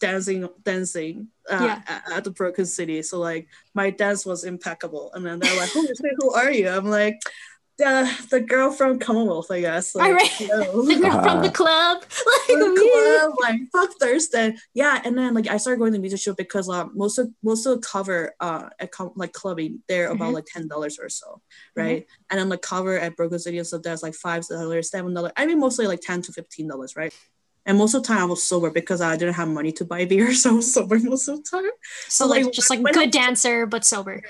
dancing 0.00 0.48
dancing 0.64 1.28
uh, 1.50 1.58
Yeah. 1.60 1.82
at, 1.86 2.12
at 2.18 2.24
the 2.24 2.30
Broken 2.30 2.66
City. 2.66 3.02
So 3.02 3.18
like 3.18 3.48
my 3.74 3.90
dance 3.90 4.24
was 4.26 4.44
impeccable. 4.44 5.10
And 5.14 5.24
then 5.26 5.38
they're 5.38 5.56
like, 5.58 5.70
"Holy 5.70 5.86
shit, 5.88 6.14
who 6.18 6.32
are 6.32 6.50
you?" 6.50 6.68
I'm 6.68 6.86
like. 6.90 7.20
The, 7.80 8.10
the 8.32 8.40
girl 8.40 8.72
from 8.72 8.98
Commonwealth, 8.98 9.52
I 9.52 9.60
guess. 9.60 9.94
Like, 9.94 10.08
Alright. 10.08 10.40
yo. 10.40 10.82
The 10.88 10.96
girl 11.00 11.22
from 11.22 11.42
the 11.42 11.50
club. 11.50 12.02
Like, 12.48 12.58
Fuck 12.58 12.74
me. 12.74 12.90
club, 12.90 13.32
like 13.40 13.60
fuck 13.70 13.90
Thursday. 14.00 14.56
Yeah, 14.74 15.00
and 15.04 15.16
then 15.16 15.32
like 15.32 15.46
I 15.46 15.58
started 15.58 15.78
going 15.78 15.92
to 15.92 16.00
music 16.00 16.18
show 16.18 16.34
because 16.34 16.68
uh, 16.68 16.86
most 16.92 17.18
of 17.18 17.30
most 17.40 17.66
of 17.66 17.80
the 17.80 17.86
cover 17.86 18.34
uh 18.40 18.68
at 18.80 18.90
com- 18.90 19.12
like 19.14 19.32
clubbing 19.32 19.80
they're 19.86 20.08
about 20.10 20.30
Mhm. 20.30 20.34
like 20.34 20.46
ten 20.52 20.66
dollars 20.66 20.98
or 20.98 21.08
so, 21.08 21.40
right? 21.76 22.04
And 22.30 22.40
then 22.40 22.48
the 22.48 22.58
cover 22.58 22.98
at 22.98 23.14
Broken 23.16 23.38
City 23.38 23.58
and 23.58 23.66
stuff 23.66 23.82
that's 23.82 24.02
like 24.02 24.14
five 24.16 24.44
dollars, 24.48 24.90
seven 24.90 25.14
dollars. 25.14 25.30
I 25.36 25.46
mean 25.46 25.60
mostly 25.60 25.86
like 25.86 26.00
ten 26.00 26.20
to 26.22 26.32
fifteen 26.32 26.66
dollars, 26.66 26.96
right? 26.96 27.14
And 27.68 27.76
most 27.76 27.92
of 27.94 28.02
the 28.02 28.08
time 28.08 28.18
I 28.22 28.24
was 28.24 28.42
sober 28.42 28.70
because 28.70 29.02
I 29.02 29.14
didn't 29.18 29.34
have 29.34 29.46
money 29.46 29.72
to 29.72 29.84
buy 29.84 30.06
beer, 30.06 30.32
so 30.42 30.50
I 30.50 30.54
was 30.54 30.72
sober 30.72 30.98
most 30.98 31.28
of 31.28 31.36
the 31.36 31.50
time. 31.50 31.70
So 32.08 32.24
So, 32.24 32.26
like 32.26 32.44
like, 32.46 32.52
just 32.54 32.70
like 32.70 32.80
when- 32.80 32.94
good 32.94 33.10
dancer 33.10 33.66
but 33.66 33.84
sober. 33.84 34.22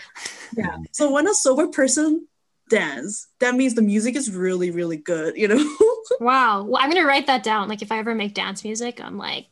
Yeah. 0.56 0.76
So 0.92 1.12
when 1.12 1.26
a 1.28 1.32
sober 1.34 1.68
person 1.68 2.26
dance, 2.68 3.28
that 3.38 3.54
means 3.54 3.74
the 3.74 3.82
music 3.82 4.16
is 4.16 4.30
really 4.30 4.70
really 4.72 4.96
good, 4.98 5.36
you 5.36 5.48
know. 5.48 5.64
Wow. 6.20 6.62
Well, 6.64 6.82
I'm 6.82 6.90
gonna 6.90 7.04
write 7.06 7.26
that 7.26 7.42
down. 7.44 7.68
Like 7.68 7.82
if 7.82 7.92
I 7.92 7.98
ever 7.98 8.14
make 8.14 8.32
dance 8.34 8.64
music, 8.64 8.98
I'm 9.00 9.18
like, 9.18 9.46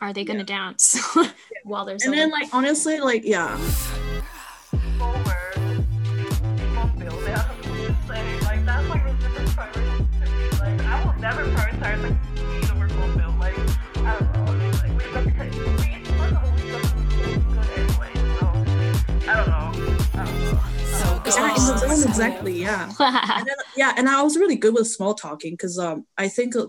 are 0.00 0.12
they 0.12 0.24
gonna 0.24 0.44
dance 0.44 0.96
while 1.64 1.84
they're 1.84 1.94
and 1.94 2.00
sober? 2.00 2.16
then 2.16 2.30
like 2.30 2.54
honestly, 2.54 3.00
like 3.00 3.22
yeah. 3.24 3.58
sober 4.98 5.36
won't 6.74 6.98
feel 6.98 7.16
Yeah, 21.36 21.48
in 21.48 21.54
the 21.66 21.78
zone, 21.78 22.02
exactly. 22.08 22.54
Yeah. 22.60 22.92
and 23.00 23.46
then, 23.46 23.56
yeah, 23.76 23.92
and 23.96 24.08
I 24.08 24.22
was 24.22 24.36
really 24.36 24.56
good 24.56 24.74
with 24.74 24.88
small 24.88 25.14
talking 25.14 25.52
because 25.52 25.78
um 25.78 26.06
I 26.16 26.28
think 26.28 26.56
uh, 26.56 26.66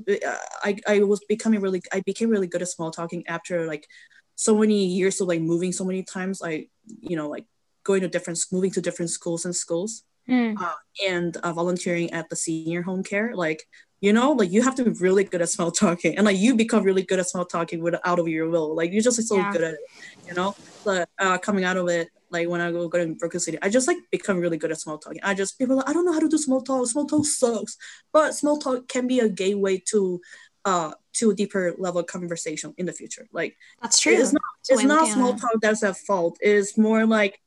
I 0.63 0.77
I 0.87 0.99
was 1.03 1.21
becoming 1.29 1.61
really 1.61 1.81
I 1.91 2.01
became 2.01 2.29
really 2.29 2.47
good 2.47 2.61
at 2.61 2.69
small 2.69 2.91
talking 2.91 3.25
after 3.27 3.65
like 3.67 3.87
so 4.35 4.57
many 4.57 4.85
years 4.85 5.19
of 5.21 5.27
like 5.27 5.41
moving 5.41 5.71
so 5.71 5.83
many 5.85 6.03
times. 6.03 6.41
I 6.43 6.67
you 6.99 7.15
know 7.15 7.29
like 7.29 7.45
going 7.83 8.01
to 8.01 8.07
different 8.09 8.39
moving 8.51 8.71
to 8.71 8.81
different 8.81 9.11
schools 9.11 9.45
and 9.45 9.55
schools 9.55 10.03
Mm. 10.29 10.59
uh, 10.61 10.73
and 11.07 11.37
uh, 11.37 11.53
volunteering 11.53 12.11
at 12.11 12.27
the 12.27 12.35
senior 12.35 12.81
home 12.81 13.01
care 13.01 13.33
like 13.33 13.63
you 14.01 14.11
know 14.11 14.33
like 14.33 14.51
you 14.51 14.61
have 14.61 14.75
to 14.75 14.83
be 14.83 14.91
really 14.99 15.23
good 15.23 15.41
at 15.41 15.47
small 15.47 15.71
talking 15.83 16.17
and 16.17 16.25
like 16.25 16.35
you 16.37 16.53
become 16.53 16.83
really 16.83 17.01
good 17.03 17.17
at 17.17 17.29
small 17.29 17.45
talking 17.45 17.81
without 17.81 18.01
out 18.03 18.19
of 18.19 18.27
your 18.27 18.49
will 18.49 18.75
like 18.75 18.91
you're 18.91 19.01
just 19.01 19.17
like, 19.17 19.25
so 19.25 19.37
Yeah. 19.37 19.51
good 19.53 19.61
at 19.63 19.73
it 19.75 19.79
you 20.27 20.33
know 20.33 20.53
but 20.83 21.07
uh, 21.17 21.37
coming 21.37 21.63
out 21.63 21.77
of 21.77 21.87
it 21.87 22.09
like 22.29 22.47
when 22.49 22.61
I 22.61 22.71
go 22.71 22.87
go 22.87 23.05
to 23.05 23.15
Broken 23.15 23.39
City, 23.39 23.57
I 23.61 23.69
just 23.69 23.87
like 23.87 23.97
become 24.11 24.39
really 24.39 24.57
good 24.57 24.71
at 24.71 24.79
small 24.79 24.97
talking. 24.97 25.19
I 25.23 25.33
just 25.33 25.57
people 25.57 25.75
are 25.75 25.77
like, 25.77 25.89
I 25.89 25.93
don't 25.93 26.05
know 26.05 26.13
how 26.13 26.19
to 26.19 26.29
do 26.29 26.37
small 26.37 26.61
talk. 26.61 26.87
Small 26.87 27.05
talk 27.05 27.25
sucks, 27.25 27.77
but 28.11 28.35
small 28.35 28.57
talk 28.57 28.87
can 28.87 29.07
be 29.07 29.19
a 29.19 29.29
gateway 29.29 29.81
to 29.91 30.21
uh 30.65 30.91
to 31.13 31.31
a 31.31 31.35
deeper 31.35 31.73
level 31.77 32.01
of 32.01 32.07
conversation 32.07 32.73
in 32.77 32.85
the 32.85 32.93
future. 32.93 33.27
Like 33.31 33.57
That's 33.81 33.99
true. 33.99 34.13
it's 34.13 34.33
not 34.33 34.41
it's 34.69 34.83
not 34.83 35.07
small 35.07 35.35
talk 35.35 35.61
that's 35.61 35.83
at 35.83 35.97
fault. 35.97 36.37
It's 36.41 36.77
more 36.77 37.05
like 37.05 37.39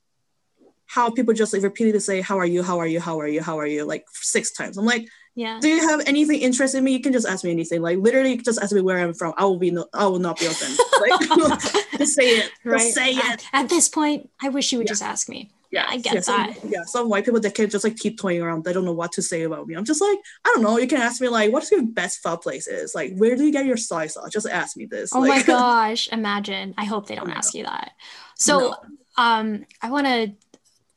how 0.95 1.09
people 1.09 1.33
just 1.33 1.53
like 1.53 1.63
repeatedly 1.63 2.01
say, 2.01 2.21
How 2.21 2.37
are 2.39 2.45
you? 2.55 2.63
How 2.65 2.79
are 2.81 2.87
you? 2.87 3.01
How 3.01 3.21
are 3.21 3.29
you? 3.29 3.41
How 3.41 3.57
are 3.59 3.67
you? 3.67 3.85
Like 3.85 4.05
six 4.13 4.51
times. 4.51 4.77
I'm 4.77 4.85
like, 4.85 5.07
Yeah. 5.37 5.59
do 5.61 5.69
you 5.69 5.89
have 5.89 6.01
anything 6.07 6.41
interested 6.41 6.79
in 6.79 6.85
me? 6.85 6.93
You 6.93 7.01
can 7.01 7.13
just 7.13 7.29
ask 7.29 7.45
me 7.45 7.53
anything. 7.53 7.81
Like 7.81 7.99
literally 7.99 8.37
just 8.39 8.61
ask 8.61 8.73
me 8.75 8.81
where 8.81 8.99
I'm 8.99 9.15
from. 9.15 9.33
I 9.37 9.45
will 9.45 9.59
be 9.59 9.71
no 9.71 9.87
I 9.95 10.07
will 10.07 10.19
not 10.19 10.39
be 10.41 10.47
offended. 10.47 10.79
Like 11.01 11.21
just 11.99 12.15
say 12.15 12.29
it. 12.41 12.51
Right. 12.65 12.79
Just 12.81 12.95
say 12.95 13.11
it. 13.13 13.25
At, 13.25 13.45
at 13.53 13.69
this 13.69 13.89
point, 13.89 14.29
I 14.43 14.49
wish 14.49 14.73
you 14.73 14.79
would 14.79 14.87
Yeah. 14.89 14.93
just 14.93 15.03
ask 15.03 15.29
me. 15.29 15.51
Yeah, 15.73 15.87
I 15.89 15.99
get 15.99 16.15
yeah, 16.15 16.21
some, 16.21 16.37
that. 16.47 16.57
yeah, 16.69 16.83
some 16.85 17.09
white 17.09 17.25
people 17.25 17.39
that 17.41 17.55
can 17.55 17.71
just 17.71 17.85
like 17.85 17.97
keep 17.97 18.19
toying 18.19 18.43
around. 18.43 18.65
They 18.65 18.73
don't 18.73 18.85
know 18.85 18.93
what 19.03 19.13
to 19.13 19.23
say 19.23 19.43
about 19.43 19.69
me. 19.69 19.77
I'm 19.77 19.85
just 19.85 20.01
like, 20.03 20.19
I 20.45 20.51
don't 20.53 20.63
know. 20.65 20.77
You 20.79 20.89
can 20.89 21.01
ask 21.01 21.21
me 21.21 21.29
like, 21.29 21.53
what's 21.53 21.71
your 21.71 21.83
best 21.87 22.19
pho 22.25 22.37
place 22.37 22.67
is? 22.67 22.93
Like, 22.93 23.15
where 23.17 23.37
do 23.37 23.45
you 23.45 23.53
get 23.53 23.67
your 23.67 23.77
soy 23.77 24.09
sauce? 24.09 24.31
Just 24.33 24.49
ask 24.49 24.77
me 24.77 24.87
this. 24.87 25.11
Oh 25.15 25.21
my 25.25 25.43
gosh, 25.55 26.09
imagine. 26.11 26.75
I 26.77 26.85
hope 26.87 27.07
they 27.07 27.15
don't 27.15 27.29
No. 27.29 27.35
ask 27.35 27.55
you 27.55 27.63
that. 27.65 27.93
So, 28.35 28.59
No. 28.59 28.77
um, 29.17 29.65
I 29.81 29.91
want 29.93 30.07
to, 30.09 30.33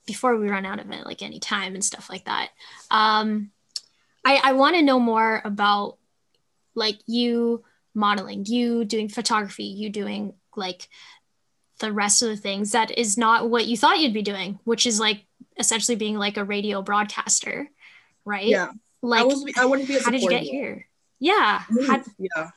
before 0.05 0.35
we 0.37 0.49
run 0.49 0.65
out 0.65 0.79
of 0.79 0.91
it, 0.91 1.05
like 1.05 1.21
any 1.21 1.39
time 1.39 1.75
and 1.75 1.83
stuff 1.83 2.09
like 2.09 2.25
that, 2.25 2.49
um, 2.91 3.51
I, 4.25 4.39
I 4.43 4.53
want 4.53 4.75
to 4.75 4.81
know 4.81 4.99
more 4.99 5.41
about 5.43 5.97
like 6.75 6.99
you 7.05 7.63
modeling, 7.93 8.45
you 8.45 8.85
doing 8.85 9.09
photography, 9.09 9.65
you 9.65 9.89
doing 9.89 10.33
like 10.55 10.87
the 11.79 11.91
rest 11.91 12.21
of 12.21 12.29
the 12.29 12.37
things 12.37 12.71
that 12.71 12.97
is 12.97 13.17
not 13.17 13.49
what 13.49 13.65
you 13.65 13.77
thought 13.77 13.99
you'd 13.99 14.13
be 14.13 14.21
doing, 14.21 14.59
which 14.63 14.85
is 14.85 14.99
like 14.99 15.25
essentially 15.57 15.95
being 15.95 16.17
like 16.17 16.37
a 16.37 16.43
radio 16.43 16.81
broadcaster, 16.81 17.69
right? 18.25 18.47
Yeah. 18.47 18.71
Like, 19.01 19.21
I 19.21 19.25
was 19.25 19.45
I 19.57 19.65
wanted 19.65 19.83
to 19.83 19.87
be 19.87 19.97
a 19.97 20.03
how 20.03 20.11
did 20.11 20.21
you 20.21 20.29
get 20.29 20.43
here? 20.43 20.87
Yeah. 21.19 21.63
How, 21.87 22.01
yeah. 22.17 22.51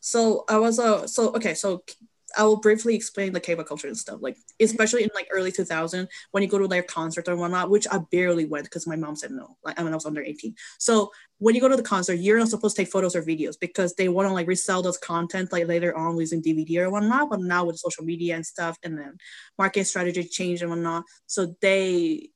So 0.00 0.44
I 0.48 0.58
was 0.58 0.78
a 0.78 1.08
so 1.08 1.34
okay 1.34 1.54
so 1.54 1.82
I 2.36 2.44
will 2.44 2.56
briefly 2.56 2.94
explain 2.94 3.32
the 3.32 3.40
K-pop 3.40 3.66
culture 3.66 3.88
and 3.88 3.96
stuff 3.96 4.18
like 4.20 4.36
especially 4.60 5.02
in 5.02 5.10
like 5.14 5.28
early 5.30 5.52
2000 5.52 6.08
when 6.30 6.42
you 6.42 6.48
go 6.48 6.58
to 6.58 6.68
their 6.68 6.82
concert 6.82 7.28
or 7.28 7.36
whatnot 7.36 7.70
which 7.70 7.86
I 7.90 7.98
barely 8.10 8.44
went 8.44 8.64
because 8.64 8.86
my 8.86 8.96
mom 8.96 9.16
said 9.16 9.30
no 9.30 9.56
like 9.64 9.78
I 9.78 9.82
mean 9.82 9.92
I 9.92 9.96
was 9.96 10.06
under 10.06 10.22
18 10.22 10.54
so 10.78 11.10
when 11.38 11.54
you 11.54 11.60
go 11.60 11.68
to 11.68 11.76
the 11.76 11.82
concert 11.82 12.14
you're 12.14 12.38
not 12.38 12.48
supposed 12.48 12.76
to 12.76 12.82
take 12.82 12.92
photos 12.92 13.16
or 13.16 13.22
videos 13.22 13.58
because 13.58 13.94
they 13.94 14.08
want 14.08 14.28
to 14.28 14.34
like 14.34 14.48
resell 14.48 14.82
those 14.82 14.98
content 14.98 15.52
like 15.52 15.66
later 15.66 15.96
on 15.96 16.18
using 16.18 16.42
DVD 16.42 16.78
or 16.78 16.90
whatnot 16.90 17.30
but 17.30 17.40
now 17.40 17.64
with 17.64 17.78
social 17.78 18.04
media 18.04 18.34
and 18.34 18.46
stuff 18.46 18.78
and 18.82 18.98
then 18.98 19.16
market 19.58 19.84
strategy 19.84 20.24
change 20.24 20.62
and 20.62 20.70
whatnot 20.70 21.04
so 21.26 21.54
they 21.60 22.30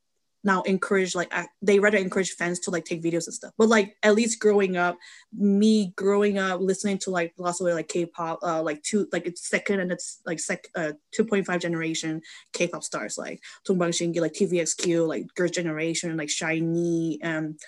now 0.46 0.62
encourage 0.62 1.14
like 1.14 1.30
ac- 1.34 1.48
they 1.60 1.78
rather 1.78 1.98
encourage 1.98 2.30
fans 2.30 2.60
to 2.60 2.70
like 2.70 2.84
take 2.84 3.02
videos 3.02 3.26
and 3.26 3.34
stuff. 3.34 3.52
But 3.58 3.68
like 3.68 3.96
at 4.02 4.14
least 4.14 4.40
growing 4.40 4.76
up 4.76 4.96
me 5.36 5.92
growing 5.96 6.38
up 6.38 6.60
listening 6.60 6.98
to 6.98 7.10
like 7.10 7.34
lots 7.36 7.60
of 7.60 7.66
like 7.66 7.88
k-pop 7.88 8.38
uh 8.42 8.62
like 8.62 8.82
two 8.82 9.08
like 9.12 9.26
it's 9.26 9.46
second 9.46 9.80
and 9.80 9.92
it's 9.92 10.20
like 10.24 10.38
sec 10.38 10.68
uh 10.76 10.92
2.5 11.18 11.60
generation 11.60 12.22
k-pop 12.52 12.82
stars 12.82 13.18
like 13.18 13.40
Dongbang 13.68 13.90
Shingi 13.90 14.20
like 14.20 14.32
tvxq 14.32 15.06
like 15.06 15.26
girls 15.34 15.50
generation 15.50 16.16
like 16.16 16.28
SHINee 16.28 17.18
and 17.20 17.58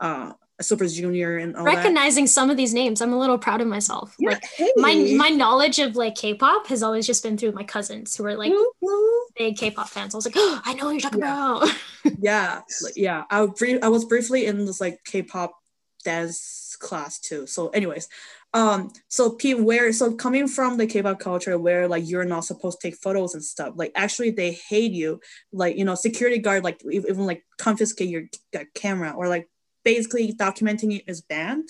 uh 0.00 0.32
super 0.62 0.86
junior 0.86 1.36
and 1.38 1.56
all 1.56 1.64
that 1.64 1.76
recognizing 1.76 2.26
some 2.26 2.50
of 2.50 2.56
these 2.56 2.74
names, 2.74 3.00
I'm 3.00 3.12
a 3.12 3.18
little 3.18 3.38
proud 3.38 3.60
of 3.60 3.66
myself. 3.68 4.14
yeah, 4.18 4.30
Like 4.30 4.44
hey. 4.56 4.72
my 4.76 4.94
my 5.16 5.28
knowledge 5.28 5.78
of 5.78 5.96
like 5.96 6.14
K-pop 6.14 6.66
has 6.68 6.82
always 6.82 7.06
just 7.06 7.22
been 7.22 7.36
through 7.38 7.52
my 7.52 7.64
cousins 7.64 8.16
who 8.16 8.24
are 8.26 8.36
like 8.36 8.52
woo. 8.80 9.26
big 9.36 9.56
K-pop 9.56 9.88
fans. 9.88 10.14
I 10.14 10.18
was 10.18 10.26
like, 10.26 10.34
oh, 10.36 10.60
I 10.64 10.74
know 10.74 10.86
what 10.86 10.92
you're 10.92 11.00
talking 11.00 11.20
Yeah. 11.20 11.56
about. 11.56 11.68
yeah 12.20 12.60
yeah 12.96 13.24
i 13.30 13.46
i 13.82 13.88
was 13.88 14.04
briefly 14.06 14.46
in 14.46 14.64
this 14.64 14.80
like 14.80 15.04
k-pop 15.04 15.52
dance 16.02 16.76
class 16.80 17.18
too 17.18 17.46
so 17.46 17.68
anyways 17.68 18.08
um 18.54 18.90
so 19.08 19.30
p 19.30 19.52
where 19.54 19.92
so 19.92 20.14
coming 20.14 20.48
from 20.48 20.76
the 20.78 20.86
k-pop 20.86 21.20
culture 21.20 21.58
where 21.58 21.86
like 21.86 22.08
you're 22.08 22.24
not 22.24 22.44
supposed 22.44 22.80
to 22.80 22.88
take 22.88 22.96
photos 22.98 23.34
and 23.34 23.44
stuff 23.44 23.74
like 23.76 23.92
actually 23.94 24.30
they 24.30 24.52
hate 24.52 24.92
you 24.92 25.20
like 25.52 25.76
you 25.76 25.84
know 25.84 25.94
security 25.94 26.38
guard 26.38 26.64
like 26.64 26.80
even 26.90 27.26
like 27.26 27.44
confiscate 27.58 28.08
your 28.08 28.22
c- 28.54 28.64
camera 28.74 29.12
or 29.12 29.28
like 29.28 29.48
basically 29.84 30.32
documenting 30.32 30.96
it 30.96 31.04
is 31.06 31.20
banned 31.20 31.68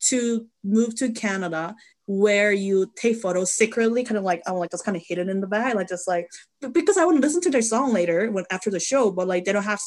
to 0.00 0.46
move 0.62 0.94
to 0.96 1.12
canada 1.12 1.74
where 2.06 2.52
you 2.52 2.90
take 2.96 3.16
photos 3.16 3.54
secretly 3.54 4.02
kind 4.04 4.16
of 4.16 4.24
like 4.24 4.42
i'm 4.46 4.54
like 4.54 4.70
just 4.70 4.84
kind 4.84 4.96
of 4.96 5.02
hidden 5.06 5.28
in 5.28 5.40
the 5.40 5.46
bag 5.46 5.74
like 5.74 5.88
just 5.88 6.08
like 6.08 6.28
because 6.72 6.96
i 6.96 7.04
would 7.04 7.20
listen 7.20 7.40
to 7.40 7.50
their 7.50 7.62
song 7.62 7.92
later 7.92 8.30
when 8.30 8.44
after 8.50 8.70
the 8.70 8.80
show 8.80 9.10
but 9.10 9.28
like 9.28 9.44
they 9.44 9.52
don't 9.52 9.64
have 9.64 9.80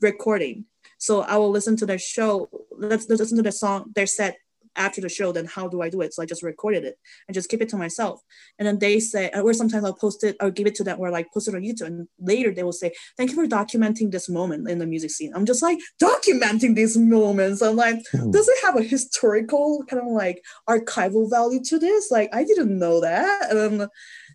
recording. 0.00 0.64
So 0.98 1.22
i 1.22 1.36
will 1.36 1.50
listen 1.50 1.76
to 1.76 1.86
their 1.86 1.98
show 1.98 2.48
let's 2.72 3.08
let's 3.08 3.20
listen 3.20 3.36
to 3.36 3.42
their 3.42 3.52
song 3.52 3.92
their 3.94 4.06
set 4.06 4.36
after 4.76 5.00
the 5.00 5.08
show 5.08 5.32
then 5.32 5.46
how 5.46 5.68
do 5.68 5.82
i 5.82 5.88
do 5.88 6.00
it? 6.00 6.14
So 6.14 6.22
i 6.22 6.26
just 6.26 6.42
recorded 6.42 6.84
it 6.84 6.98
and 7.26 7.34
just 7.34 7.48
keep 7.48 7.62
it 7.62 7.68
to 7.70 7.76
myself. 7.76 8.20
And 8.58 8.66
then 8.66 8.78
they 8.78 9.00
say 9.00 9.30
or 9.34 9.52
sometimes 9.52 9.84
i'll 9.84 9.94
post 9.94 10.24
it 10.24 10.36
or 10.40 10.50
give 10.50 10.66
it 10.66 10.74
to 10.76 10.84
them 10.84 10.98
or 11.00 11.10
like 11.10 11.32
post 11.32 11.48
it 11.48 11.54
on 11.54 11.62
youtube. 11.62 11.86
And 11.86 12.08
later 12.18 12.52
they 12.52 12.62
will 12.62 12.72
say 12.72 12.92
thank 13.16 13.30
you 13.30 13.36
for 13.36 13.46
documenting 13.46 14.10
this 14.10 14.28
moment 14.28 14.68
in 14.68 14.78
the 14.78 14.86
music 14.86 15.10
scene. 15.10 15.32
I'm 15.34 15.46
just 15.46 15.62
like 15.62 15.78
documenting 16.00 16.74
these 16.74 16.96
moments? 16.96 17.62
I'm 17.62 17.76
like 17.76 18.02
does 18.30 18.48
it 18.48 18.58
have 18.64 18.76
a 18.76 18.82
historical 18.82 19.84
kind 19.88 20.02
of 20.02 20.08
like 20.08 20.42
archival 20.68 21.30
value 21.30 21.62
to 21.64 21.78
this? 21.78 22.10
Like 22.10 22.30
i 22.32 22.44
didn't 22.44 22.78
know 22.78 23.00
that. 23.00 23.50
And 23.50 23.80
then 23.80 23.88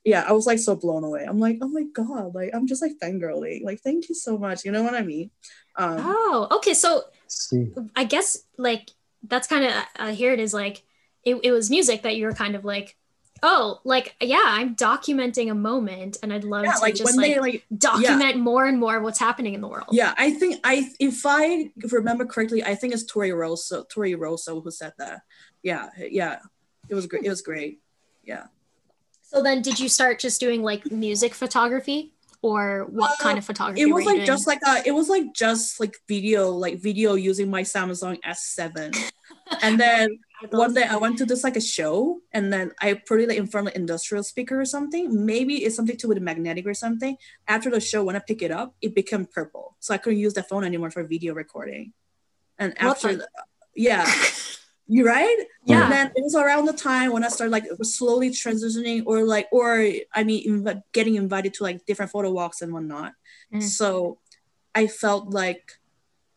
yeah 0.06 0.24
i 0.28 0.32
was 0.32 0.48
like 0.48 0.60
so 0.60 0.76
blown 0.76 1.04
away. 1.04 1.26
I'm 1.28 1.40
like 1.40 1.58
oh 1.62 1.68
my 1.68 1.84
god 1.94 2.34
like 2.36 2.52
i'm 2.54 2.68
just 2.68 2.82
like 2.82 2.94
fangirling. 3.02 3.64
Like 3.64 3.80
thank 3.82 4.10
you 4.10 4.16
so 4.16 4.38
much. 4.38 4.66
You 4.66 4.72
know 4.72 4.84
what 4.84 4.96
i 4.96 5.02
mean? 5.02 5.32
Um 5.76 5.98
oh, 6.00 6.48
okay. 6.52 6.74
So 6.74 7.04
See, 7.28 7.72
I 7.96 8.06
guess 8.06 8.40
like 8.58 8.90
that's 9.24 9.48
kind 9.48 9.66
of 9.66 9.74
uh, 9.98 10.12
here 10.12 10.34
it 10.34 10.40
is 10.40 10.54
like 10.54 10.84
it, 11.24 11.36
it 11.44 11.52
was 11.52 11.70
music 11.70 12.04
that 12.04 12.16
you 12.16 12.26
were 12.26 12.34
kind 12.34 12.56
of 12.56 12.64
like 12.64 12.96
oh 13.44 13.80
like 13.84 14.16
yeah 14.22 14.44
i'm 14.44 14.76
documenting 14.76 15.50
a 15.50 15.56
moment 15.56 16.18
and 16.22 16.34
i'd 16.34 16.44
love 16.44 16.66
yeah 16.66 16.74
to 16.74 16.80
like 16.80 16.96
just 16.96 17.06
when 17.06 17.16
like, 17.16 17.34
they 17.34 17.40
like 17.40 17.66
document 17.78 18.38
more 18.38 18.66
and 18.66 18.80
more 18.80 19.00
what's 19.02 19.20
happening 19.20 19.54
in 19.54 19.62
the 19.62 19.68
world. 19.68 19.88
Yeah 19.92 20.14
i 20.18 20.32
think 20.32 20.60
i 20.64 20.90
if 21.00 21.26
i 21.26 21.70
remember 21.92 22.26
correctly 22.26 22.64
i 22.64 22.76
think 22.76 22.94
it's 22.94 23.06
tori 23.06 23.32
rosso 23.32 23.84
tori 23.84 24.16
rosso 24.16 24.60
who 24.62 24.72
said 24.72 24.94
that. 24.98 25.22
Yeah 25.64 25.90
yeah. 25.98 26.40
It 26.90 26.96
was 26.96 27.08
great 27.08 27.24
it 27.24 27.30
was 27.30 27.42
great. 27.42 27.80
Yeah. 28.24 28.46
So 29.22 29.44
then 29.44 29.62
did 29.62 29.80
you 29.80 29.90
start 29.90 30.20
just 30.20 30.40
doing 30.40 30.64
like 30.64 30.92
music 30.92 31.34
photography 31.34 32.14
or 32.42 32.88
what 32.90 33.12
Uh, 33.12 33.24
kind 33.24 33.38
of 33.38 33.46
photography 33.46 33.82
it 33.82 33.92
was 33.92 34.06
like 34.06 34.24
just 34.24 34.48
like 34.48 34.60
uh 34.66 34.82
it 34.86 34.92
was 34.92 35.10
like 35.10 35.34
just 35.34 35.80
like 35.80 35.96
video 36.08 36.52
like 36.52 36.82
video 36.82 37.16
using 37.16 37.50
my 37.50 37.64
samsung 37.64 38.18
s7 38.22 38.96
and 39.62 39.80
then 39.80 40.20
one 40.52 40.74
day 40.74 40.84
I 40.84 40.96
went 40.96 41.18
to 41.18 41.26
this 41.26 41.44
like 41.44 41.58
a 41.58 41.62
show 41.62 42.22
and 42.32 42.52
then 42.52 42.72
I 42.80 42.94
put 42.94 43.20
it 43.20 43.30
in 43.30 43.48
front 43.48 43.68
of 43.68 43.74
an 43.74 43.82
industrial 43.82 44.24
speaker 44.24 44.60
or 44.60 44.66
something. 44.66 45.26
Maybe 45.26 45.66
it's 45.66 45.76
something 45.76 45.98
to 45.98 46.04
do 46.04 46.08
with 46.10 46.22
magnetic 46.22 46.66
or 46.66 46.74
something. 46.74 47.18
After 47.48 47.70
the 47.70 47.82
show, 47.82 48.04
when 48.04 48.16
I 48.16 48.20
pick 48.20 48.42
it 48.42 48.52
up, 48.52 48.74
it 48.82 48.96
became 48.96 49.26
purple. 49.26 49.76
So 49.80 49.94
I 49.94 49.98
couldn't 49.98 50.20
use 50.20 50.34
the 50.34 50.44
phone 50.44 50.64
anymore 50.64 50.92
for 50.92 51.04
video 51.04 51.34
recording. 51.34 51.94
And 52.58 52.74
after 52.82 53.16
the, 53.18 53.28
yeah. 53.76 54.10
You 54.92 55.06
right? 55.06 55.46
Yeah. 55.70 55.84
And 55.84 55.92
then 55.92 56.08
it 56.16 56.24
was 56.24 56.36
around 56.36 56.66
the 56.66 56.74
time 56.74 57.12
when 57.14 57.24
I 57.24 57.30
started 57.30 57.52
like 57.52 57.66
slowly 57.84 58.30
transitioning 58.32 59.04
or 59.06 59.24
like 59.24 59.48
or 59.52 59.86
I 60.14 60.24
mean 60.24 60.42
inv- 60.50 60.84
getting 60.94 61.16
invited 61.16 61.54
to 61.56 61.64
like 61.64 61.86
different 61.86 62.12
photo 62.12 62.32
walks 62.32 62.62
and 62.62 62.74
whatnot. 62.74 63.14
Mhm. 63.54 63.62
So 63.62 64.18
I 64.74 64.88
felt 64.88 65.30
like 65.30 65.80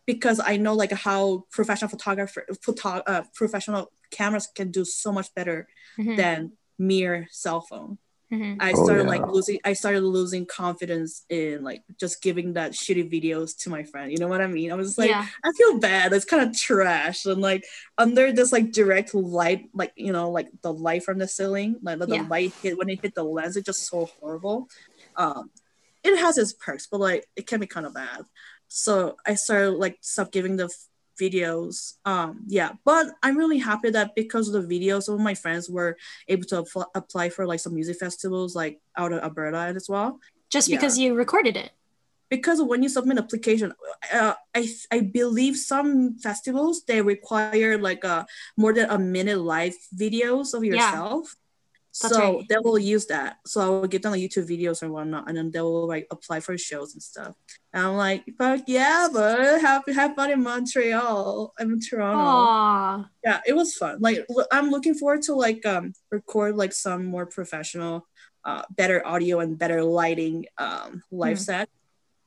because 0.06 0.38
I 0.40 0.56
know 0.58 0.74
like 0.74 0.92
how 0.92 1.46
professional 1.50 1.88
photographer 1.88 2.44
photo, 2.60 2.88
uh, 3.12 3.22
professional 3.34 3.90
cameras 4.10 4.48
can 4.54 4.70
do 4.70 4.84
so 4.84 5.12
much 5.12 5.28
better 5.34 5.66
Mhm, 5.98 6.16
than 6.16 6.52
mere 6.78 7.28
cell 7.30 7.60
phone. 7.60 7.98
Mhm. 8.32 8.56
I 8.60 8.72
Oh, 8.72 8.84
started 8.84 9.02
yeah. 9.04 9.08
like 9.08 9.26
losing 9.26 9.58
I 9.64 9.72
started 9.74 10.02
losing 10.02 10.46
confidence 10.46 11.24
in 11.28 11.62
like 11.62 11.82
just 12.00 12.22
giving 12.22 12.54
that 12.54 12.72
shitty 12.72 13.10
videos 13.12 13.56
to 13.62 13.70
my 13.70 13.82
friend. 13.84 14.10
You 14.12 14.18
know 14.18 14.28
what 14.28 14.40
I 14.40 14.46
mean? 14.46 14.72
I 14.72 14.76
was 14.76 14.96
like 14.98 15.10
yeah 15.10 15.26
I 15.44 15.52
feel 15.52 15.78
bad. 15.78 16.12
It's 16.12 16.24
kind 16.24 16.48
of 16.48 16.56
trash. 16.56 17.26
And 17.26 17.40
like 17.40 17.64
under 17.98 18.32
this 18.32 18.52
like 18.52 18.72
direct 18.72 19.14
light, 19.14 19.68
like 19.74 19.92
you 19.96 20.12
know, 20.12 20.30
like 20.30 20.48
the 20.62 20.72
light 20.72 21.04
from 21.04 21.18
the 21.18 21.28
ceiling, 21.28 21.76
like 21.82 21.98
the 21.98 22.06
Yeah. 22.08 22.22
light 22.28 22.54
hit 22.62 22.78
when 22.78 22.88
it 22.88 23.00
hit 23.02 23.14
the 23.14 23.24
lens, 23.24 23.56
it's 23.56 23.66
just 23.66 23.88
so 23.88 24.06
horrible. 24.20 24.68
Um, 25.16 25.50
it 26.04 26.18
has 26.18 26.38
its 26.38 26.52
perks, 26.52 26.86
but 26.90 27.00
like 27.00 27.26
it 27.36 27.46
can 27.46 27.60
be 27.60 27.66
kind 27.66 27.86
of 27.86 27.94
bad. 27.94 28.22
So 28.68 29.16
I 29.26 29.34
started 29.34 29.72
like 29.72 29.98
stop 30.00 30.32
giving 30.32 30.56
the 30.56 30.64
f- 30.64 30.88
videos. 31.20 31.94
Um, 32.04 32.42
yeah, 32.46 32.72
but 32.84 33.06
I'm 33.22 33.36
really 33.36 33.58
happy 33.58 33.90
that 33.90 34.14
because 34.14 34.48
of 34.48 34.68
the 34.68 34.80
videos, 34.80 35.04
some 35.04 35.14
of 35.14 35.20
my 35.20 35.34
friends 35.34 35.68
were 35.70 35.96
able 36.28 36.44
to 36.44 36.62
appl- 36.62 36.90
apply 36.94 37.28
for 37.30 37.46
like 37.46 37.60
some 37.60 37.74
music 37.74 37.98
festivals 37.98 38.54
like 38.54 38.80
out 38.96 39.12
of 39.12 39.22
Alberta 39.22 39.72
as 39.76 39.88
well 39.88 40.20
just 40.52 40.68
yeah. 40.68 40.76
because 40.76 40.98
you 40.98 41.14
recorded 41.14 41.56
it 41.56 41.72
because 42.28 42.62
when 42.62 42.82
you 42.82 42.88
submit 42.88 43.18
application 43.18 43.72
uh, 44.12 44.34
I, 44.54 44.68
I 44.90 45.00
believe 45.00 45.56
some 45.56 46.18
festivals 46.18 46.84
they 46.84 47.00
require 47.00 47.78
like 47.78 48.04
a 48.04 48.26
more 48.56 48.72
than 48.72 48.90
a 48.90 48.98
minute 48.98 49.38
live 49.38 49.74
videos 49.96 50.54
of 50.54 50.62
yourself 50.62 51.34
That's 52.00 52.14
so 52.14 52.36
right. 52.38 52.48
they 52.48 52.56
will 52.58 52.78
use 52.78 53.06
that. 53.06 53.36
So 53.46 53.60
i 53.60 53.66
will 53.68 53.86
give 53.86 54.00
them 54.02 54.12
like 54.12 54.20
youtube 54.22 54.48
videos 54.48 54.82
or 54.82 54.90
whatnot 54.90 55.28
and 55.28 55.36
then 55.36 55.50
they 55.50 55.60
will 55.60 55.86
like 55.86 56.06
apply 56.10 56.40
for 56.40 56.56
shows 56.56 56.94
and 56.94 57.02
stuff. 57.02 57.34
And 57.74 57.84
i'm 57.86 57.96
like 57.96 58.24
fuck 58.38 58.60
yeah 58.66 59.08
but 59.12 59.60
have, 59.60 59.82
have 59.94 60.14
fun 60.14 60.30
in 60.30 60.42
montreal 60.42 61.52
i'm 61.58 61.72
in 61.74 61.80
toronto. 61.80 62.18
Aw. 62.18 63.08
yeah 63.24 63.40
it 63.46 63.52
was 63.54 63.74
fun. 63.74 63.98
Like 64.00 64.24
i'm 64.50 64.70
looking 64.70 64.94
forward 64.94 65.22
to 65.22 65.34
like 65.34 65.64
um 65.66 65.92
record 66.10 66.56
like 66.56 66.72
some 66.72 67.04
more 67.04 67.26
professional 67.26 68.06
uh 68.44 68.62
better 68.70 69.06
audio 69.06 69.40
and 69.40 69.58
better 69.58 69.84
lighting 69.84 70.46
um 70.58 71.02
live 71.10 71.36
Hmm. 71.38 71.42
set. 71.44 71.68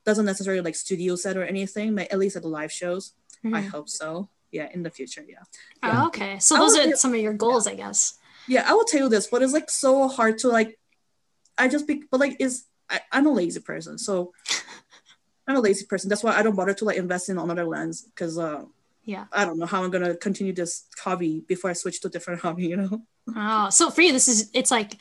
Doesn't 0.05 0.25
necessarily 0.25 0.61
like 0.61 0.75
studio 0.75 1.15
set 1.15 1.37
or 1.37 1.43
anything 1.43 1.95
but 1.95 2.11
at 2.11 2.19
least 2.19 2.35
at 2.35 2.43
the 2.43 2.49
live 2.49 2.71
shows 2.71 3.13
i 3.45 3.61
Mhm. 3.61 3.69
hope 3.69 3.89
so. 3.89 4.29
Yeah 4.51 4.69
in 4.71 4.83
the 4.83 4.91
future 4.91 5.25
yeah. 5.27 5.41
Oh, 5.83 6.07
okay. 6.07 6.37
So 6.39 6.55
I 6.55 6.59
those 6.59 6.77
are 6.77 6.95
some 6.95 7.13
of 7.13 7.19
your 7.19 7.33
goals 7.33 7.65
i 7.67 7.73
guess 7.75 8.17
yeah 8.47 8.63
i 8.67 8.73
will 8.73 8.83
tell 8.85 9.01
you 9.01 9.09
this 9.09 9.27
but 9.27 9.41
it's 9.41 9.53
like 9.53 9.69
so 9.69 10.07
hard 10.07 10.37
to 10.37 10.47
like 10.49 10.77
i 11.57 11.67
just 11.67 11.87
be 11.87 12.03
but 12.11 12.19
like 12.19 12.35
is 12.39 12.65
I, 12.89 12.99
i'm 13.11 13.25
a 13.27 13.31
lazy 13.31 13.59
person 13.59 13.97
so 13.97 14.31
i'm 15.47 15.55
a 15.55 15.59
lazy 15.61 15.85
person 15.85 16.09
that's 16.09 16.23
why 16.23 16.35
i 16.37 16.41
don't 16.43 16.55
bother 16.55 16.73
to 16.75 16.85
like 16.85 16.97
invest 16.97 17.29
in 17.29 17.37
another 17.37 17.65
lens 17.65 18.01
because 18.03 18.37
uh 18.37 18.63
Yeah. 19.03 19.25
i 19.31 19.45
don't 19.45 19.57
know 19.57 19.65
how 19.65 19.83
i'm 19.83 19.91
gonna 19.91 20.15
continue 20.15 20.53
this 20.53 20.85
hobby 21.03 21.43
before 21.47 21.69
i 21.69 21.73
switch 21.73 22.01
to 22.01 22.07
a 22.07 22.11
different 22.11 22.41
hobby 22.45 22.67
you 22.67 22.77
know 22.77 23.01
Oh, 23.35 23.71
so 23.71 23.89
for 23.89 24.01
you, 24.01 24.11
this 24.13 24.27
is 24.27 24.51
it's 24.53 24.69
like 24.69 24.97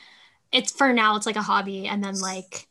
it's 0.50 0.72
for 0.72 0.94
now. 0.94 1.14
It's 1.16 1.26
like 1.26 1.36
a 1.36 1.42
hobby, 1.42 1.86
and 1.86 2.02
then 2.02 2.18
like 2.20 2.66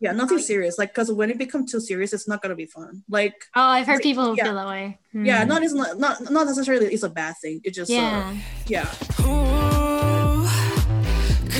yeah, 0.00 0.10
nothing 0.10 0.40
serious. 0.40 0.78
Like, 0.78 0.90
because 0.92 1.12
when 1.12 1.30
it 1.30 1.38
becomes 1.38 1.70
too 1.70 1.78
serious, 1.78 2.12
it's 2.12 2.26
not 2.26 2.42
gonna 2.42 2.56
be 2.56 2.66
fun. 2.66 3.04
Like, 3.08 3.34
Oh, 3.54 3.62
I've 3.62 3.86
heard 3.86 4.02
people 4.02 4.36
Yeah. 4.36 4.44
feel 4.46 4.54
that 4.56 4.66
way. 4.66 4.98
Hmm. 5.12 5.24
yeah, 5.24 5.44
not 5.44 5.62
is 5.62 5.74
not 5.74 6.00
not 6.00 6.28
not 6.28 6.46
necessarily 6.48 6.86
it's 6.92 7.04
a 7.04 7.08
bad 7.08 7.36
thing. 7.40 7.60
It 7.62 7.72
just 7.72 7.92
Yeah. 7.92 8.34
uh, 8.34 8.34
yeah. 8.66 9.65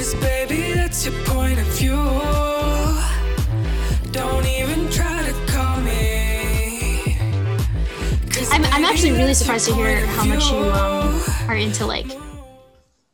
Cause 0.06 0.20
baby, 0.20 0.72
that's 0.72 1.04
your 1.04 1.14
point 1.24 1.58
of 1.58 1.66
view. 1.66 1.96
Don't 4.12 4.46
even 4.46 4.88
try 4.88 5.24
to 5.26 5.52
call 5.52 5.80
me. 5.80 7.18
I'm, 8.52 8.64
I'm 8.66 8.84
actually 8.84 9.10
really 9.12 9.34
surprised 9.34 9.66
to 9.66 9.74
hear 9.74 10.06
how 10.06 10.24
much 10.24 10.48
you 10.48 10.58
um, 10.58 11.20
are 11.48 11.56
into 11.56 11.86
like, 11.86 12.06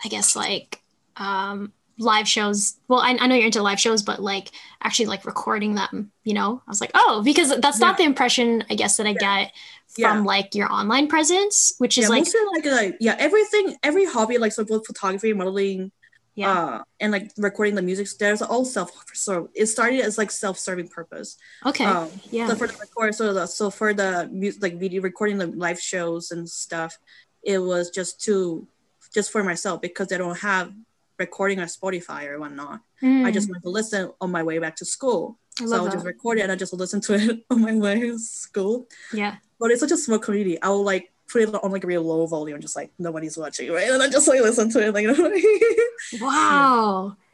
I 0.05 0.09
guess 0.09 0.37
like 0.37 0.83
um, 1.17 1.73
live 1.97 2.29
shows. 2.29 2.75
Well, 2.89 3.01
I, 3.01 3.17
I 3.19 3.27
know 3.27 3.37
you're 3.37 3.47
into 3.47 3.63
live 3.63 3.81
shows, 3.81 4.03
but 4.03 4.21
like 4.21 4.51
actually 4.83 5.07
like 5.07 5.25
recording 5.25 5.75
them. 5.75 6.13
You 6.25 6.35
know, 6.35 6.61
I 6.67 6.71
was 6.71 6.83
like, 6.83 6.91
oh, 6.93 7.23
because 7.25 7.59
that's 7.59 7.81
not 7.81 7.97
the 7.97 8.05
impression 8.05 8.65
I 8.69 8.75
guess 8.75 8.99
that 8.99 9.07
I 9.07 9.15
get 9.15 9.53
from 9.89 10.03
Yeah. 10.19 10.21
like 10.25 10.55
your 10.55 10.71
online 10.71 11.09
presence, 11.09 11.73
which 11.79 11.97
is 11.97 12.03
yeah, 12.03 12.09
like, 12.11 12.27
like 12.53 12.67
like 12.67 12.97
yeah, 13.01 13.17
everything, 13.19 13.79
every 13.83 14.05
hobby 14.05 14.37
like 14.37 14.53
so 14.53 14.63
both 14.63 14.87
photography, 14.87 15.33
modeling, 15.33 15.91
yeah, 16.35 16.51
uh, 16.53 16.83
and 17.01 17.13
like 17.13 17.31
recording 17.37 17.75
the 17.75 17.83
music. 17.83 18.09
There's 18.19 18.41
all 18.43 18.65
self. 18.65 18.91
So 19.15 19.51
it 19.55 19.67
started 19.67 20.01
as 20.01 20.17
like 20.19 20.31
self-serving 20.31 20.89
purpose. 20.89 21.37
okay, 21.67 21.85
Um, 21.85 22.09
yeah, 22.31 22.47
So 22.49 22.57
for 22.57 22.67
the 22.67 22.75
record, 22.79 23.15
so 23.15 23.33
the, 23.35 23.47
so 23.47 23.71
for 23.71 23.93
the 23.95 24.29
music, 24.33 24.63
like 24.63 24.79
video 24.79 25.03
recording 25.03 25.39
the 25.39 25.47
live 25.49 25.81
shows 25.81 26.31
and 26.31 26.49
stuff, 26.49 26.99
it 27.43 27.59
was 27.59 27.91
just 27.91 28.21
to 28.25 28.67
just 29.13 29.31
for 29.31 29.45
myself 29.45 29.83
because 29.83 30.11
i 30.11 30.17
don't 30.17 30.39
have 30.39 30.73
recording 31.19 31.61
on 31.61 31.67
Spotify 31.67 32.27
or 32.27 32.39
whatnot. 32.41 32.81
Mm, 33.03 33.27
I 33.27 33.31
just 33.31 33.51
went 33.51 33.63
to 33.65 33.69
listen 33.69 34.11
on 34.21 34.31
my 34.31 34.43
way 34.43 34.59
back 34.59 34.75
to 34.77 34.85
school. 34.87 35.39
I 35.61 35.67
So 35.67 35.75
I 35.75 35.77
love 35.77 35.83
would 35.83 35.93
just 35.93 36.07
record 36.07 36.39
it 36.39 36.43
and 36.43 36.51
I 36.51 36.57
just 36.57 36.73
listen 36.73 37.01
to 37.03 37.15
it 37.15 37.45
on 37.51 37.61
my 37.61 37.75
way 37.77 38.01
to 38.01 38.19
school. 38.19 38.89
yeah, 39.13 39.37
But 39.61 39.71
it's 39.71 39.81
such 39.81 39.93
a 39.93 39.99
small 39.99 40.19
community. 40.19 40.61
I 40.63 40.71
will 40.71 40.83
like 40.83 41.12
put 41.33 41.43
it 41.43 41.55
on 41.55 41.73
like 41.73 41.85
a 41.85 41.87
real 41.87 42.03
low 42.03 42.27
volume, 42.27 42.61
just 42.61 42.77
like 42.77 42.93
nobody's 42.99 43.37
watching, 43.39 43.71
right? 43.73 43.89
And 43.91 44.03
I 44.03 44.09
just 44.09 44.29
like 44.29 44.41
listen 44.41 44.71
to 44.71 44.87
it, 44.87 44.93
like 44.95 45.07
wow, 46.21 47.17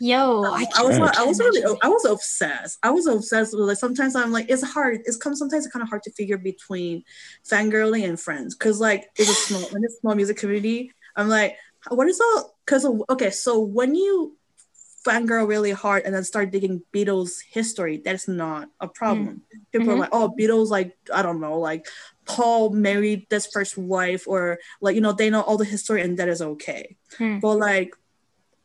yo, 0.00 0.44
I, 0.44 0.66
I 0.76 0.82
was. 0.84 0.98
I 0.98 1.24
was 1.24 1.38
really. 1.38 1.62
I 1.82 1.88
was 1.88 2.04
obsessed. 2.04 2.78
I 2.82 2.90
was 2.90 3.06
obsessed 3.06 3.52
with 3.52 3.68
like 3.68 3.76
sometimes 3.78 4.16
I'm 4.16 4.32
like 4.32 4.48
it's 4.48 4.62
hard. 4.62 5.00
It's 5.04 5.16
come 5.16 5.34
sometimes 5.34 5.66
it's 5.66 5.72
kind 5.72 5.82
of 5.82 5.88
hard 5.88 6.02
to 6.04 6.12
figure 6.12 6.38
between 6.38 7.04
fangirling 7.48 8.08
and 8.08 8.18
friends 8.18 8.54
because 8.54 8.80
like 8.80 9.08
it's 9.16 9.30
a 9.30 9.34
small 9.34 9.62
it's 9.62 9.94
a 9.96 10.00
small 10.00 10.14
music 10.14 10.36
community. 10.38 10.92
I'm 11.14 11.28
like, 11.28 11.56
what 11.88 12.08
is 12.08 12.20
all? 12.20 12.56
Because 12.64 12.86
okay, 13.10 13.30
so 13.30 13.60
when 13.60 13.94
you 13.94 14.36
fangirl 15.06 15.46
really 15.46 15.70
hard 15.70 16.02
and 16.04 16.12
then 16.14 16.24
start 16.24 16.50
digging 16.50 16.82
Beatles 16.92 17.34
history, 17.48 18.02
that's 18.04 18.26
not 18.26 18.68
a 18.80 18.88
problem. 18.88 19.42
People 19.72 19.86
Mhm. 19.88 19.92
are 19.92 19.98
like, 19.98 20.08
oh, 20.12 20.34
Beatles, 20.38 20.68
like 20.68 20.96
I 21.14 21.22
don't 21.22 21.40
know, 21.40 21.58
like 21.60 21.86
Paul 22.26 22.70
married 22.70 23.26
this 23.30 23.46
first 23.46 23.78
wife, 23.78 24.26
or 24.26 24.58
like 24.80 24.94
you 24.94 25.00
know 25.00 25.12
they 25.12 25.30
know 25.30 25.42
all 25.42 25.56
the 25.56 25.64
history 25.64 26.02
and 26.02 26.18
that 26.18 26.28
is 26.28 26.42
okay. 26.42 26.96
Hmm. 27.18 27.38
But 27.38 27.56
like 27.56 27.94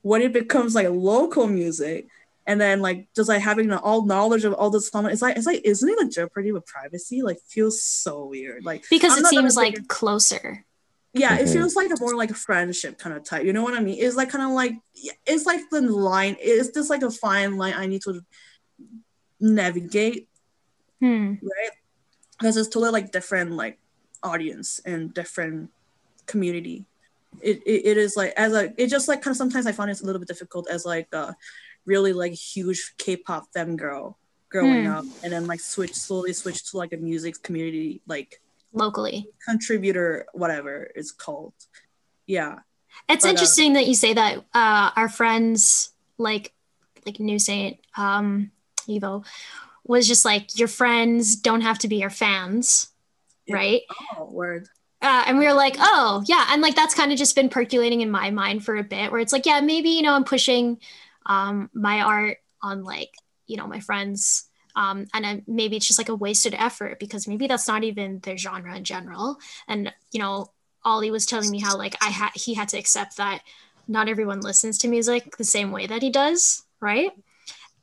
when 0.02 0.22
it 0.22 0.34
becomes 0.34 0.74
like 0.76 0.88
local 0.90 1.48
music 1.48 2.08
and 2.48 2.60
then 2.60 2.82
like 2.82 3.08
just 3.16 3.30
like 3.30 3.40
having 3.42 3.68
the 3.68 3.80
all 3.80 4.04
knowledge 4.06 4.44
of 4.46 4.54
all 4.56 4.72
this 4.72 4.90
song 4.90 5.06
it's 5.06 5.22
like 5.22 5.38
it's 5.38 5.46
like 5.46 5.62
isn't 5.64 5.88
it 5.88 5.98
like 6.00 6.10
jeopardy 6.10 6.52
with 6.52 6.66
privacy 6.66 7.22
like 7.22 7.38
feels 7.48 7.84
so 7.84 8.26
weird 8.26 8.66
like 8.66 8.84
because 8.90 9.14
I'm 9.14 9.20
it 9.20 9.28
seems 9.28 9.56
like 9.56 9.76
figure- 9.76 9.86
closer. 9.88 10.66
yeah 11.14 11.38
it 11.38 11.46
Mhm. 11.48 11.54
feels 11.54 11.76
like 11.76 11.92
a 11.92 11.98
more 12.00 12.16
like 12.16 12.32
a 12.32 12.34
friendship 12.34 12.98
kind 12.98 13.16
of 13.16 13.24
type 13.24 13.46
you 13.46 13.54
know 13.54 13.62
what 13.62 13.76
i 13.76 13.80
mean 13.80 13.98
it's 14.00 14.16
like 14.16 14.32
kind 14.32 14.44
of 14.44 14.50
like 14.52 14.74
it's 15.28 15.46
like 15.46 15.62
the 15.70 15.82
line 15.82 16.36
it's 16.40 16.70
just 16.70 16.90
like 16.90 17.04
a 17.04 17.12
fine 17.12 17.58
line 17.58 17.76
i 17.78 17.86
need 17.86 18.02
to 18.02 18.22
navigate 19.40 20.28
Hmm. 21.00 21.34
right 21.42 21.72
because 22.42 22.58
it's 22.58 22.70
totally 22.70 22.92
like 22.92 23.12
different 23.12 23.52
like 23.52 23.78
audience 24.24 24.82
and 24.84 25.14
different 25.14 25.70
community. 26.26 26.86
It, 27.42 27.62
it, 27.66 27.86
it 27.86 27.98
is 27.98 28.18
like 28.18 28.34
as 28.36 28.54
a 28.54 28.74
it 28.82 28.88
just 28.88 29.08
like 29.08 29.22
kind 29.22 29.32
of 29.32 29.38
sometimes 29.38 29.66
i 29.66 29.72
find 29.72 29.90
it's 29.90 30.02
a 30.02 30.06
little 30.06 30.20
bit 30.20 30.28
difficult 30.28 30.70
as 30.70 30.86
like 30.86 31.08
a 31.14 31.34
really 31.86 32.12
like 32.12 32.34
huge 32.34 32.94
k-pop 32.98 33.48
femme 33.54 33.78
girl 33.78 34.18
growing 34.50 34.84
Hmm. 34.84 34.92
up 34.92 35.06
and 35.24 35.32
then 35.32 35.48
like 35.48 35.62
switch 35.62 35.94
slowly 35.94 36.34
switch 36.34 36.70
to 36.72 36.78
like 36.78 36.92
a 36.92 36.98
music 36.98 37.42
community 37.42 38.02
like 38.06 38.42
Locally, 38.74 39.28
contributor 39.48 40.26
whatever 40.34 40.92
it's 40.96 41.12
called. 41.12 41.54
Yeah. 42.26 42.60
It's 43.10 43.24
But, 43.24 43.28
uh, 43.28 43.32
interesting 43.32 43.74
that 43.74 43.86
you 43.88 43.96
say 43.96 44.14
that 44.14 44.38
uh, 44.54 44.92
our 44.96 45.10
friends 45.10 45.92
like 46.18 46.54
like 47.06 47.20
New 47.20 47.40
Saint 47.40 47.80
um, 47.98 48.52
Evo 48.88 49.26
was 49.92 50.08
just 50.08 50.24
like 50.26 50.58
your 50.58 50.68
friends 50.70 51.36
don't 51.36 51.62
have 51.62 51.78
to 51.80 51.88
be 51.88 51.98
your 51.98 52.10
fans, 52.10 52.90
right? 53.50 53.82
oh 54.18 54.26
word 54.32 54.68
Uh, 55.02 55.24
and 55.28 55.38
we 55.38 55.46
were 55.46 55.54
like, 55.54 55.76
oh 55.80 56.24
yeah, 56.28 56.48
and 56.50 56.62
like 56.62 56.76
that's 56.76 56.96
kind 56.96 57.12
of 57.12 57.18
just 57.18 57.36
been 57.36 57.50
percolating 57.50 58.02
in 58.02 58.12
my 58.12 58.32
mind 58.32 58.64
for 58.64 58.76
a 58.78 58.84
bit, 58.84 59.12
where 59.12 59.20
it's 59.20 59.34
like, 59.34 59.46
yeah, 59.46 59.60
maybe 59.62 59.90
you 59.90 60.02
know 60.02 60.14
I'm 60.14 60.24
pushing 60.24 60.80
um, 61.26 61.70
my 61.74 62.02
art 62.02 62.38
on 62.62 62.84
like 62.84 63.12
you 63.48 63.58
know 63.58 63.68
my 63.68 63.80
friends. 63.80 64.46
Um, 64.74 65.08
and 65.14 65.26
I, 65.26 65.44
maybe 65.48 65.76
it's 65.76 65.88
just 65.88 66.00
like 66.00 66.08
a 66.08 66.16
wasted 66.16 66.56
effort 66.58 66.98
because 66.98 67.28
maybe 67.28 67.46
that's 67.48 67.68
not 67.68 67.84
even 67.84 68.20
their 68.20 68.38
genre 68.38 68.74
in 68.76 68.86
general. 68.86 69.38
And 69.68 69.92
you 70.14 70.22
know, 70.22 70.54
Ollie 70.86 71.12
was 71.12 71.26
telling 71.26 71.52
me 71.52 71.60
how 71.60 71.78
like 71.78 71.96
I 72.02 72.10
had 72.10 72.32
he 72.36 72.54
had 72.54 72.70
to 72.70 72.78
accept 72.80 73.18
that 73.18 73.42
not 73.88 74.08
everyone 74.08 74.40
listens 74.40 74.78
to 74.80 74.88
music 74.88 75.36
the 75.36 75.44
same 75.44 75.72
way 75.72 75.88
that 75.88 76.02
he 76.02 76.10
does, 76.10 76.64
right? 76.80 77.12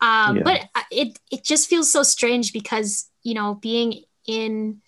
Um, 0.00 0.36
Yeah. 0.38 0.42
But 0.44 0.68
it 0.90 1.18
it 1.30 1.44
just 1.44 1.68
feels 1.68 1.90
so 1.90 2.02
strange 2.02 2.52
because 2.52 3.10
you 3.22 3.34
know 3.34 3.54
being 3.54 4.04
in 4.26 4.80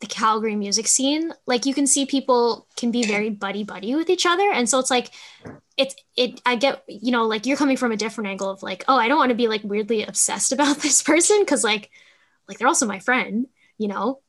the 0.00 0.06
Calgary 0.06 0.54
music 0.54 0.86
scene, 0.86 1.32
like 1.46 1.66
you 1.66 1.74
can 1.74 1.86
see 1.86 2.06
people 2.06 2.66
can 2.76 2.90
be 2.90 3.04
very 3.04 3.30
buddy 3.30 3.64
buddy 3.64 3.94
with 3.94 4.10
each 4.10 4.26
other, 4.26 4.50
and 4.52 4.68
so 4.68 4.78
it's 4.78 4.90
like 4.90 5.10
it's 5.76 5.94
it. 6.16 6.40
I 6.46 6.56
get 6.56 6.82
you 6.88 7.12
know 7.12 7.26
like 7.26 7.46
you're 7.46 7.56
coming 7.56 7.76
from 7.76 7.92
a 7.92 7.96
different 7.96 8.30
angle 8.30 8.50
of 8.50 8.62
like 8.62 8.84
oh 8.88 8.96
I 8.96 9.08
don't 9.08 9.18
want 9.18 9.30
to 9.30 9.36
be 9.36 9.48
like 9.48 9.62
weirdly 9.64 10.04
obsessed 10.04 10.52
about 10.56 10.78
this 10.78 11.02
person 11.02 11.40
because 11.40 11.64
like 11.64 11.90
like 12.48 12.58
they're 12.58 12.68
also 12.68 12.86
my 12.86 12.98
friend, 12.98 13.46
you 13.76 13.88
know. 13.88 14.20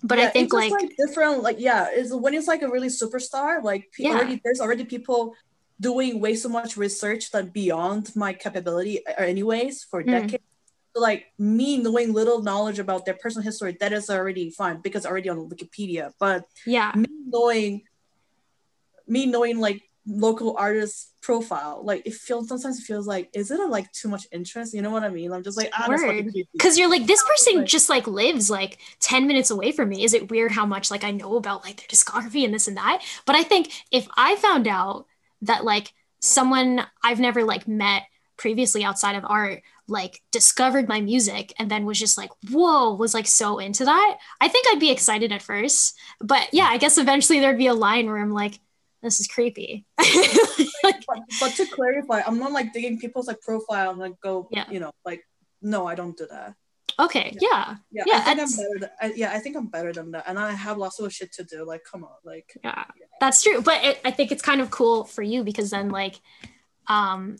But 0.00 0.20
I 0.20 0.28
think 0.28 0.54
it's 0.54 0.68
just, 0.68 0.82
like, 0.82 0.96
different 0.96 1.42
like 1.42 1.56
yeah 1.58 1.90
is 1.90 2.14
when 2.14 2.32
it's 2.32 2.46
like 2.46 2.62
a 2.62 2.68
really 2.68 2.88
superstar 2.88 3.62
like 3.64 3.90
pe- 3.92 4.04
Yeah. 4.04 4.10
already 4.10 4.40
there's 4.44 4.60
already 4.60 4.84
people 4.84 5.34
doing 5.80 6.20
way 6.20 6.34
so 6.34 6.48
much 6.48 6.76
research 6.76 7.30
that 7.30 7.52
beyond 7.52 8.14
my 8.16 8.32
capability 8.32 9.06
uh, 9.06 9.14
anyways 9.18 9.84
for 9.84 10.02
Mm. 10.02 10.10
decades. 10.10 10.44
So 10.94 11.02
like 11.02 11.26
me 11.38 11.78
knowing 11.78 12.12
little 12.12 12.42
knowledge 12.42 12.78
about 12.78 13.04
their 13.04 13.14
personal 13.14 13.44
history 13.44 13.76
that 13.80 13.92
is 13.92 14.10
already 14.10 14.50
fine 14.50 14.80
because 14.80 15.06
already 15.06 15.28
on 15.28 15.48
wikipedia. 15.48 16.12
But 16.18 16.44
yeah. 16.66 16.92
me 16.96 17.08
knowing 17.26 17.82
me 19.06 19.26
knowing 19.26 19.58
like 19.58 19.82
local 20.06 20.56
artist 20.56 21.12
profile 21.20 21.82
like 21.84 22.00
it 22.06 22.14
feels 22.14 22.48
sometimes 22.48 22.78
it 22.80 22.82
feels 22.84 23.06
like 23.06 23.28
is 23.34 23.50
it 23.50 23.60
a, 23.60 23.66
like 23.66 23.92
too 23.92 24.08
much 24.08 24.26
interest? 24.32 24.72
You 24.72 24.80
know 24.80 24.90
what 24.90 25.04
i 25.04 25.10
mean? 25.10 25.30
I'm 25.32 25.42
just 25.42 25.58
like 25.58 25.70
ah 25.74 25.86
because 26.52 26.78
you're 26.78 26.88
like 26.88 27.06
this 27.06 27.22
person 27.22 27.66
just 27.66 27.90
like 27.90 28.06
lives 28.06 28.48
like 28.48 28.78
10 29.00 29.26
minutes 29.26 29.50
away 29.50 29.70
from 29.72 29.90
me. 29.90 30.04
Is 30.04 30.14
it 30.14 30.30
weird 30.30 30.50
how 30.52 30.64
much 30.64 30.90
like 30.90 31.04
i 31.04 31.10
know 31.10 31.36
about 31.36 31.62
like 31.62 31.76
their 31.76 31.86
discography 31.88 32.44
and 32.44 32.54
this 32.54 32.66
and 32.66 32.78
that? 32.78 33.04
But 33.26 33.36
i 33.36 33.42
think 33.42 33.70
if 33.92 34.08
i 34.16 34.36
found 34.36 34.66
out 34.66 35.06
that 35.42 35.64
like 35.64 35.92
someone 36.20 36.84
i've 37.02 37.20
never 37.20 37.44
like 37.44 37.68
met 37.68 38.02
previously 38.36 38.84
outside 38.84 39.16
of 39.16 39.24
art 39.26 39.62
like 39.88 40.20
discovered 40.32 40.86
my 40.88 41.00
music 41.00 41.52
and 41.58 41.70
then 41.70 41.84
was 41.84 41.98
just 41.98 42.18
like 42.18 42.30
whoa 42.50 42.94
was 42.94 43.14
like 43.14 43.26
so 43.26 43.58
into 43.58 43.84
that. 43.84 44.18
I 44.40 44.48
think 44.48 44.66
i'd 44.68 44.80
be 44.80 44.90
excited 44.90 45.32
at 45.32 45.42
first 45.42 45.96
but 46.20 46.48
yeah 46.52 46.66
i 46.68 46.76
guess 46.78 46.98
eventually 46.98 47.40
there'd 47.40 47.58
be 47.58 47.66
a 47.68 47.74
line 47.74 48.06
where 48.06 48.18
i'm 48.18 48.32
like 48.32 48.58
this 49.02 49.20
is 49.20 49.28
creepy. 49.28 49.84
Like, 50.84 51.04
but, 51.06 51.18
but 51.40 51.52
to 51.56 51.66
clarify 51.66 52.22
i'm 52.26 52.38
not 52.38 52.52
like 52.52 52.72
digging 52.72 52.98
people's 52.98 53.26
like 53.26 53.40
profile 53.40 53.90
and 53.90 53.98
like 53.98 54.20
go 54.20 54.48
Yeah. 54.50 54.64
you 54.70 54.80
know 54.80 54.92
like 55.04 55.22
no 55.60 55.86
i 55.86 55.94
don't 55.94 56.16
do 56.16 56.26
that 56.30 56.54
okay 56.98 57.36
yeah 57.40 57.76
yeah, 57.90 58.04
Yeah, 58.06 58.22
I 58.26 58.34
think 58.34 58.40
I'm 58.40 58.50
better 58.56 58.78
than, 58.80 58.90
I, 59.00 59.12
yeah 59.14 59.32
i 59.32 59.38
think 59.38 59.56
i'm 59.56 59.66
better 59.66 59.92
than 59.92 60.10
that 60.12 60.24
and 60.26 60.38
i 60.38 60.52
have 60.52 60.78
lots 60.78 60.98
of 60.98 61.12
shit 61.12 61.32
to 61.34 61.44
do 61.44 61.64
like 61.64 61.82
come 61.84 62.04
on 62.04 62.10
like 62.24 62.56
yeah 62.64 62.84
that's 63.20 63.42
true 63.42 63.60
but 63.62 63.84
it, 63.84 64.00
i 64.04 64.10
think 64.10 64.32
it's 64.32 64.42
kind 64.42 64.60
of 64.60 64.70
cool 64.70 65.04
for 65.04 65.22
you 65.22 65.44
because 65.44 65.70
then 65.70 65.88
like 65.90 66.20
um 66.88 67.36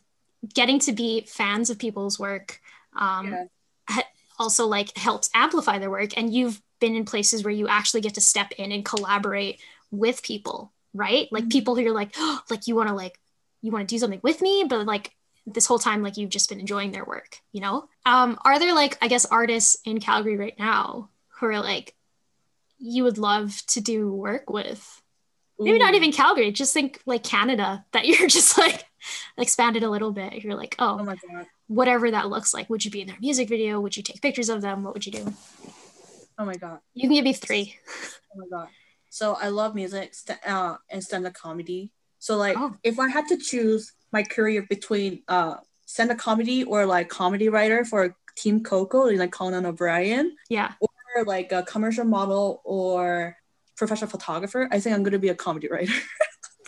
getting 0.55 0.79
to 0.81 0.93
be 0.93 1.23
fans 1.23 1.71
of 1.71 1.79
people's 1.79 2.19
work 2.19 2.61
um 2.97 3.27
Yeah. 3.33 3.45
ha- 3.89 4.09
also 4.39 4.67
like 4.67 4.97
helps 4.97 5.29
amplify 5.35 5.79
their 5.79 5.91
work 5.91 6.17
and 6.17 6.33
you've 6.33 6.61
been 6.81 6.95
in 6.95 7.05
places 7.05 7.43
where 7.43 7.53
you 7.53 7.67
actually 7.67 8.01
get 8.03 8.15
to 8.15 8.21
step 8.21 8.53
in 8.53 8.71
and 8.71 8.85
collaborate 8.85 9.61
with 9.91 10.23
people 10.23 10.73
right 10.95 11.27
like 11.33 11.45
Mhm. 11.45 11.51
people 11.53 11.75
who 11.75 11.83
you're 11.83 11.93
like 11.93 12.13
oh, 12.17 12.41
like 12.51 12.67
you 12.69 12.77
want 12.77 12.89
to 12.89 12.95
like 12.95 13.19
you 13.63 13.73
want 13.73 13.89
to 13.89 13.93
do 13.95 13.99
something 13.99 14.21
with 14.23 14.41
me 14.41 14.65
but 14.69 14.87
like 14.87 15.13
this 15.55 15.67
whole 15.67 15.79
time 15.79 16.03
like 16.03 16.17
you've 16.17 16.31
just 16.31 16.49
been 16.49 16.61
enjoying 16.61 16.93
their 16.93 17.05
work 17.05 17.39
you 17.53 17.61
know 17.61 17.89
um 18.07 18.39
are 18.45 18.59
there 18.59 18.75
like 18.75 18.97
i 19.03 19.09
guess 19.09 19.25
artists 19.27 19.77
in 19.85 20.01
calgary 20.01 20.37
right 20.37 20.59
now 20.59 21.09
who 21.39 21.47
are 21.47 21.61
like 21.61 21.95
you 22.79 23.05
would 23.05 23.19
love 23.19 23.61
to 23.67 23.81
do 23.81 24.13
work 24.13 24.51
with 24.51 25.03
maybe 25.59 25.79
not 25.81 25.95
even 25.95 26.13
Calgary, 26.13 26.53
just 26.53 26.73
think 26.73 27.01
like 27.05 27.25
Canada 27.25 27.85
that 27.93 28.07
you're 28.07 28.29
just 28.29 28.57
like 28.57 28.85
expanded 29.37 29.83
a 29.83 29.91
little 29.91 30.13
bit. 30.13 30.45
You're 30.45 30.55
like, 30.55 30.77
Oh 30.79 30.99
oh, 31.01 31.05
my 31.05 31.17
god. 31.17 31.47
whatever 31.67 32.09
that 32.13 32.29
looks 32.29 32.55
like. 32.55 32.71
Would 32.71 32.85
you 32.85 32.93
be 32.93 33.01
in 33.01 33.09
their 33.09 33.17
music 33.21 33.49
video? 33.49 33.81
Would 33.81 33.97
you 33.97 34.05
take 34.05 34.23
pictures 34.23 34.49
of 34.49 34.63
them? 34.63 34.85
What 34.85 34.95
would 34.95 35.05
you 35.05 35.11
do? 35.11 35.35
Oh 36.39 36.45
my 36.45 36.55
god. 36.55 36.79
You 36.95 37.09
can 37.09 37.15
give 37.15 37.25
me 37.25 37.33
three. 37.33 37.75
Oh 38.33 38.39
my 38.39 38.47
god. 38.57 38.69
So 39.11 39.35
I 39.35 39.49
love 39.49 39.75
music 39.75 40.15
st- 40.15 40.39
uh, 40.47 40.77
and 40.91 41.03
stand-up 41.03 41.35
comedy. 41.35 41.91
So 42.21 42.37
like 42.37 42.57
Oh. 42.57 42.77
if 42.85 43.01
I 43.01 43.09
had 43.09 43.27
to 43.29 43.37
choose 43.37 43.95
my 44.13 44.23
career 44.23 44.67
between 44.69 45.23
uh 45.29 45.57
stand-up 45.87 46.19
comedy 46.19 46.65
or 46.65 46.87
like 46.87 47.09
comedy 47.09 47.49
writer 47.49 47.85
for 47.85 48.15
Team 48.37 48.63
Coco, 48.63 49.05
like 49.07 49.33
Conan 49.33 49.67
O'Brien, 49.67 50.37
Yeah. 50.49 50.73
or 50.81 51.25
like 51.25 51.51
a 51.53 51.63
commercial 51.63 52.05
model 52.05 52.61
or 52.65 53.37
professional 53.77 54.11
photographer, 54.11 54.69
I 54.71 54.81
think 54.81 54.95
I'm 54.95 55.03
gonna 55.03 55.19
be 55.19 55.29
a 55.31 55.35
comedy 55.35 55.69
writer. 55.69 55.93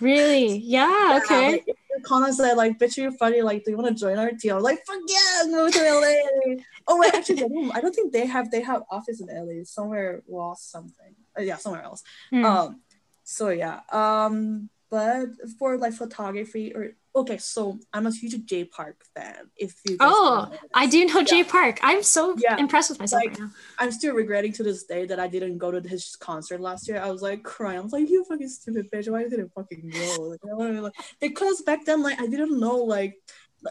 Really? 0.00 0.56
Yeah. 0.56 1.20
Okay. 1.22 1.62
Like, 2.06 2.32
said 2.32 2.54
like, 2.54 2.78
"Bitch, 2.78 2.96
you're 2.96 3.12
funny. 3.12 3.42
Like, 3.42 3.64
do 3.64 3.70
you 3.70 3.76
want 3.76 3.88
to 3.88 4.00
join 4.00 4.18
our 4.18 4.30
team?" 4.32 4.56
I'm 4.56 4.62
like, 4.62 4.78
"Fuck 4.86 5.00
yeah, 5.06 5.42
move 5.46 5.72
to 5.72 5.78
LA." 5.78 6.56
oh 6.88 6.98
wait, 6.98 7.14
actually, 7.14 7.44
I 7.74 7.80
don't 7.80 7.94
think 7.94 8.12
they 8.12 8.24
have 8.26 8.50
they 8.50 8.62
have 8.62 8.82
office 8.90 9.20
in 9.20 9.28
LA. 9.28 9.64
Somewhere 9.64 10.22
lost 10.26 10.70
something. 10.70 11.14
Uh, 11.38 11.42
yeah, 11.42 11.56
somewhere 11.56 11.82
else. 11.82 12.02
Hmm. 12.30 12.44
Um, 12.44 12.80
so 13.24 13.50
yeah. 13.50 13.80
Um, 13.92 14.70
but 14.90 15.28
for 15.58 15.76
like 15.78 15.92
photography 15.94 16.74
or 16.74 16.90
okay, 17.14 17.38
so 17.38 17.78
I'm 17.92 18.06
a 18.06 18.12
huge 18.12 18.44
Jay 18.46 18.64
Park 18.64 19.02
fan. 19.16 19.50
If 19.56 19.74
you 19.84 19.96
guys 19.96 20.08
Oh, 20.12 20.50
I 20.74 20.86
do 20.86 21.04
know 21.06 21.22
Jay 21.24 21.38
Yeah. 21.38 21.50
Park. 21.50 21.78
I'm 21.82 22.02
so 22.02 22.36
Yeah, 22.38 22.56
impressed 22.56 22.90
with 22.90 23.00
myself 23.00 23.22
like- 23.22 23.30
right 23.32 23.40
now. 23.40 23.50
I'm 23.78 23.90
still 23.92 24.14
regretting 24.14 24.52
to 24.54 24.62
this 24.62 24.84
day 24.84 25.06
that 25.06 25.18
I 25.18 25.26
didn't 25.26 25.58
go 25.58 25.70
to 25.72 25.80
his 25.88 26.14
concert 26.16 26.60
last 26.60 26.86
year. 26.88 27.00
I 27.00 27.10
was 27.10 27.22
like 27.22 27.42
crying. 27.42 27.78
I 27.78 27.82
was 27.82 27.92
like, 27.92 28.08
"You 28.08 28.24
fucking 28.24 28.48
stupid 28.48 28.90
bitch! 28.92 29.08
Why 29.10 29.22
didn't 29.24 29.52
fucking 29.54 29.90
go?" 29.90 30.22
Like, 30.30 30.40
I 30.50 30.54
wanna 30.54 30.82
like, 30.82 30.94
because 31.20 31.62
back 31.62 31.84
then, 31.84 32.02
like, 32.02 32.20
I 32.20 32.26
didn't 32.26 32.58
know, 32.60 32.76
like, 32.76 33.14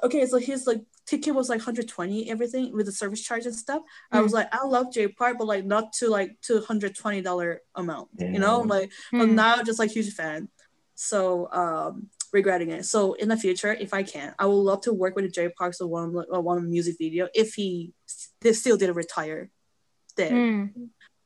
okay, 0.03 0.25
so 0.25 0.37
his 0.37 0.67
like 0.67 0.81
ticket 1.07 1.33
was 1.33 1.49
like 1.49 1.59
120 1.59 2.29
everything 2.29 2.71
with 2.75 2.85
the 2.85 2.91
service 2.91 3.21
charge 3.23 3.45
and 3.47 3.55
stuff. 3.55 3.81
I 4.11 4.21
was 4.21 4.33
like, 4.33 4.47
I 4.53 4.63
love 4.65 4.91
Jay 4.93 5.07
Park, 5.07 5.37
but 5.39 5.47
like 5.47 5.65
not 5.65 5.93
to 5.93 6.09
like 6.09 6.39
to 6.43 6.55
120 6.55 7.21
dollar 7.21 7.61
amount, 7.73 8.09
you 8.19 8.37
know, 8.37 8.59
Yeah. 8.59 8.73
like. 8.75 8.91
But 9.13 9.29
Hmm. 9.29 9.35
now, 9.35 9.63
just 9.63 9.79
like 9.79 9.91
huge 9.91 10.13
fan. 10.13 10.49
So 11.01 11.49
um 11.53 12.07
regretting 12.33 12.69
it. 12.71 12.85
So 12.85 13.13
in 13.13 13.29
the 13.29 13.37
future, 13.37 13.73
if 13.73 13.93
I 13.93 14.03
can, 14.03 14.35
I 14.37 14.45
would 14.45 14.63
love 14.69 14.81
to 14.81 14.93
work 14.93 15.15
with 15.15 15.33
Jay 15.33 15.49
Park 15.57 15.73
so 15.73 15.87
one 15.87 16.13
uh, 16.35 16.41
one 16.41 16.69
music 16.69 16.95
video 16.99 17.29
if 17.33 17.53
he 17.53 17.93
s- 18.07 18.57
still 18.59 18.75
didn't 18.77 18.95
retire. 18.97 19.49
Then 20.17 20.33
Hmm. 20.35 20.85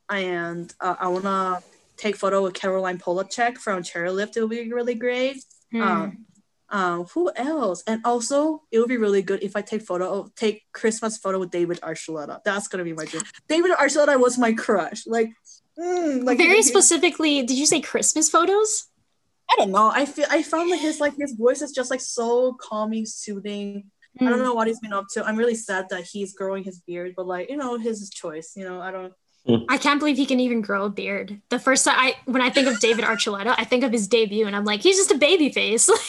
and 0.09 0.73
uh, 0.79 0.95
I 0.99 1.07
wanna 1.07 1.63
take 1.97 2.15
photo 2.15 2.43
with 2.43 2.53
Caroline 2.53 2.99
Polachek 2.99 3.57
from 3.57 3.81
Chairlift. 3.81 4.37
It 4.37 4.41
will 4.41 4.47
be 4.47 4.71
really 4.71 4.95
great. 4.95 5.37
Hmm. 5.71 5.81
Um, 5.81 6.25
um, 6.69 7.05
who 7.13 7.31
else? 7.35 7.83
And 7.89 8.01
also, 8.05 8.63
it 8.71 8.77
would 8.79 8.89
be 8.89 8.97
really 8.97 9.21
good 9.23 9.41
if 9.43 9.55
I 9.55 9.61
take 9.61 9.81
photo, 9.81 10.29
take 10.35 10.63
Christmas 10.71 11.17
photo 11.17 11.39
with 11.39 11.51
David 11.51 11.79
Archuleta. 11.81 12.39
That's 12.45 12.67
gonna 12.67 12.83
be 12.83 12.93
my 12.93 13.05
dream. 13.05 13.23
David 13.49 13.71
Archuleta 13.71 14.19
was 14.19 14.37
my 14.37 14.53
crush. 14.53 15.05
Like, 15.07 15.29
mm, 15.77 16.23
like 16.23 16.37
Very 16.37 16.61
specifically, 16.61 17.41
did 17.41 17.57
you 17.57 17.65
say 17.65 17.81
Christmas 17.81 18.29
photos? 18.29 18.85
I 19.51 19.55
don't 19.57 19.71
know. 19.71 19.91
I 19.93 20.05
feel 20.05 20.25
I 20.29 20.41
found 20.43 20.69
like 20.69 20.79
his 20.81 20.99
like 20.99 21.15
his 21.17 21.33
voice 21.33 21.61
is 21.61 21.71
just 21.71 21.91
like 21.91 22.01
so 22.01 22.53
calming, 22.59 23.05
soothing. 23.05 23.85
I 24.19 24.23
Hmm. 24.23 24.29
don't 24.29 24.39
know 24.43 24.53
what 24.53 24.67
he's 24.67 24.79
been 24.79 24.93
up 24.93 25.05
to. 25.13 25.23
I'm 25.25 25.35
really 25.37 25.55
sad 25.55 25.87
that 25.89 26.03
he's 26.03 26.33
growing 26.33 26.63
his 26.63 26.79
beard, 26.81 27.13
but 27.17 27.25
like 27.27 27.49
you 27.49 27.57
know, 27.57 27.77
his 27.77 28.09
choice. 28.09 28.53
You 28.55 28.65
know, 28.65 28.79
I 28.81 28.91
don't. 28.91 29.13
I 29.67 29.77
can't 29.77 29.99
believe 29.99 30.15
he 30.15 30.25
can 30.25 30.39
even 30.39 30.61
grow 30.61 30.85
a 30.85 30.89
beard. 30.89 31.41
The 31.49 31.59
first 31.59 31.83
time 31.83 31.95
I, 31.99 32.15
when 32.25 32.41
I 32.41 32.49
think 32.49 32.65
of 32.67 32.79
David 32.79 33.03
Archuleta, 33.03 33.53
I 33.57 33.65
think 33.65 33.83
of 33.83 33.91
his 33.91 34.07
debut, 34.07 34.47
and 34.47 34.55
I'm 34.55 34.63
like, 34.63 34.81
he's 34.81 34.95
just 34.95 35.11
a 35.11 35.17
baby 35.17 35.49
face. 35.49 35.89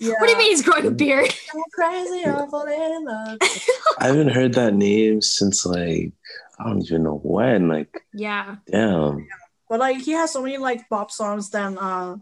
Like, 0.00 0.08
Yeah. 0.08 0.14
what 0.18 0.26
do 0.26 0.32
you 0.32 0.38
mean 0.38 0.50
he's 0.50 0.62
growing 0.62 0.86
a 0.86 0.90
beard? 0.90 1.32
I'm 1.54 1.62
crazy, 1.72 2.24
I'm 2.24 2.38
in 2.42 3.04
love. 3.04 3.38
I 3.98 4.06
haven't 4.08 4.28
heard 4.28 4.52
that 4.54 4.74
name 4.74 5.22
since 5.22 5.64
like 5.66 6.12
I 6.58 6.64
don't 6.68 6.82
even 6.82 7.02
know 7.04 7.18
when. 7.24 7.68
Like, 7.68 8.04
Yeah. 8.12 8.56
damn. 8.70 9.26
But 9.74 9.80
like 9.80 10.02
he 10.02 10.12
has 10.12 10.32
so 10.32 10.40
many 10.40 10.56
like 10.56 10.88
pop 10.88 11.10
songs 11.10 11.50
than 11.50 11.76
uh 11.78 12.14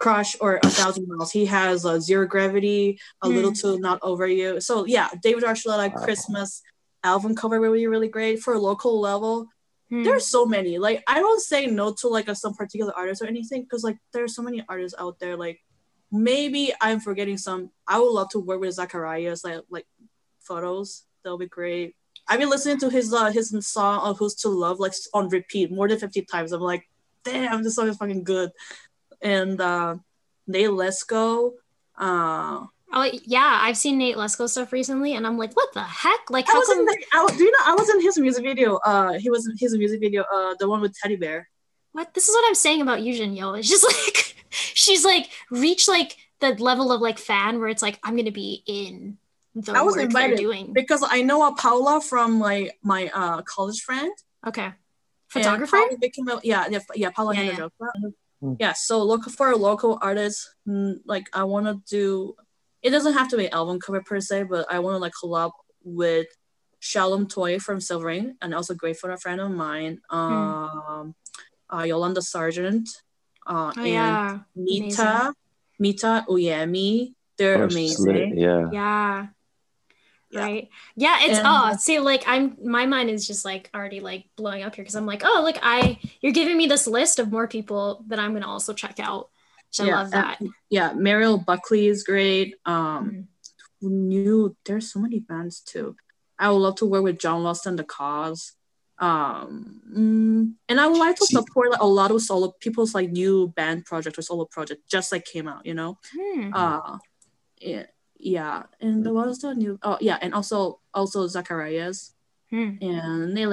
Crush 0.00 0.34
or 0.40 0.56
A 0.56 0.68
Thousand 0.68 1.06
Miles. 1.06 1.30
He 1.30 1.46
has 1.46 1.86
uh, 1.86 2.00
Zero 2.00 2.26
Gravity, 2.26 2.98
A 3.22 3.28
Little 3.28 3.52
Too 3.52 3.78
Not 3.78 4.00
Over 4.02 4.26
You. 4.26 4.60
So 4.60 4.86
yeah, 4.86 5.10
David 5.22 5.44
Archuleta 5.44 5.94
Wow. 5.94 6.02
Christmas 6.02 6.62
album 7.04 7.36
cover 7.36 7.60
will 7.60 7.74
be 7.74 7.86
really 7.86 8.08
great 8.08 8.40
for 8.40 8.54
a 8.54 8.58
local 8.58 9.00
level. 9.00 9.46
Hmm. 9.88 10.02
There's 10.02 10.26
so 10.26 10.46
many. 10.46 10.78
Like 10.78 11.04
I 11.06 11.20
don't 11.20 11.40
say 11.40 11.66
no 11.66 11.94
to 12.00 12.08
like 12.08 12.28
some 12.34 12.54
particular 12.54 12.92
artist 12.92 13.22
or 13.22 13.26
anything 13.26 13.62
because 13.62 13.84
like 13.84 13.98
there's 14.12 14.34
so 14.34 14.42
many 14.42 14.64
artists 14.68 14.98
out 14.98 15.20
there. 15.20 15.36
Like 15.36 15.60
maybe 16.10 16.72
I'm 16.80 16.98
forgetting 16.98 17.38
some. 17.38 17.70
I 17.86 18.00
would 18.00 18.10
love 18.10 18.30
to 18.30 18.40
work 18.40 18.60
with 18.60 18.74
Zacharias 18.74 19.44
like 19.44 19.60
like 19.70 19.86
photos. 20.40 21.04
That'll 21.22 21.38
be 21.38 21.46
great. 21.46 21.94
I've 22.26 22.40
been 22.40 22.50
listening 22.50 22.78
to 22.78 22.90
his 22.90 23.14
uh 23.14 23.30
his 23.30 23.54
song 23.64 24.00
of 24.00 24.18
Who's 24.18 24.34
to 24.42 24.48
Love 24.48 24.80
like 24.80 24.94
on 25.14 25.28
repeat 25.28 25.70
more 25.70 25.86
than 25.86 26.00
50 26.00 26.22
times. 26.22 26.50
I'm 26.50 26.60
like, 26.60 26.88
damn, 27.26 27.62
this 27.62 27.74
song 27.74 27.88
is 27.88 27.96
fucking 27.96 28.24
good. 28.24 28.50
And 29.20 29.60
uh 29.60 29.96
Nate 30.46 30.70
Lesko, 30.70 31.52
uh 31.98 32.66
Oh 32.92 33.10
yeah, 33.24 33.58
I've 33.62 33.76
seen 33.76 33.98
Nate 33.98 34.16
Lesko 34.16 34.48
stuff 34.48 34.72
recently, 34.72 35.14
and 35.14 35.26
I'm 35.26 35.36
like, 35.36 35.54
what 35.54 35.74
the 35.74 35.82
heck? 35.82 36.30
Like, 36.30 36.48
I 36.48 36.52
how 36.52 36.60
in 36.60 36.66
come? 36.66 36.86
the, 36.86 37.04
I, 37.12 37.26
do 37.36 37.44
you 37.44 37.50
know 37.50 37.58
I 37.66 37.74
was 37.74 37.90
in 37.90 38.00
his 38.00 38.18
music 38.18 38.44
video. 38.44 38.76
Uh 38.76 39.14
he 39.14 39.30
was 39.30 39.46
in 39.46 39.56
his 39.58 39.76
music 39.76 40.00
video, 40.00 40.24
uh 40.32 40.54
the 40.58 40.68
one 40.68 40.80
with 40.80 40.94
Teddy 40.96 41.16
Bear. 41.16 41.48
What? 41.92 42.14
This 42.14 42.28
is 42.28 42.34
what 42.34 42.46
I'm 42.46 42.54
saying 42.54 42.82
about 42.82 43.00
Yujin 43.00 43.36
Yo. 43.36 43.54
It's 43.54 43.68
just 43.68 43.84
like 44.06 44.36
she's 44.50 45.04
like 45.04 45.28
reached 45.50 45.88
like 45.88 46.16
the 46.40 46.50
level 46.54 46.92
of 46.92 47.00
like 47.00 47.18
fan 47.18 47.58
where 47.58 47.68
it's 47.68 47.82
like 47.82 47.98
I'm 48.04 48.16
gonna 48.16 48.30
be 48.30 48.62
in 48.66 49.18
the 49.54 49.72
I 49.72 49.82
was 49.82 49.96
invited 49.96 50.38
doing. 50.38 50.72
Because 50.72 51.02
I 51.06 51.22
know 51.22 51.46
a 51.48 51.54
Paula 51.54 52.00
from 52.00 52.38
like 52.38 52.78
my 52.82 53.10
uh 53.12 53.42
college 53.42 53.80
friend. 53.80 54.12
Okay. 54.46 54.72
And 55.36 55.44
Photographer? 55.44 55.76
Paula 55.76 55.98
became 55.98 56.28
yeah, 56.42 56.66
yeah, 56.68 56.78
yeah, 56.94 57.10
Paula 57.10 57.34
Yeah, 57.34 57.42
yeah, 57.42 57.58
yeah. 57.58 58.10
Hmm. 58.42 58.52
yeah, 58.60 58.72
so 58.74 59.02
look 59.02 59.24
for 59.30 59.50
a 59.50 59.56
local 59.56 59.98
artist. 60.02 60.54
mm, 60.68 61.00
Like 61.06 61.26
I 61.32 61.44
want 61.44 61.66
to 61.66 61.80
do. 61.88 62.34
It 62.82 62.90
doesn't 62.90 63.14
have 63.14 63.28
to 63.30 63.36
be 63.36 63.48
album 63.50 63.80
cover 63.80 64.02
per 64.02 64.20
se, 64.20 64.44
but 64.44 64.66
I 64.70 64.78
want 64.78 64.94
to 64.94 64.98
like 64.98 65.14
collab 65.22 65.52
with 65.82 66.26
Shalom 66.78 67.26
Toy 67.26 67.58
from 67.58 67.80
Silvering 67.80 68.36
and 68.42 68.54
also 68.54 68.74
great 68.74 68.98
for 68.98 69.10
a 69.10 69.18
friend 69.18 69.40
of 69.40 69.50
mine, 69.50 70.00
um, 70.10 71.14
uh, 71.72 71.82
Yolanda 71.82 72.20
Sargent, 72.22 72.88
uh, 73.46 73.72
Hmm. 73.72 73.80
Oh 73.80 73.82
and 73.82 73.92
yeah. 73.92 74.38
Mita, 74.54 75.32
Mita 75.78 76.24
Uyemi. 76.28 77.14
They're 77.38 77.64
Oh, 77.64 77.68
she's 77.68 77.98
lit. 78.00 78.16
amazing. 78.16 78.38
Yeah. 78.38 78.68
Yeah. 78.72 79.26
Yeah. 80.36 80.42
Right. 80.44 80.68
Yeah, 80.96 81.18
it's 81.22 81.38
And- 81.38 81.46
oh, 81.48 81.76
see, 81.78 81.98
like 81.98 82.24
I'm 82.26 82.56
my 82.64 82.86
mind 82.86 83.10
is 83.10 83.26
just 83.26 83.44
like 83.44 83.70
already 83.74 84.00
like 84.00 84.26
blowing 84.36 84.62
up 84.62 84.74
here 84.74 84.84
because 84.84 84.94
I'm 84.96 85.06
like, 85.06 85.22
oh, 85.24 85.42
look, 85.44 85.56
I 85.62 85.98
you're 86.20 86.32
giving 86.32 86.56
me 86.56 86.66
this 86.66 86.86
list 86.86 87.18
of 87.18 87.30
more 87.32 87.48
people 87.48 88.04
that 88.08 88.18
I'm 88.18 88.32
gonna 88.32 88.46
also 88.48 88.72
check 88.72 89.00
out. 89.00 89.30
So 89.70 89.84
I 89.84 89.86
Yeah, 89.88 89.96
love 89.96 90.10
that. 90.12 90.40
and- 90.40 90.50
yeah, 90.70 90.92
Mariel 90.94 91.38
Buckley 91.38 91.86
is 91.88 92.04
great. 92.04 92.54
Um, 92.64 93.28
Mhm. 93.82 93.90
new 93.90 94.56
there's 94.64 94.92
so 94.92 95.00
many 95.00 95.20
bands 95.20 95.60
too. 95.60 95.96
I 96.38 96.50
would 96.50 96.58
love 96.58 96.76
to 96.76 96.86
work 96.86 97.02
with 97.02 97.18
John 97.18 97.42
Lost 97.42 97.66
and 97.66 97.78
the 97.78 97.84
Cause. 97.84 98.52
Um, 98.98 99.82
mm, 99.94 100.54
and 100.70 100.80
I 100.80 100.86
would 100.86 100.98
like 100.98 101.16
to 101.16 101.26
support 101.26 101.70
like, 101.70 101.80
a 101.80 101.86
lot 101.86 102.10
of 102.10 102.22
solo 102.22 102.54
people's 102.60 102.94
like 102.94 103.10
new 103.10 103.48
band 103.48 103.84
project 103.84 104.16
or 104.18 104.22
solo 104.22 104.46
project 104.46 104.88
just 104.88 105.12
like 105.12 105.24
came 105.26 105.46
out, 105.48 105.66
you 105.66 105.74
know. 105.74 105.98
Hmm. 106.14 106.50
Uh, 106.54 106.98
yeah, 107.60 107.84
yeah. 108.18 108.64
And 108.80 109.04
what 109.14 109.26
was 109.26 109.40
the 109.40 109.54
new? 109.54 109.78
Oh 109.82 109.98
yeah, 110.00 110.18
and 110.20 110.34
also 110.34 110.80
also 110.94 111.26
Zacharias 111.26 112.12
Hmm. 112.50 112.78
and 112.80 113.34
Nay 113.34 113.44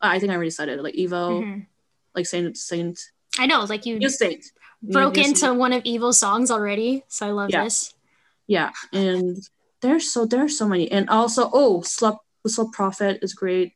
I 0.00 0.18
think 0.18 0.32
I 0.32 0.34
already 0.34 0.50
said 0.50 0.68
it. 0.68 0.82
Like 0.82 0.94
Evo, 0.94 1.42
Mhm. 1.42 1.66
like 2.14 2.26
Saint 2.26 2.56
Saint 2.56 2.98
I 3.38 3.46
know, 3.46 3.64
like 3.64 3.86
you 3.86 3.98
just 3.98 4.18
Saint. 4.18 4.44
broke 4.82 5.16
New 5.16 5.24
into 5.24 5.54
one 5.54 5.72
of 5.72 5.82
Evo's 5.84 6.18
songs 6.18 6.50
already, 6.50 7.04
so 7.08 7.26
I 7.26 7.30
love 7.30 7.50
Yeah. 7.50 7.64
this. 7.64 7.94
yeah 8.48 8.70
and 8.92 9.38
there's 9.80 10.10
so 10.10 10.26
there's 10.26 10.58
so 10.58 10.66
many 10.66 10.90
and 10.90 11.08
also 11.08 11.48
oh 11.52 11.80
Slap 11.82 12.16
Whistle 12.42 12.68
Prophet 12.72 13.20
is 13.22 13.32
great 13.34 13.72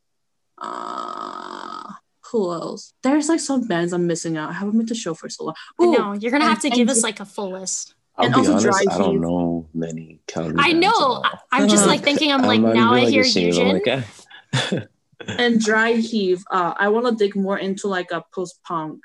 uh 0.57 1.93
who 2.31 2.51
else 2.51 2.93
there's 3.03 3.29
like 3.29 3.39
some 3.39 3.65
bands 3.67 3.93
i'm 3.93 4.05
missing 4.05 4.35
out 4.35 4.49
i 4.49 4.53
haven't 4.53 4.77
been 4.77 4.85
to 4.85 4.93
show 4.93 5.13
for 5.13 5.29
so 5.29 5.45
long 5.45 5.55
Ooh, 5.81 5.91
know 5.93 6.13
you're 6.13 6.31
gonna 6.31 6.45
have 6.45 6.61
to 6.61 6.69
give 6.69 6.89
us 6.89 7.01
like 7.03 7.19
a 7.21 7.25
full 7.25 7.51
list. 7.51 7.95
I'll 8.17 8.25
And 8.25 8.33
be 8.33 8.39
also 8.39 8.51
honest, 8.53 8.65
Dry 8.65 8.93
I 8.93 8.97
don't 8.97 9.11
Heat. 9.13 9.19
know 9.21 9.67
many 9.73 10.19
Calgary 10.27 10.55
I 10.59 10.73
know. 10.73 11.21
I- 11.23 11.37
I'm 11.51 11.67
just 11.67 11.85
like 11.85 12.01
thinking. 12.07 12.31
I'm 12.31 12.41
I'm 12.41 12.47
like 12.47 12.61
now 12.61 12.93
I 12.93 13.01
like, 13.03 13.09
hear 13.09 13.21
ashamed. 13.21 13.55
Eugene. 13.55 13.73
like, 13.73 13.87
eh. 13.87 14.79
and 15.27 15.59
dry 15.59 15.91
heave 15.93 16.43
uh 16.51 16.73
i 16.77 16.87
want 16.87 17.05
to 17.05 17.13
dig 17.13 17.35
more 17.35 17.57
into 17.57 17.87
like 17.87 18.11
a 18.11 18.23
post-punk 18.33 19.03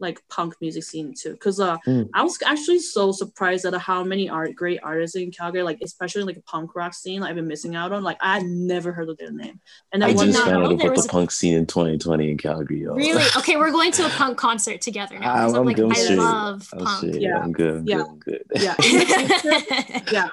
like 0.00 0.20
punk 0.28 0.54
music 0.60 0.84
scene 0.84 1.12
too. 1.12 1.36
Cause 1.36 1.58
uh, 1.60 1.76
Mm. 1.86 2.08
I 2.14 2.22
was 2.22 2.38
actually 2.44 2.78
so 2.78 3.10
surprised 3.12 3.64
at 3.64 3.74
how 3.74 4.04
many 4.04 4.28
art 4.28 4.54
great 4.54 4.78
artists 4.82 5.16
in 5.16 5.30
Calgary, 5.30 5.62
like 5.62 5.78
especially 5.82 6.22
like 6.24 6.36
a 6.36 6.42
punk 6.42 6.74
rock 6.76 6.94
scene, 6.94 7.22
I've 7.22 7.34
been 7.34 7.48
missing 7.48 7.74
out 7.74 7.92
on. 7.92 8.02
Like 8.04 8.18
I 8.20 8.34
had 8.38 8.46
never 8.46 8.92
heard 8.92 9.08
of 9.08 9.16
their 9.18 9.32
name, 9.32 9.60
and 9.92 10.04
I 10.04 10.08
then 10.08 10.16
did 10.16 10.26
just 10.32 10.38
found 10.44 10.50
out 10.64 10.68
there 10.78 10.86
about 10.88 10.96
was 10.96 11.04
the 11.06 11.08
a- 11.10 11.12
punk 11.12 11.30
scene 11.30 11.54
in 11.54 11.66
2020 11.66 12.30
in 12.30 12.38
Calgary. 12.38 12.82
Yo. 12.82 12.94
Really? 12.94 13.24
Okay, 13.38 13.56
we're 13.56 13.70
going 13.70 13.92
to 13.92 14.06
a 14.06 14.10
punk 14.10 14.38
concert 14.38 14.80
together 14.80 15.18
now. 15.18 15.34
'cause 15.34 15.54
I'm 15.54 15.60
I'm 15.60 15.66
like, 15.66 15.76
good 15.76 15.90
I 15.90 15.94
straight. 15.94 16.18
love 16.18 16.68
I'm 16.72 16.78
punk. 16.84 16.98
straight. 16.98 17.20
Yeah. 17.22 17.38
I'm 17.38 17.52
good. 17.52 17.76
I'm 17.78 17.86
Yeah. 17.86 18.04
good. 18.20 18.42
Good. 18.48 18.62
yeah, 18.62 18.74
in 18.84 18.98
the 18.98 19.94
future, 19.94 20.12
yeah. 20.12 20.28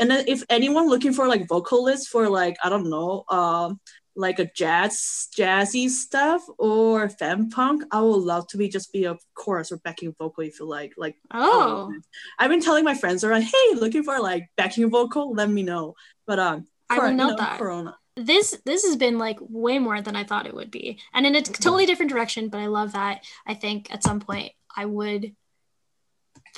And 0.00 0.10
then 0.10 0.24
if 0.26 0.42
anyone 0.50 0.88
looking 0.88 1.12
for 1.12 1.28
like 1.28 1.46
vocalists 1.46 2.08
for 2.08 2.28
like 2.28 2.56
I 2.64 2.68
don't 2.68 2.90
know, 2.90 3.24
um, 3.30 3.78
like 4.16 4.38
a 4.38 4.50
jazz 4.54 5.28
jazzy 5.36 5.88
stuff 5.88 6.42
or 6.58 7.08
femme 7.08 7.50
punk, 7.50 7.84
I 7.90 8.00
would 8.00 8.22
love 8.22 8.46
to 8.48 8.56
be 8.56 8.68
just 8.68 8.92
be 8.92 9.04
a 9.04 9.16
chorus 9.34 9.72
or 9.72 9.78
backing 9.78 10.14
vocal 10.18 10.44
if 10.44 10.60
you 10.60 10.66
like. 10.66 10.94
Like 10.96 11.16
oh, 11.32 11.92
I've 12.38 12.50
been 12.50 12.60
telling 12.60 12.84
my 12.84 12.94
friends 12.94 13.24
around, 13.24 13.42
hey, 13.42 13.74
looking 13.74 14.04
for 14.04 14.20
like 14.20 14.48
backing 14.56 14.88
vocal, 14.90 15.32
let 15.32 15.50
me 15.50 15.62
know. 15.62 15.94
But 16.26 16.38
um, 16.38 16.66
I 16.88 16.98
will 16.98 17.12
note 17.12 17.30
know, 17.30 17.36
that. 17.36 17.58
Corona. 17.58 17.96
this 18.16 18.56
this 18.64 18.84
has 18.84 18.96
been 18.96 19.18
like 19.18 19.38
way 19.40 19.78
more 19.78 20.00
than 20.00 20.16
I 20.16 20.24
thought 20.24 20.46
it 20.46 20.54
would 20.54 20.70
be, 20.70 21.00
and 21.12 21.26
in 21.26 21.34
a 21.34 21.42
totally 21.42 21.86
different 21.86 22.10
direction. 22.12 22.48
But 22.48 22.58
I 22.60 22.66
love 22.66 22.92
that. 22.92 23.24
I 23.46 23.54
think 23.54 23.92
at 23.92 24.02
some 24.02 24.20
point 24.20 24.52
I 24.74 24.86
would. 24.86 25.34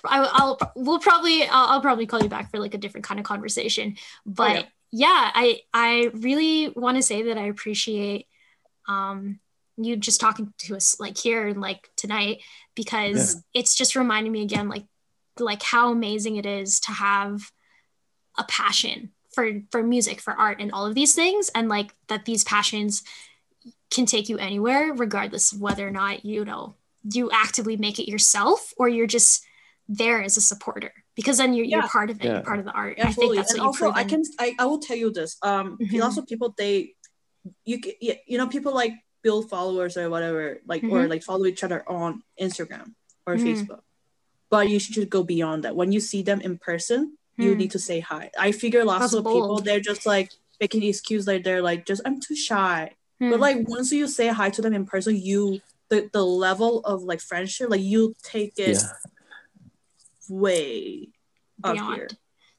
I, 0.05 0.29
I'll 0.31 0.59
we'll 0.77 0.99
probably 0.99 1.45
I'll, 1.45 1.69
I'll 1.69 1.81
probably 1.81 2.07
call 2.07 2.23
you 2.23 2.29
back 2.29 2.51
for 2.51 2.59
like 2.59 2.75
a 2.75 2.79
different 2.79 3.07
kind 3.07 3.19
of 3.19 3.25
conversation, 3.25 3.97
but 4.27 4.55
yeah. 4.55 4.63
Yeah, 4.93 5.31
I 5.35 5.61
I 5.73 6.11
really 6.15 6.69
want 6.71 6.97
to 6.97 7.03
say 7.03 7.25
that 7.25 7.39
I 7.39 7.47
appreciate 7.47 8.27
um 8.89 9.41
you 9.77 9.97
just 9.97 10.21
talking 10.21 10.53
to 10.59 10.77
us 10.77 10.99
like 10.99 11.19
here 11.19 11.47
and 11.49 11.61
like 11.61 11.91
tonight 11.97 12.41
because 12.75 13.43
it's 13.53 13.75
just 13.75 13.97
reminding 13.97 14.33
me 14.33 14.43
again 14.43 14.69
like 14.69 14.85
like 15.39 15.63
how 15.63 15.91
amazing 15.91 16.37
it 16.37 16.47
is 16.47 16.81
to 16.81 16.93
have 16.93 17.51
a 18.39 18.45
passion 18.45 19.11
for 19.35 19.61
for 19.71 19.83
music 19.83 20.21
for 20.21 20.33
art 20.33 20.61
and 20.61 20.73
all 20.73 20.87
of 20.87 20.95
these 20.95 21.15
things 21.15 21.51
and 21.55 21.69
like 21.69 21.95
that 22.09 22.25
these 22.25 22.45
passions 22.45 23.03
can 23.91 24.07
take 24.07 24.29
you 24.29 24.39
anywhere 24.39 24.95
regardless 24.95 25.53
of 25.53 25.61
whether 25.61 25.87
or 25.87 25.91
not 25.91 26.25
you 26.25 26.45
know 26.45 26.75
you 27.13 27.31
actively 27.31 27.77
make 27.77 27.99
it 27.99 28.11
yourself 28.11 28.73
or 28.79 28.89
you're 28.89 29.07
just 29.07 29.46
there 29.89 30.23
as 30.23 30.37
a 30.37 30.41
supporter 30.41 30.93
because 31.15 31.39
then 31.39 31.55
you're, 31.55 31.65
you're 31.65 31.87
part 31.87 32.11
of 32.11 32.17
it 32.21 32.25
Yeah. 32.25 32.33
you're 32.35 32.43
part 32.43 32.59
of 32.59 32.65
the 32.65 32.73
art 32.73 32.97
i 32.99 33.13
think 33.13 33.37
that's 33.37 33.53
and 33.53 33.63
what 33.63 33.67
you've 33.79 33.83
also, 33.83 33.93
I 33.93 34.05
can 34.05 34.23
I, 34.41 34.55
I 34.59 34.65
will 34.67 34.81
tell 34.81 34.97
you 34.97 35.13
this. 35.13 35.37
Um, 35.43 35.79
Mhm. 35.81 36.01
lots 36.01 36.19
people 36.27 36.55
they, 36.59 36.95
you 37.65 37.81
ca- 37.81 37.97
you 38.27 38.37
know 38.39 38.49
people 38.49 38.75
like 38.75 38.93
build 39.23 39.49
followers 39.49 39.97
or 39.97 40.09
whatever, 40.11 40.61
like 40.67 40.83
or 40.85 41.01
Mhm. 41.05 41.09
like 41.11 41.23
follow 41.23 41.47
each 41.47 41.63
other 41.65 41.81
on 41.89 42.23
Instagram 42.41 42.95
or 43.27 43.35
Mhm. 43.37 43.45
Facebook, 43.47 43.81
but 44.51 44.69
you 44.69 44.79
should 44.79 45.09
go 45.11 45.23
beyond 45.23 45.65
that. 45.65 45.75
When 45.77 45.91
you 45.93 46.01
see 46.01 46.23
them 46.23 46.41
in 46.41 46.59
person, 46.59 47.17
you 47.39 47.53
Hmm. 47.53 47.59
need 47.59 47.71
to 47.73 47.79
say 47.79 47.99
hi. 48.01 48.31
I 48.39 48.51
figure 48.53 48.85
lots 48.85 49.01
That's 49.01 49.15
of 49.15 49.25
people 49.25 49.59
they're 49.61 49.81
just 49.93 50.05
like 50.07 50.31
making 50.61 50.83
excuse 50.83 51.27
like 51.27 51.45
they're 51.45 51.63
like 51.71 51.87
just 51.87 52.03
I'm 52.05 52.21
too 52.21 52.35
shy. 52.37 52.91
But 53.21 53.37
Hmm. 53.37 53.41
like 53.47 53.69
once 53.69 53.93
you 53.93 54.07
say 54.09 54.29
hi 54.29 54.51
to 54.51 54.61
them 54.63 54.75
in 54.75 54.85
person, 54.87 55.15
you 55.17 55.61
the 55.91 56.11
the 56.13 56.25
level 56.27 56.81
of 56.81 57.03
like 57.11 57.21
friendship, 57.21 57.71
like 57.71 57.83
you 57.95 58.15
take 58.23 58.55
it 58.59 58.79
Yeah. 58.83 58.93
Way 60.29 61.09
up 61.65 61.75
beyond 61.75 61.95
here. 61.97 62.09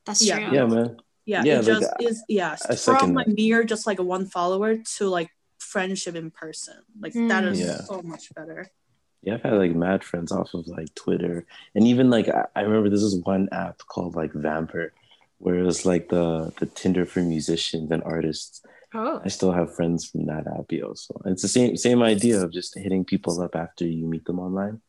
that's 0.06 0.22
Yeah. 0.26 0.40
true 0.50 0.58
Yeah, 0.58 0.66
man. 0.66 0.98
Yeah, 1.26 1.44
Yeah, 1.44 1.54
it 1.60 1.66
like, 1.66 1.66
just 1.82 1.94
I- 2.00 2.04
is. 2.04 2.24
Yeah, 2.30 2.56
from 2.56 3.14
like 3.14 3.28
that. 3.28 3.36
mere 3.36 3.64
just 3.64 3.86
like 3.86 4.00
a 4.00 4.04
one 4.04 4.26
follower 4.26 4.78
to 4.78 5.10
like 5.10 5.30
friendship 5.60 6.16
in 6.16 6.32
person. 6.32 6.76
Like 7.00 7.14
that 7.14 7.44
Mm. 7.44 7.52
is 7.52 7.60
Yeah. 7.60 7.82
so 7.82 8.02
much 8.02 8.34
better. 8.34 8.70
Yeah, 9.24 9.34
I've 9.34 9.42
had 9.44 9.54
like 9.56 9.76
mad 9.76 10.04
friends 10.06 10.32
off 10.32 10.54
of 10.54 10.68
like 10.68 10.94
Twitter, 10.96 11.46
and 11.76 11.86
even 11.86 12.10
like 12.10 12.30
I, 12.30 12.46
I 12.56 12.62
remember 12.62 12.90
this 12.90 13.02
is 13.04 13.16
one 13.26 13.50
app 13.52 13.80
called 13.88 14.16
like 14.16 14.32
Vampr, 14.32 14.92
where 15.40 15.56
it 15.60 15.64
was 15.64 15.86
like 15.86 16.08
the 16.10 16.54
the 16.60 16.68
Tinder 16.68 17.06
for 17.06 17.20
musicians 17.20 17.92
and 17.92 18.02
artists. 18.04 18.62
oh 18.94 19.20
I 19.26 19.28
still 19.28 19.52
have 19.52 19.76
friends 19.76 20.06
from 20.10 20.28
that 20.28 20.48
app, 20.48 20.72
also. 20.88 21.20
It's 21.26 21.42
the 21.42 21.50
same 21.50 21.76
same 21.76 22.02
idea 22.02 22.42
of 22.42 22.52
just 22.54 22.78
hitting 22.78 23.04
people 23.04 23.42
up 23.42 23.54
after 23.56 23.86
you 23.86 24.08
meet 24.08 24.24
them 24.26 24.40
online. 24.40 24.82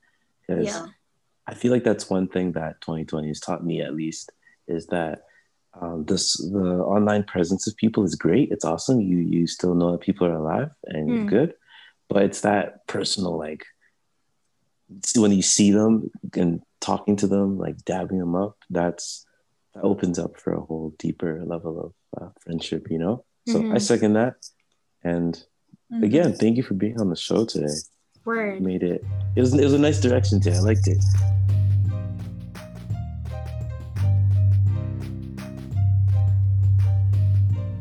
Because 0.46 0.66
yeah 0.66 0.86
I 1.48 1.54
feel 1.54 1.72
like 1.72 1.84
that's 1.84 2.10
one 2.10 2.28
thing 2.28 2.52
that 2.52 2.80
2020 2.82 3.28
has 3.28 3.40
taught 3.40 3.64
me 3.64 3.80
at 3.80 3.94
least 3.94 4.30
is 4.68 4.86
that 4.88 5.22
um, 5.80 6.04
this 6.04 6.36
the 6.36 6.76
online 6.94 7.24
presence 7.24 7.66
of 7.66 7.76
people 7.76 8.04
is 8.04 8.14
great. 8.14 8.50
It's 8.50 8.64
awesome. 8.64 9.00
You 9.00 9.18
you 9.18 9.46
still 9.46 9.74
know 9.74 9.92
that 9.92 10.00
people 10.02 10.26
are 10.26 10.34
alive 10.34 10.70
and 10.84 11.08
you're 11.08 11.24
Mm. 11.24 11.28
good, 11.28 11.54
but 12.08 12.22
it's 12.22 12.42
that 12.42 12.86
personal 12.86 13.38
like 13.38 13.64
when 15.16 15.32
you 15.32 15.42
see 15.42 15.70
them 15.70 16.10
and 16.34 16.60
talking 16.80 17.16
to 17.16 17.26
them, 17.26 17.58
like 17.58 17.76
dabbing 17.84 18.18
them 18.18 18.34
up. 18.34 18.56
That's 18.70 19.24
that 19.74 19.82
opens 19.84 20.18
up 20.18 20.38
for 20.38 20.52
a 20.54 20.60
whole 20.60 20.94
deeper 20.98 21.42
level 21.44 21.74
of 21.86 22.22
uh, 22.22 22.30
friendship. 22.40 22.88
You 22.90 22.98
know. 22.98 23.24
So 23.46 23.60
I 23.60 23.76
Mhm. 23.78 23.82
second 23.82 24.12
that. 24.14 24.34
And 25.02 25.42
Mm-hmm. 25.90 26.04
again, 26.04 26.34
thank 26.34 26.58
you 26.58 26.62
for 26.62 26.74
being 26.74 27.00
on 27.00 27.08
the 27.08 27.16
show 27.16 27.46
today. 27.46 27.72
Word 28.28 28.60
Made 28.60 28.82
it. 28.82 29.02
It 29.36 29.40
was 29.40 29.54
it 29.54 29.64
was 29.64 29.72
a 29.72 29.78
nice 29.78 30.00
direction 30.00 30.38
too. 30.38 30.50
I 30.50 30.58
liked 30.58 30.86
it. 30.86 31.02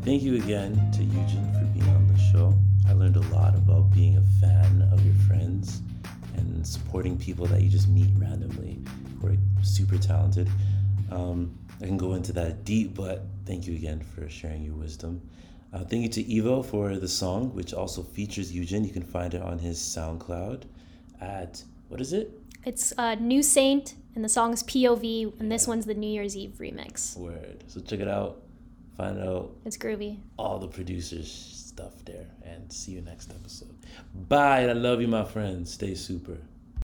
Thank 0.04 0.22
you 0.24 0.36
again 0.38 0.72
to 0.94 1.04
Eugen 1.04 1.52
for 1.52 1.66
being 1.78 1.90
on 1.94 2.08
the 2.08 2.18
show. 2.32 2.54
I 2.88 2.94
learned 2.94 3.18
a 3.18 3.28
lot 3.36 3.56
about 3.56 3.92
being 3.92 4.16
a 4.16 4.24
fan 4.40 4.88
of 4.94 5.06
your 5.06 5.16
friends 5.28 5.82
and 6.38 6.66
supporting 6.66 7.18
people 7.18 7.46
that 7.48 7.62
you 7.62 7.70
just 7.70 7.90
meet 7.90 8.08
randomly 8.16 8.80
who 9.20 9.28
are 9.28 9.36
super 9.64 9.98
talented. 9.98 10.50
Um, 11.12 11.54
I 11.82 11.86
can 11.88 11.98
go 11.98 12.14
into 12.14 12.32
that 12.34 12.64
deep, 12.64 12.96
but 12.96 13.26
thank 13.46 13.68
you 13.68 13.76
again 13.76 14.00
for 14.00 14.30
sharing 14.30 14.64
your 14.64 14.76
wisdom. 14.76 15.22
Uh, 15.74 15.84
thank 15.84 16.04
you 16.04 16.10
to 16.10 16.24
Evo 16.24 16.66
for 16.66 16.96
the 16.98 17.08
song, 17.08 17.54
which 17.54 17.74
also 17.74 18.02
features 18.02 18.54
Eugen. 18.54 18.84
You 18.84 18.92
can 18.92 19.04
find 19.04 19.34
it 19.34 19.42
on 19.42 19.60
his 19.60 19.78
SoundCloud 19.80 20.64
at, 21.22 21.64
what 21.90 22.00
is 22.02 22.14
it? 22.14 22.32
it's 22.66 22.94
uh, 22.98 23.16
new 23.16 23.42
saint 23.42 23.96
and 24.16 24.26
the 24.26 24.30
song 24.30 24.52
is 24.52 24.62
pov 24.62 25.34
and 25.40 25.50
this 25.50 25.68
one's 25.68 25.86
the 25.86 25.94
new 25.94 26.10
year's 26.10 26.36
eve 26.36 26.56
remix 26.60 27.16
Word. 27.16 27.64
So 27.68 27.80
check 27.80 28.02
it 28.02 28.10
out. 28.10 28.42
Find 28.98 29.20
out 29.20 29.52
it's 29.64 29.78
groovy 29.78 30.18
all 30.38 30.58
the 30.60 30.68
producers 30.68 31.32
stuff 31.32 32.04
there 32.04 32.26
and 32.44 32.72
see 32.74 32.94
you 32.94 33.02
next 33.02 33.30
episode 33.30 33.76
bye 34.28 34.68
i 34.68 34.72
love 34.74 35.00
you 35.00 35.08
my 35.08 35.24
friends 35.24 35.72
stay 35.72 35.94
super 35.94 36.38